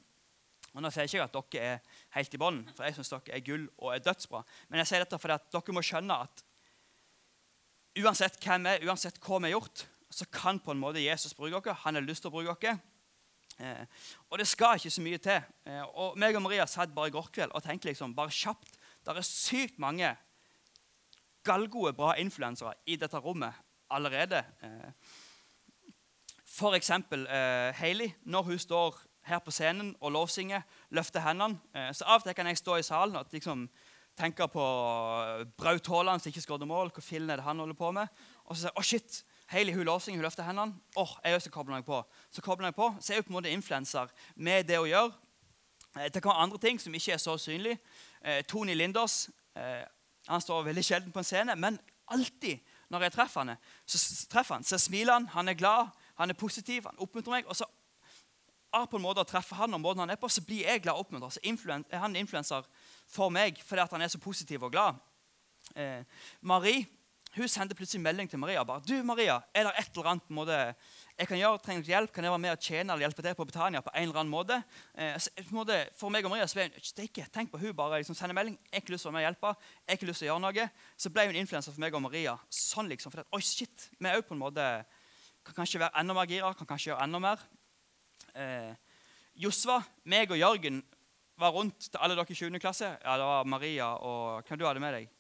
Og 0.73 0.81
Nå 0.81 0.91
sier 0.93 1.05
jeg 1.05 1.13
ikke 1.13 1.27
at 1.27 1.53
dere 1.53 1.73
er 1.75 1.99
helt 2.17 2.35
i 2.35 2.41
bånn, 2.41 2.63
for 2.73 2.87
jeg 2.87 2.97
syns 2.97 3.13
dere 3.13 3.37
er 3.37 3.45
gull 3.45 3.67
og 3.77 3.91
er 3.93 4.05
dødsbra. 4.05 4.41
Men 4.71 4.81
jeg 4.83 4.91
sier 4.91 5.05
dette 5.05 5.19
fordi 5.21 5.37
at 5.37 5.51
dere 5.53 5.77
må 5.77 5.83
skjønne 5.85 6.17
at 6.25 6.45
uansett 8.01 8.39
hvem 8.41 8.65
vi 8.65 8.73
er, 8.73 8.87
uansett 8.89 9.21
hva 9.21 9.41
vi 9.43 9.51
har 9.51 9.59
gjort, 9.59 9.85
så 10.13 10.29
kan 10.33 10.61
på 10.61 10.73
en 10.73 10.81
måte 10.81 11.03
Jesus 11.03 11.37
bruke 11.37 11.61
dere. 11.61 11.77
Han 11.85 11.99
har 11.99 12.07
lyst 12.07 12.25
til 12.25 12.33
å 12.33 12.37
bruke 12.37 12.57
dere. 12.65 12.81
Eh, 13.61 13.85
og 14.31 14.41
det 14.41 14.49
skal 14.49 14.81
ikke 14.81 14.95
så 14.95 15.05
mye 15.05 15.21
til. 15.21 15.45
Eh, 15.69 15.83
og 15.93 16.17
meg 16.21 16.37
og 16.39 16.45
Maria 16.47 16.65
satt 16.69 16.95
bare 16.95 17.13
i 17.13 17.15
går 17.15 17.29
kveld 17.35 17.53
og 17.53 17.65
tenkte 17.65 17.91
liksom, 17.91 18.15
bare 18.17 18.33
kjapt 18.33 18.79
Det 19.05 19.13
er 19.13 19.27
sykt 19.27 19.81
mange 19.83 20.09
gallgode, 21.45 21.93
bra 21.99 22.15
influensere 22.23 22.75
i 22.87 22.97
dette 22.97 23.19
rommet 23.19 23.53
allerede. 23.91 24.41
Eh, 24.63 25.13
for 26.49 26.77
eksempel 26.77 27.27
eh, 27.27 27.75
Hailey, 27.77 28.13
når 28.25 28.43
hun 28.43 28.59
står 28.59 29.01
her 29.29 29.39
på 29.39 29.51
scenen 29.55 29.95
og 30.01 30.13
lovsynger, 30.13 30.63
løfter 30.91 31.25
hendene. 31.25 31.61
Eh, 31.75 31.91
så 31.95 32.05
av 32.05 32.21
og 32.21 32.27
til 32.27 32.37
kan 32.37 32.47
jeg 32.51 32.61
stå 32.61 32.79
i 32.79 32.87
salen 32.87 33.17
og 33.17 33.33
liksom, 33.33 33.69
tenke 34.19 34.49
på 34.49 34.65
Braut 35.59 35.87
Haaland 35.89 36.23
som 36.23 36.31
ikke 36.31 36.45
skåret 36.45 36.69
mål. 36.69 36.93
Hvor 36.95 37.05
fillen 37.05 37.31
er 37.31 37.41
det 37.41 37.47
han 37.47 37.59
holder 37.59 37.79
på 37.79 37.91
med? 37.91 38.07
Og 38.45 38.57
så 38.57 38.63
sier 38.63 38.71
jeg 38.71 38.79
oh 38.79 38.89
shit, 38.89 39.25
Hailey 39.53 39.75
hun 39.75 39.85
lovsynger, 39.85 40.19
hun 40.19 40.27
løfter 40.27 40.47
hendene. 40.47 40.75
åh, 40.97 41.03
oh, 41.03 41.17
jeg 41.25 41.35
også 41.35 41.51
kobler 41.51 41.75
meg 41.77 41.85
på. 41.85 42.03
Så 42.31 42.43
kobler 42.43 42.71
jeg 42.71 42.75
på, 42.75 42.95
så 43.01 43.13
er 43.13 43.17
jeg 43.21 43.25
på 43.25 43.33
en 43.33 43.39
måte 43.41 43.53
influenser 43.53 44.13
med 44.37 44.65
det 44.69 44.79
å 44.81 44.89
gjøre. 44.89 45.13
Eh, 45.97 46.09
det 46.13 46.23
kan 46.23 46.33
være 46.33 46.47
andre 46.47 46.59
ting 46.59 46.81
som 46.81 46.95
ikke 46.95 47.13
er 47.13 47.23
så 47.23 47.37
synlige. 47.39 47.79
Eh, 48.25 48.45
Tony 48.49 48.75
Linders 48.75 49.29
eh, 49.57 49.85
han 50.29 50.41
står 50.41 50.63
veldig 50.63 50.85
sjelden 50.85 51.13
på 51.13 51.21
en 51.21 51.27
scene, 51.27 51.57
men 51.57 51.79
alltid 52.13 52.61
når 52.93 53.07
jeg 53.07 53.15
treffer 53.17 53.45
han, 53.45 53.57
så, 53.87 54.27
treffer 54.31 54.55
han, 54.55 54.65
så 54.65 54.79
smiler 54.79 55.17
han, 55.17 55.29
han 55.33 55.49
er 55.49 55.59
glad, 55.59 55.93
han 56.21 56.31
er 56.31 56.39
positiv, 56.39 56.87
han 56.87 57.01
oppmuntrer 57.01 57.39
meg. 57.39 57.47
og 57.47 57.57
så 57.57 57.67
av 58.73 58.89
på 58.91 58.99
en 58.99 59.05
måte 59.05 59.23
å 59.23 59.29
treffe 59.29 59.57
han 59.59 59.75
og 59.77 59.83
måten 59.83 60.05
han 60.05 60.15
er 60.15 60.21
på, 60.21 60.31
så 60.33 60.45
blir 60.47 60.67
jeg 60.67 60.83
glad 60.85 60.97
og 60.97 61.07
oppmuntret. 61.07 61.37
Så 61.37 61.85
er 61.93 62.03
han 62.03 62.17
influenser 62.17 62.67
for 63.11 63.33
meg 63.33 63.61
fordi 63.67 63.87
han 63.93 64.05
er 64.05 64.13
så 64.13 64.21
positiv 64.23 64.65
og 64.67 64.75
glad. 64.75 65.01
Eh, 65.79 66.03
Marie 66.41 66.87
hun 67.33 67.49
sendte 67.49 67.73
plutselig 67.73 68.03
melding 68.05 68.29
til 68.29 68.39
Maria. 68.39 68.63
bare, 68.65 68.83
du 68.85 69.03
Maria, 69.03 69.41
er 69.55 69.65
det 69.65 69.73
et 69.79 69.97
eller 69.97 70.09
annet 70.11 70.29
måte 70.29 70.57
jeg 71.19 71.29
kan 71.29 71.39
gjøre, 71.39 71.61
trenger 71.65 71.89
hjelp, 71.89 72.13
kan 72.13 72.25
jeg 72.25 72.33
være 72.33 72.43
med 72.45 72.53
og 72.53 72.61
tjene 72.61 72.93
eller 72.93 73.07
hjelpe 73.07 73.23
til 73.25 73.35
på 73.35 73.47
Betania 73.49 73.81
på 73.81 73.93
en 73.95 74.03
eller 74.03 74.21
annen 74.21 74.33
måte? 74.33 74.59
Eh, 74.95 75.17
så, 75.17 75.31
en 75.41 75.55
måte 75.57 75.79
for 75.97 76.13
meg 76.13 76.27
og 76.29 76.35
Maria 76.35 76.45
så 76.47 76.59
ble 76.59 76.67
hun 76.69 76.85
steike, 76.85 77.25
tenk 77.33 77.49
på 77.49 77.61
hun 77.63 77.73
bare 77.77 78.03
liksom 78.03 78.19
sender 78.19 78.37
melding. 78.37 78.59
Jeg 78.69 78.77
har 78.77 78.85
ikke 78.85 78.93
lyst 78.93 79.07
til 79.07 79.09
å 79.09 79.13
være 79.13 79.17
med 79.17 79.25
og 79.25 79.29
hjelpe. 79.31 79.55
jeg 79.81 79.89
har 79.89 80.01
ikke 80.01 80.11
lyst 80.11 80.21
til 80.21 80.29
å 80.29 80.31
gjøre 80.31 80.45
noe. 80.45 80.69
Så 80.97 81.13
ble 81.15 81.27
hun 81.31 81.41
influenser 81.41 81.73
for 81.73 81.81
meg 81.81 81.97
og 81.97 82.05
Maria. 82.05 82.37
sånn 82.51 82.93
liksom, 82.93 83.15
for 83.15 83.25
at, 83.25 83.33
oi 83.33 83.41
shit, 83.41 83.89
Vi 83.99 84.09
er 84.09 84.21
jo 84.21 84.29
på 84.29 84.37
en 84.37 84.45
måte, 84.45 84.85
kan 85.43 85.55
kanskje 85.55 85.81
være 85.81 86.01
enda 86.05 86.15
mer 86.15 86.29
gira, 86.29 86.53
kan 86.53 86.67
kanskje 86.67 86.93
gjøre 86.93 87.09
enda 87.09 87.19
mer. 87.19 87.49
Eh, 88.33 88.73
Josva, 89.37 89.83
meg 90.09 90.31
og 90.33 90.39
Jørgen 90.41 90.81
var 91.41 91.53
rundt 91.53 91.91
til 91.91 92.01
alle 92.01 92.17
dere 92.17 92.33
i 92.33 92.37
7. 92.37 92.59
klasse. 92.61 92.89
Ja, 93.05 93.17
det 93.19 93.27
var 93.29 93.45
Maria 93.45 93.93
og 94.01 94.47
Hvem 94.49 94.59
du 94.59 94.67
hadde 94.67 94.81
med 94.81 94.95
deg? 94.97 95.11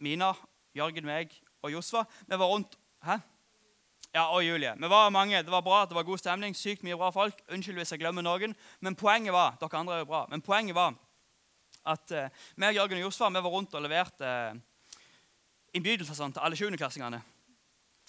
Mina, 0.00 0.32
Jørgen, 0.76 1.04
meg 1.04 1.32
og 1.62 1.72
Josva. 1.72 2.04
Vi 2.26 2.38
var 2.38 2.48
rundt 2.48 2.78
Hæ? 3.04 3.18
Ja, 4.14 4.28
og 4.30 4.44
Julie. 4.46 4.72
Vi 4.76 4.88
var 4.88 5.10
mange. 5.10 5.42
Det 5.42 5.50
var 5.50 5.60
bra, 5.60 5.84
det 5.84 5.94
var 5.94 6.02
god 6.02 6.18
stemning. 6.18 6.56
Sykt 6.56 6.82
mye 6.82 6.96
bra 6.96 7.10
folk. 7.10 7.40
Unnskyld 7.52 7.76
hvis 7.76 7.92
jeg 7.92 8.00
glemmer 8.00 8.22
noen. 8.22 8.54
Men 8.80 8.96
poenget 8.96 9.34
var 9.34 9.58
dere 9.60 9.80
andre 9.80 9.94
er 9.94 10.04
jo 10.04 10.08
bra, 10.08 10.26
men 10.30 10.40
poenget 10.40 10.74
var 10.74 10.94
at 11.84 12.12
eh, 12.16 12.30
meg, 12.56 12.76
Jørgen 12.78 13.02
og 13.02 13.10
Josva 13.10 13.28
vi 13.28 13.42
var 13.44 13.52
rundt 13.52 13.74
og 13.74 13.82
leverte 13.84 14.24
eh, 14.24 14.54
innbydelser 15.76 16.16
sånn, 16.16 16.32
til 16.32 16.46
alle 16.46 16.56
7.-klassingene. 16.56 17.20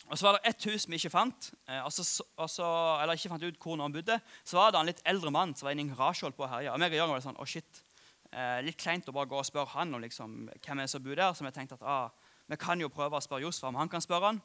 Og 0.05 0.17
Så 0.17 0.25
var 0.27 0.37
det 0.37 0.49
ett 0.49 0.65
hus 0.69 0.85
vi 0.85 0.99
ikke 0.99 1.09
fant, 1.09 1.47
eh, 1.67 1.81
og 1.81 1.91
så, 1.93 2.23
og 2.37 2.49
så, 2.49 2.65
eller 3.01 3.17
ikke 3.17 3.31
fant 3.31 3.43
ut 3.43 3.57
hvor 3.61 3.77
noen 3.79 3.93
bodde. 3.93 4.19
Så 4.45 4.59
var 4.59 4.71
det 4.71 4.79
en 4.79 4.89
litt 4.91 5.01
eldre 5.05 5.31
mann 5.33 5.55
som 5.55 5.65
var 5.65 5.73
inne 5.73 5.81
i 5.81 5.87
en 5.87 5.95
garasje 5.95 6.29
på 6.29 6.45
å 6.45 6.49
herje. 6.51 6.73
Og 6.73 6.79
meg 6.79 6.93
og 6.93 6.99
Jørgen 6.99 7.15
var 7.15 7.23
sånn, 7.25 7.39
oh 7.41 7.49
shit, 7.49 7.81
eh, 8.29 8.61
Litt 8.67 8.77
kleint 8.77 9.09
å 9.09 9.15
bare 9.15 9.31
gå 9.31 9.39
og 9.39 9.47
spørre 9.47 9.73
han 9.73 9.95
om 9.97 10.03
liksom, 10.03 10.37
hvem 10.61 10.83
er 10.83 10.91
som 10.91 11.03
bor 11.03 11.17
der. 11.17 11.33
Så 11.33 11.45
vi 11.45 11.51
tenkte 11.55 11.79
at 11.79 11.87
ah, 11.89 12.29
vi 12.45 12.57
kan 12.61 12.81
jo 12.81 12.91
prøve 12.93 13.17
å 13.17 13.23
spørre 13.23 13.47
Josfa 13.47 13.71
om 13.71 13.81
han 13.81 13.89
kan 13.89 14.03
spørre 14.03 14.33
han. 14.33 14.41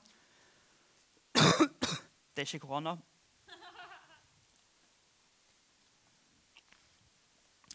Det 2.31 2.45
er 2.45 2.47
ikke 2.47 2.65
korona. 2.65 2.97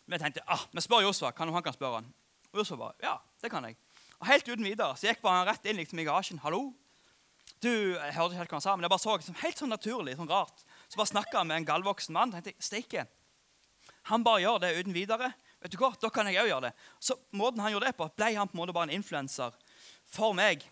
Vi 0.05 0.17
tenkte 0.21 0.41
ah, 0.47 0.63
vi 0.71 0.81
spør 0.81 1.05
Josfa 1.05 1.31
kan 1.35 1.53
han 1.53 1.63
kan 1.65 1.73
spørre 1.73 2.01
han. 2.01 2.09
Og 2.53 2.61
Josfa 2.61 2.77
bare 2.79 2.97
ja, 3.03 3.17
det 3.41 3.51
kan 3.53 3.65
jeg. 3.65 3.77
Og 4.19 4.27
Helt 4.29 4.49
uten 4.49 4.65
videre 4.65 4.97
så 4.97 5.09
gikk 5.09 5.21
bare 5.21 5.41
han 5.41 5.49
rett 5.49 5.65
inn 5.69 5.77
liksom, 5.77 5.99
i 5.99 6.05
garasjen. 6.07 6.41
hallo, 6.41 6.73
du, 7.63 7.95
jeg 7.95 8.13
hørte 8.13 8.33
ikke 8.33 8.41
helt 8.43 8.51
hva 8.51 8.59
han 8.59 8.65
sa, 8.65 8.75
men 8.75 8.85
jeg 8.85 8.93
bare 8.93 9.03
så 9.03 9.15
liksom, 9.17 9.37
helt 9.41 9.61
sånn 9.61 9.73
naturlig, 9.73 10.15
sånn 10.19 10.29
rart. 10.29 10.65
Så 10.89 10.99
bare 10.99 11.11
snakka 11.13 11.43
med 11.47 11.61
en 11.61 11.67
galvoksen 11.67 12.13
mann. 12.15 12.33
tenkte 12.33 12.53
jeg, 12.53 12.61
Steike, 12.63 13.07
Han 14.11 14.23
bare 14.23 14.41
gjør 14.43 14.59
det 14.61 14.75
uten 14.77 14.93
videre. 14.93 15.31
Vet 15.61 15.73
du 15.73 15.79
hva, 15.81 15.93
Da 16.01 16.09
kan 16.13 16.27
jeg 16.29 16.37
òg 16.43 16.49
gjøre 16.51 16.67
det. 16.67 16.73
Så 16.99 17.17
måten 17.33 17.63
han 17.63 17.71
gjorde 17.73 17.89
det 17.89 17.97
på, 17.97 18.09
ble 18.17 18.33
han 18.35 18.47
på 18.47 18.57
en 18.57 18.61
måte 18.61 18.75
bare 18.75 18.89
en 18.91 18.97
influenser 18.99 19.55
for 20.05 20.33
meg. 20.37 20.65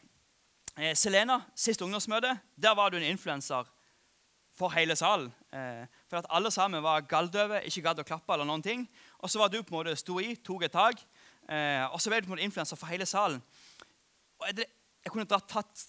Eh, 0.78 0.94
Selena, 0.98 1.40
sist 1.56 1.82
ungdomsmøte, 1.82 2.36
der 2.56 2.76
var 2.76 2.92
du 2.92 2.98
en 2.98 3.10
influenser 3.10 3.66
for 4.54 4.70
hele 4.74 4.96
salen. 4.96 5.32
Eh, 5.54 5.86
for 6.10 6.22
at 6.22 6.30
alle 6.30 6.52
sammen 6.52 6.84
var 6.84 7.08
galldøve, 7.10 7.64
ikke 7.66 7.82
gadd 7.88 8.04
å 8.04 8.06
klappe 8.06 8.34
eller 8.34 8.46
noen 8.46 8.62
ting. 8.62 8.86
Og 9.22 9.30
så 9.30 9.42
var 9.42 9.50
du 9.50 9.64
på 9.64 9.74
en 9.74 9.80
måte 9.80 9.98
sto 9.98 10.20
i, 10.22 10.36
tok 10.36 10.68
et 10.68 10.74
tak, 10.74 11.02
eh, 11.50 11.86
og 11.90 12.02
så 12.02 12.10
ble 12.10 12.22
du 12.22 12.28
på 12.28 12.34
en 12.34 12.36
måte 12.38 12.46
influenser 12.46 12.78
for 12.78 12.90
hele 12.94 13.06
salen. 13.10 13.42
Og 14.42 14.50
jeg, 14.52 14.70
jeg 15.06 15.14
kunne 15.14 15.30
tatt 15.30 15.88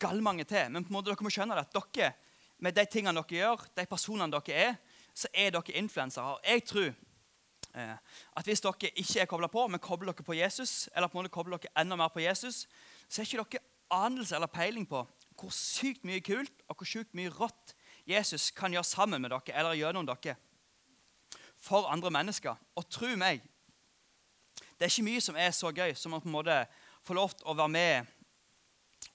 gallmange 0.00 0.46
til. 0.48 0.70
Men 0.72 0.84
på 0.84 0.92
en 0.92 0.98
måte 0.98 1.10
dere 1.10 1.26
må 1.26 1.32
skjønne 1.32 1.58
at 1.60 1.76
dere, 1.76 2.12
med 2.60 2.76
de 2.76 2.84
tingene 2.90 3.16
dere 3.20 3.38
gjør, 3.38 3.68
de 3.76 3.86
personene 3.88 4.32
dere 4.32 4.58
er, 4.66 4.74
så 5.14 5.30
er 5.34 5.52
dere 5.54 5.76
influensere. 5.80 6.38
Jeg 6.46 6.64
tror 6.68 6.88
eh, 6.90 7.96
at 8.36 8.48
hvis 8.48 8.64
dere 8.64 8.92
ikke 8.94 9.22
er 9.24 9.30
kobla 9.30 9.50
på, 9.52 9.66
men 9.68 9.82
kobler 9.82 10.12
dere 10.12 10.26
på 10.26 10.38
Jesus, 10.38 10.88
eller 10.94 11.08
på 11.08 11.18
en 11.18 11.24
måte 11.24 11.34
kobler 11.34 11.60
dere 11.60 11.84
enda 11.84 11.98
mer 12.00 12.12
på 12.12 12.24
Jesus, 12.24 12.66
så 13.08 13.22
er 13.22 13.28
ikke 13.28 13.44
dere 13.56 13.66
anelse 13.90 14.36
eller 14.36 14.50
peiling 14.50 14.86
på 14.88 15.04
hvor 15.40 15.52
sykt 15.56 16.04
mye 16.04 16.20
kult 16.20 16.52
og 16.68 16.76
hvor 16.76 16.88
sykt 16.88 17.14
mye 17.16 17.32
rått 17.32 17.74
Jesus 18.08 18.50
kan 18.52 18.72
gjøre 18.74 18.84
sammen 18.84 19.22
med 19.22 19.32
dere 19.32 19.56
eller 19.56 19.78
gjennom 19.78 20.08
dere 20.08 20.36
for 21.60 21.88
andre 21.92 22.12
mennesker. 22.12 22.56
Og 22.76 22.88
tro 22.92 23.10
meg, 23.20 23.42
det 24.76 24.86
er 24.86 24.92
ikke 24.92 25.08
mye 25.08 25.24
som 25.24 25.36
er 25.36 25.52
så 25.56 25.72
gøy 25.72 25.94
som 25.96 26.16
å 26.16 26.22
på 26.22 26.28
en 26.28 26.36
måte 26.36 26.56
få 27.04 27.16
lov 27.16 27.34
til 27.36 27.48
å 27.48 27.56
være 27.56 27.72
med 27.72 28.16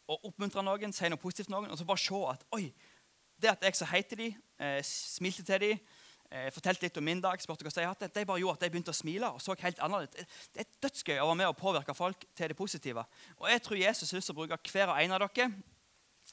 og 0.08 0.28
oppmuntre 0.30 0.64
noen, 0.66 0.94
si 0.94 1.10
noe 1.10 1.22
positivt 1.22 1.50
til 1.50 1.56
noen, 1.56 1.72
og 1.72 1.80
så 1.80 1.88
bare 1.88 2.02
se 2.02 2.22
at 2.32 2.44
oi, 2.56 2.66
det 3.42 3.52
at 3.52 3.64
jeg 3.68 3.78
sa 3.78 3.88
hei 3.92 4.02
til 4.06 4.22
dem, 4.22 4.42
eh, 4.62 4.82
smilte 4.86 5.44
til 5.44 5.64
dem, 5.64 5.80
eh, 6.32 6.50
fortalte 6.54 6.86
litt 6.86 6.98
om 6.98 7.04
min 7.04 7.22
dag, 7.22 7.42
spurte 7.42 7.66
hva 7.66 7.74
de 7.74 7.88
hadde, 7.88 8.12
det 8.14 8.28
bare 8.28 8.40
gjorde 8.40 8.60
at 8.60 8.66
de 8.66 8.70
begynte 8.70 8.94
å 8.94 8.98
smile 8.98 9.32
og 9.34 9.42
så 9.42 9.56
helt 9.60 9.80
annerledes. 9.80 10.28
Det 10.54 10.64
er 10.64 10.80
dødsgøy 10.86 11.20
å 11.20 11.28
være 11.28 11.40
med 11.42 11.52
og 11.52 11.58
påvirke 11.58 11.96
folk 11.96 12.26
til 12.36 12.48
det 12.48 12.58
positive. 12.58 13.06
Og 13.40 13.50
jeg 13.50 13.62
tror 13.62 13.78
Jesus 13.78 14.12
har 14.12 14.18
lyst 14.18 14.32
til 14.32 14.38
å 14.38 14.42
bruke 14.42 14.72
hver 14.72 14.94
og 14.94 15.02
en 15.02 15.12
av 15.18 15.26
dere 15.26 15.52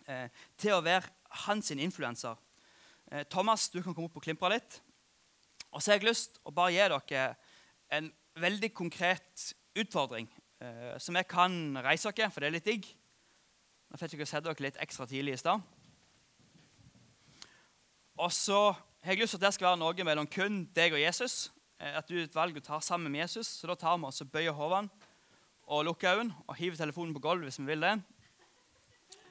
eh, 0.06 0.28
til 0.56 0.76
å 0.76 0.84
være 0.84 1.10
hans 1.46 1.70
influenser. 1.70 2.36
Eh, 3.10 3.24
Thomas, 3.28 3.68
du 3.68 3.82
kan 3.82 3.94
komme 3.94 4.08
opp 4.08 4.16
og 4.16 4.24
klimpre 4.24 4.54
litt. 4.54 4.80
Og 5.72 5.80
så 5.80 5.92
har 5.92 6.00
jeg 6.00 6.10
lyst 6.10 6.36
til 6.36 6.48
å 6.48 6.54
bare 6.54 6.72
gi 6.74 6.84
dere 6.84 7.36
en 7.92 8.12
veldig 8.40 8.72
konkret 8.72 9.52
utfordring 9.76 10.28
eh, 10.62 10.96
som 11.00 11.16
jeg 11.16 11.28
kan 11.28 11.76
reise 11.84 12.12
dere, 12.12 12.30
for 12.32 12.40
det 12.40 12.50
er 12.50 12.56
litt 12.56 12.68
digg. 12.68 12.88
Nå 13.92 13.98
fikk 14.00 14.14
dere 14.16 14.24
sett 14.24 14.44
dere 14.46 14.64
litt 14.64 14.78
ekstra 14.80 15.04
tidlig 15.04 15.34
i 15.36 15.40
stad. 15.42 15.60
Og 18.16 18.30
så 18.32 18.60
har 19.04 19.12
jeg 19.12 19.20
lyst 19.20 19.34
til 19.34 19.40
at 19.42 19.44
det 19.44 19.50
skal 19.58 19.66
være 19.66 19.80
noe 19.82 20.06
mellom 20.08 20.28
kun 20.32 20.62
deg 20.72 20.94
og 20.96 21.02
Jesus. 21.02 21.50
Eh, 21.76 21.98
at 21.98 22.08
du 22.08 22.16
velger 22.16 22.62
å 22.62 22.64
ta 22.64 22.78
sammen 22.80 23.12
med 23.12 23.20
Jesus. 23.26 23.50
Så 23.60 23.68
da 23.68 23.76
tar 23.76 23.98
vi 24.00 24.08
oss 24.08 24.24
og 24.24 24.30
bøyer 24.32 24.56
hodene 24.56 24.88
og 25.68 25.84
lukker 25.84 26.16
øynene 26.16 26.46
og 26.46 26.56
hiver 26.56 26.80
telefonen 26.80 27.12
på 27.12 27.20
gulvet 27.20 27.50
hvis 27.50 27.60
vi 27.60 27.66
vil 27.68 27.84
det. 27.84 27.92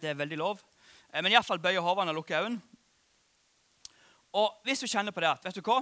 Det 0.03 0.11
er 0.11 0.21
veldig 0.21 0.37
lov. 0.37 0.61
Eh, 1.09 1.23
men 1.23 1.33
iallfall 1.33 1.63
bøye 1.63 1.81
hodene 1.81 2.13
og 2.13 2.21
lukke 2.21 2.37
øynene. 2.37 2.61
Og 4.37 4.61
hvis 4.61 4.85
du 4.85 4.91
kjenner 4.91 5.09
på 5.09 5.25
det 5.25 5.31
at 5.31 5.49
vet 5.49 5.57
du 5.57 5.65
hva? 5.65 5.81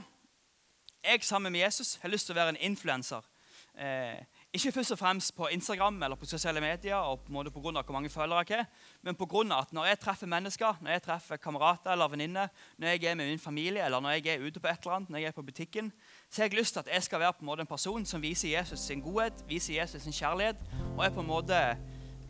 Jeg 1.04 1.28
sammen 1.28 1.52
med 1.52 1.65
Jesus 1.65 1.98
har 2.00 2.15
lyst 2.15 2.32
til 2.32 2.38
å 2.38 2.39
være 2.39 2.56
en 2.56 2.63
influenser. 2.72 3.28
Eh, 3.76 4.24
ikke 4.53 4.71
først 4.71 4.91
og 4.91 4.97
fremst 4.97 5.35
på 5.38 5.47
Instagram 5.53 6.03
eller 6.03 6.17
på 6.17 6.25
sosiale 6.25 6.62
medier 6.62 6.95
og 6.95 7.19
på 7.19 7.29
en 7.29 7.35
måte 7.35 7.51
på 7.53 7.62
grunn 7.62 7.77
av 7.77 7.85
hvor 7.85 7.93
mange 7.93 8.09
følgere 8.09 8.45
jeg 8.47 8.57
har, 8.57 8.69
men 9.05 9.15
på 9.15 9.27
grunn 9.29 9.51
av 9.53 9.67
at 9.67 9.73
når 9.77 9.85
jeg 9.91 9.99
treffer 10.01 10.29
mennesker, 10.31 10.79
når 10.81 10.91
jeg 10.95 11.03
treffer 11.05 11.38
kamerater 11.38 11.91
eller 11.93 12.09
venninner, 12.09 12.47
når 12.77 12.88
jeg 12.95 13.03
er 13.12 13.17
med 13.19 13.29
min 13.29 13.39
familie 13.39 13.83
eller 13.85 14.01
når 14.01 14.17
jeg 14.17 14.33
er 14.33 14.45
ute 14.47 14.59
på 14.59 14.67
et 14.71 14.79
eller 14.81 14.95
annet, 14.95 15.09
når 15.09 15.21
jeg 15.21 15.27
er 15.27 15.35
på 15.38 15.45
butikken, 15.45 15.91
så 16.29 16.41
har 16.41 16.49
jeg 16.49 16.57
lyst 16.57 16.73
til 16.73 16.79
at 16.79 16.89
jeg 16.93 17.03
skal 17.03 17.19
være 17.19 17.33
på 17.33 17.45
en 17.45 17.45
måte 17.51 17.62
en 17.62 17.69
person 17.69 18.05
som 18.05 18.21
viser 18.21 18.57
Jesus 18.57 18.79
sin 18.79 19.03
godhet, 19.05 19.43
viser 19.47 19.81
Jesus 19.81 20.01
sin 20.01 20.17
kjærlighet, 20.17 20.63
og 20.97 21.05
er 21.05 21.13
på 21.13 21.21
en 21.21 21.29
måte 21.29 21.59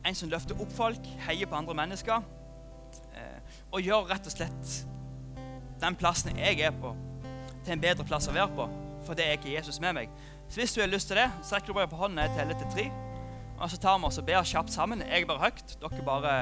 en 0.06 0.16
som 0.16 0.30
løfter 0.30 0.60
opp 0.60 0.76
folk, 0.76 1.08
heier 1.28 1.48
på 1.48 1.56
andre 1.56 1.74
mennesker, 1.74 2.28
eh, 3.16 3.56
og 3.72 3.80
gjør 3.82 4.12
rett 4.12 4.28
og 4.28 4.36
slett 4.36 4.76
den 5.80 5.96
plassen 5.96 6.36
jeg 6.36 6.60
er 6.68 6.76
på, 6.76 6.92
til 7.64 7.78
en 7.78 7.88
bedre 7.88 8.04
plass 8.04 8.28
å 8.28 8.36
være 8.36 8.52
på, 8.60 8.68
for 9.08 9.16
det 9.16 9.24
er 9.28 9.40
ikke 9.40 9.56
Jesus 9.56 9.80
med 9.80 9.96
meg. 9.96 10.12
Så 10.50 10.62
hvis 10.62 10.74
du 10.74 10.82
har 10.82 10.90
lyst 10.90 11.08
til 11.08 11.20
det, 11.20 11.28
så 11.44 11.56
rekker 11.56 11.74
du 11.74 11.78
bare 11.78 11.92
på 11.92 12.00
hånden 12.00 12.24
jeg 12.24 12.34
teller 12.38 12.58
til 12.58 12.72
tre. 12.74 12.88
Og 13.60 13.70
så 13.70 13.78
tar 13.78 14.00
vi 14.00 14.08
oss 14.08 14.18
og 14.18 14.26
ber 14.26 14.48
kjapt 14.48 14.74
sammen. 14.74 15.04
Jeg 15.06 15.28
ber 15.28 15.42
høyt. 15.42 15.76
Dere 15.82 16.06
bare 16.06 16.34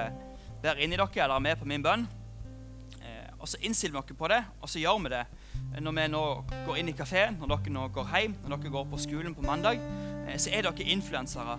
ber 0.63 0.79
inni 0.79 0.97
dere 0.97 1.23
eller 1.23 1.35
er 1.35 1.43
med 1.43 1.59
på 1.59 1.67
min 1.67 1.83
bønn. 1.83 2.05
Eh, 3.01 3.33
og 3.39 3.47
så 3.51 3.59
innstiller 3.61 3.99
vi 3.99 4.07
dere 4.07 4.19
på 4.19 4.29
det, 4.31 4.43
og 4.61 4.69
så 4.69 4.79
gjør 4.79 5.01
vi 5.03 5.13
det 5.15 5.25
når 5.83 5.93
vi 5.93 6.05
nå 6.09 6.21
går 6.65 6.77
inn 6.79 6.89
i 6.89 6.95
kafeen, 6.97 7.35
når 7.41 7.51
dere 7.51 7.73
nå 7.73 7.87
går 7.93 8.07
hjem, 8.13 8.37
når 8.45 8.55
dere 8.55 8.71
går 8.77 8.85
på 8.93 9.01
skolen 9.01 9.35
på 9.35 9.45
mandag. 9.45 9.81
Eh, 10.27 10.37
så 10.39 10.53
er 10.53 10.63
dere 10.65 10.87
influensere 10.93 11.57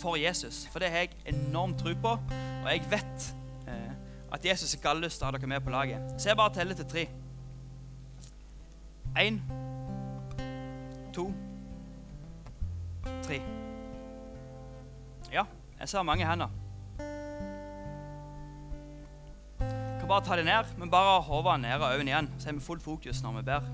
for 0.00 0.16
Jesus. 0.16 0.64
For 0.72 0.82
det 0.82 0.90
har 0.90 1.04
jeg 1.04 1.20
enormt 1.34 1.78
tro 1.82 1.94
på, 2.02 2.16
og 2.62 2.70
jeg 2.70 2.86
vet 2.90 3.28
eh, 3.68 3.92
at 4.32 4.46
Jesus 4.46 4.74
ikke 4.74 4.88
har 4.94 5.02
til 5.04 5.20
å 5.20 5.28
ha 5.28 5.36
dere 5.36 5.52
med 5.52 5.66
på 5.66 5.74
laget. 5.74 6.16
Så 6.16 6.30
jeg 6.30 6.40
bare 6.40 6.54
teller 6.54 6.78
til 6.78 6.88
tre. 6.90 7.06
Én, 9.18 9.40
to, 11.12 11.28
tre. 13.30 13.40
Ja, 15.32 15.44
Jeg 15.80 15.88
ser 15.88 16.02
mange 16.04 16.26
hender. 16.26 16.50
Kan 20.00 20.08
bare 20.08 20.24
ta 20.26 20.36
det 20.36 20.44
ned, 20.48 20.74
men 20.80 20.90
bare 20.92 21.14
ha 21.14 21.20
hodet 21.24 21.60
nede 21.62 21.78
og 21.80 21.94
øynene 21.94 22.10
igjen, 22.10 22.28
så 22.38 22.48
er 22.50 22.56
vi 22.58 22.64
fullt 22.64 22.82
fokus 22.84 23.22
når 23.22 23.38
vi 23.38 23.42
ber. 23.46 23.68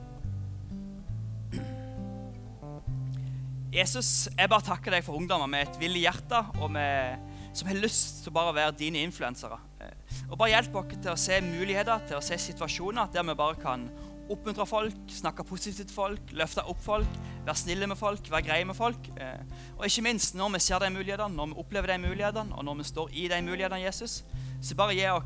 Jesus, 3.76 4.28
jeg 4.38 4.48
bare 4.48 4.64
takker 4.64 4.94
deg 4.94 5.04
for 5.04 5.18
ungdommer 5.18 5.48
med 5.50 5.66
et 5.66 5.80
villig 5.80 6.04
hjerte 6.06 6.38
og 6.62 6.70
med, 6.72 7.18
som 7.56 7.68
har 7.68 7.76
lyst 7.76 8.22
til 8.24 8.32
å 8.38 8.52
være 8.54 8.72
dine 8.78 9.02
influensere. 9.04 9.58
Eh, 9.80 9.92
Og 10.30 10.38
bare 10.38 10.52
hjelp 10.54 10.74
oss 10.80 10.94
til 11.02 11.10
å 11.12 11.16
se 11.18 11.40
muligheter, 11.44 12.06
til 12.08 12.16
å 12.16 12.22
se 12.24 12.38
situasjoner 12.40 13.10
der 13.12 13.26
vi 13.26 13.34
bare 13.36 13.58
kan 13.60 13.88
oppmuntre 14.30 14.66
folk, 14.66 14.94
snakke 15.12 15.44
positivt 15.44 15.88
til 15.90 15.94
folk, 15.96 16.32
løfte 16.32 16.64
opp 16.66 16.80
folk, 16.82 17.18
være 17.46 17.56
snille 17.62 17.86
med 17.86 17.96
folk, 17.96 18.30
vær 18.30 18.42
greie 18.44 18.64
med 18.66 18.74
folk. 18.76 19.08
Eh, 19.16 19.42
Og 19.78 19.86
ikke 19.86 20.02
minst 20.02 20.34
når 20.34 20.52
vi 20.56 20.60
ser 20.60 20.78
de 20.82 20.90
mulighetene, 20.90 21.36
når 21.36 21.46
vi 21.52 21.60
opplever 21.62 21.92
de 21.92 21.98
mulighetene, 22.08 22.54
og 22.56 22.64
når 22.64 22.74
vi 22.80 22.84
står 22.84 23.08
i 23.12 23.28
de 23.28 23.42
mulighetene, 23.42 23.82
Jesus, 23.84 24.24
så 24.62 24.74
bare 24.74 24.94
gi 24.96 25.06
oss 25.12 25.24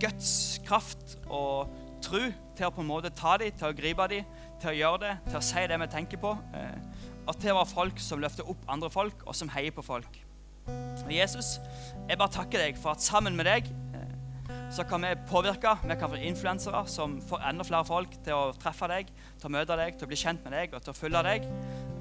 guts, 0.00 0.60
kraft 0.66 1.18
og 1.28 1.68
tro 2.02 2.20
til 2.56 2.66
å 2.66 2.70
på 2.72 2.80
en 2.80 2.88
måte 2.88 3.10
ta 3.14 3.36
dem, 3.36 3.52
til 3.52 3.68
å 3.68 3.76
gripe 3.76 4.06
dem, 4.08 4.24
til 4.60 4.70
å 4.70 4.76
gjøre 4.76 5.00
det, 5.04 5.12
til 5.28 5.36
å 5.38 5.42
si 5.44 5.66
det 5.68 5.78
vi 5.80 5.86
tenker 5.92 6.20
på. 6.20 6.32
eh, 6.54 6.78
Og 7.28 7.36
til 7.38 7.52
å 7.52 7.58
være 7.60 7.68
folk 7.74 7.98
som 8.00 8.18
løfter 8.20 8.48
opp 8.48 8.64
andre 8.68 8.90
folk, 8.90 9.22
og 9.26 9.34
som 9.36 9.48
heier 9.48 9.70
på 9.70 9.82
folk. 9.84 10.08
Og 10.66 11.12
Jesus, 11.12 11.58
jeg 12.08 12.18
bare 12.18 12.30
takker 12.30 12.58
deg 12.58 12.78
for 12.78 12.90
at 12.92 13.02
sammen 13.02 13.36
med 13.36 13.44
deg 13.46 13.66
eh, 13.66 13.89
så 14.70 14.84
kan 14.86 15.02
vi 15.02 15.14
påvirke, 15.26 15.72
vi 15.82 15.94
kan 15.98 16.12
være 16.12 16.24
influensere 16.28 16.84
som 16.86 17.16
får 17.26 17.42
enda 17.50 17.64
flere 17.66 17.84
folk 17.84 18.12
til 18.22 18.36
å 18.36 18.52
treffe 18.54 18.86
deg, 18.90 19.08
til 19.40 19.48
å 19.48 19.52
møte 19.56 19.76
deg, 19.76 19.96
til 19.98 20.06
å 20.06 20.10
bli 20.10 20.18
kjent 20.20 20.44
med 20.46 20.54
deg 20.54 20.76
og 20.76 20.84
til 20.84 20.92
å 20.92 20.94
følge 20.94 21.22
deg. 21.26 21.48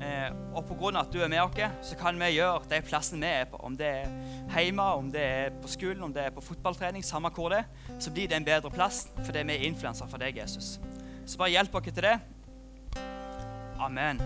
Eh, 0.05 0.29
og 0.53 0.63
pga. 0.69 0.99
at 0.99 1.09
du 1.11 1.19
er 1.21 1.27
med 1.27 1.41
oss, 1.41 1.89
så 1.89 1.97
kan 1.97 2.19
vi 2.19 2.29
gjøre 2.35 2.69
de 2.69 2.81
plassene 2.81 3.25
vi 3.25 3.31
er 3.41 3.45
på. 3.49 3.57
Om 3.57 3.77
det 3.77 3.87
er 3.87 4.07
hjemme, 4.53 4.83
om 4.83 5.09
det 5.11 5.21
er 5.21 5.49
på 5.61 5.67
skolen, 5.67 6.03
om 6.03 6.13
det 6.13 6.25
er 6.25 6.29
på 6.29 6.41
fotballtrening, 6.41 7.03
samme 7.03 7.29
hvor 7.29 7.49
det 7.49 7.63
er, 7.63 7.97
så 7.99 8.11
blir 8.11 8.27
det 8.27 8.37
en 8.37 8.45
bedre 8.45 8.69
plass 8.69 9.07
fordi 9.25 9.43
vi 9.43 9.57
er 9.57 9.65
influensere 9.67 10.09
for 10.09 10.21
deg, 10.21 10.37
Jesus. 10.37 10.79
Så 11.25 11.37
bare 11.37 11.49
hjelp 11.49 11.75
oss 11.75 11.89
til 11.89 12.05
det. 12.05 12.19
Amen. 13.79 14.21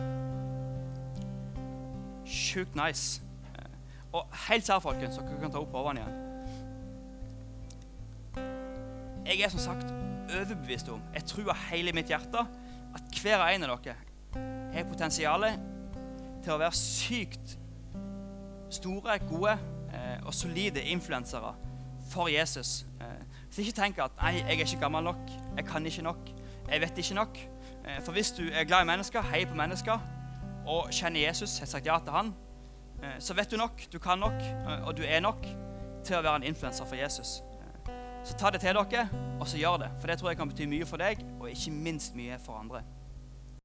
Sjukt 2.26 2.76
nice. 2.76 3.22
Og 4.12 4.28
helt 4.50 4.66
sær, 4.66 4.84
folkens, 4.84 5.18
dere 5.18 5.42
kan 5.42 5.52
ta 5.52 5.64
opp 5.64 5.74
hodene 5.74 6.04
igjen. 6.04 6.33
Jeg 9.26 9.40
er 9.40 9.50
som 9.50 9.60
sagt 9.60 9.94
overbevist 10.34 10.90
om, 10.90 11.02
jeg 11.14 11.24
tror 11.26 11.54
av 11.54 11.60
hele 11.70 11.94
mitt 11.96 12.10
hjerte, 12.12 12.42
at 12.94 13.20
hver 13.22 13.40
og 13.40 13.56
en 13.56 13.64
av 13.64 13.78
dere 13.86 13.96
har 14.74 14.88
potensial 14.90 15.46
til 16.44 16.52
å 16.52 16.58
være 16.60 16.76
sykt 16.76 17.54
store, 18.74 19.16
gode 19.30 19.54
eh, 19.94 20.18
og 20.26 20.34
solide 20.36 20.84
influensere 20.92 21.54
for 22.12 22.28
Jesus. 22.28 22.84
Eh, 23.00 23.24
hvis 23.48 23.62
ikke 23.64 23.78
tenk 23.78 24.02
at 24.04 24.18
nei, 24.20 24.34
jeg 24.42 24.58
er 24.58 24.66
ikke 24.66 24.82
gammel 24.82 25.08
nok, 25.08 25.32
jeg 25.56 25.68
kan 25.70 25.88
ikke 25.88 26.06
nok, 26.10 26.34
jeg 26.68 26.84
vet 26.84 27.02
ikke 27.06 27.18
nok. 27.22 27.40
Eh, 27.86 28.02
for 28.04 28.18
hvis 28.18 28.34
du 28.36 28.44
er 28.50 28.68
glad 28.68 28.84
i 28.84 28.90
mennesker, 28.92 29.24
heier 29.32 29.48
på 29.48 29.56
mennesker 29.60 30.04
og 30.68 30.92
kjenner 30.92 31.24
Jesus, 31.30 31.60
har 31.64 31.72
sagt 31.72 31.88
ja 31.88 32.00
til 32.04 32.16
han, 32.16 32.36
så 33.20 33.36
vet 33.36 33.52
du 33.52 33.58
nok, 33.60 33.82
du 33.92 33.98
kan 34.00 34.20
nok, 34.20 34.38
og 34.88 34.94
du 34.96 35.02
er 35.04 35.20
nok 35.20 35.42
til 36.08 36.16
å 36.16 36.22
være 36.24 36.40
en 36.40 36.46
influenser 36.48 36.88
for 36.88 36.96
Jesus. 36.96 37.42
Så 38.24 38.38
ta 38.40 38.50
det 38.50 38.62
til 38.64 38.76
dere, 38.76 39.08
og 39.40 39.48
så 39.48 39.58
gjør 39.60 39.82
det. 39.84 39.90
For 40.00 40.08
det 40.08 40.20
tror 40.20 40.30
jeg 40.32 40.40
kan 40.40 40.52
bety 40.52 40.68
mye 40.72 40.86
for 40.88 41.02
deg, 41.02 41.24
og 41.40 41.50
ikke 41.52 41.72
minst 41.76 42.16
mye 42.16 42.38
for 42.40 42.60
andre. 42.60 42.84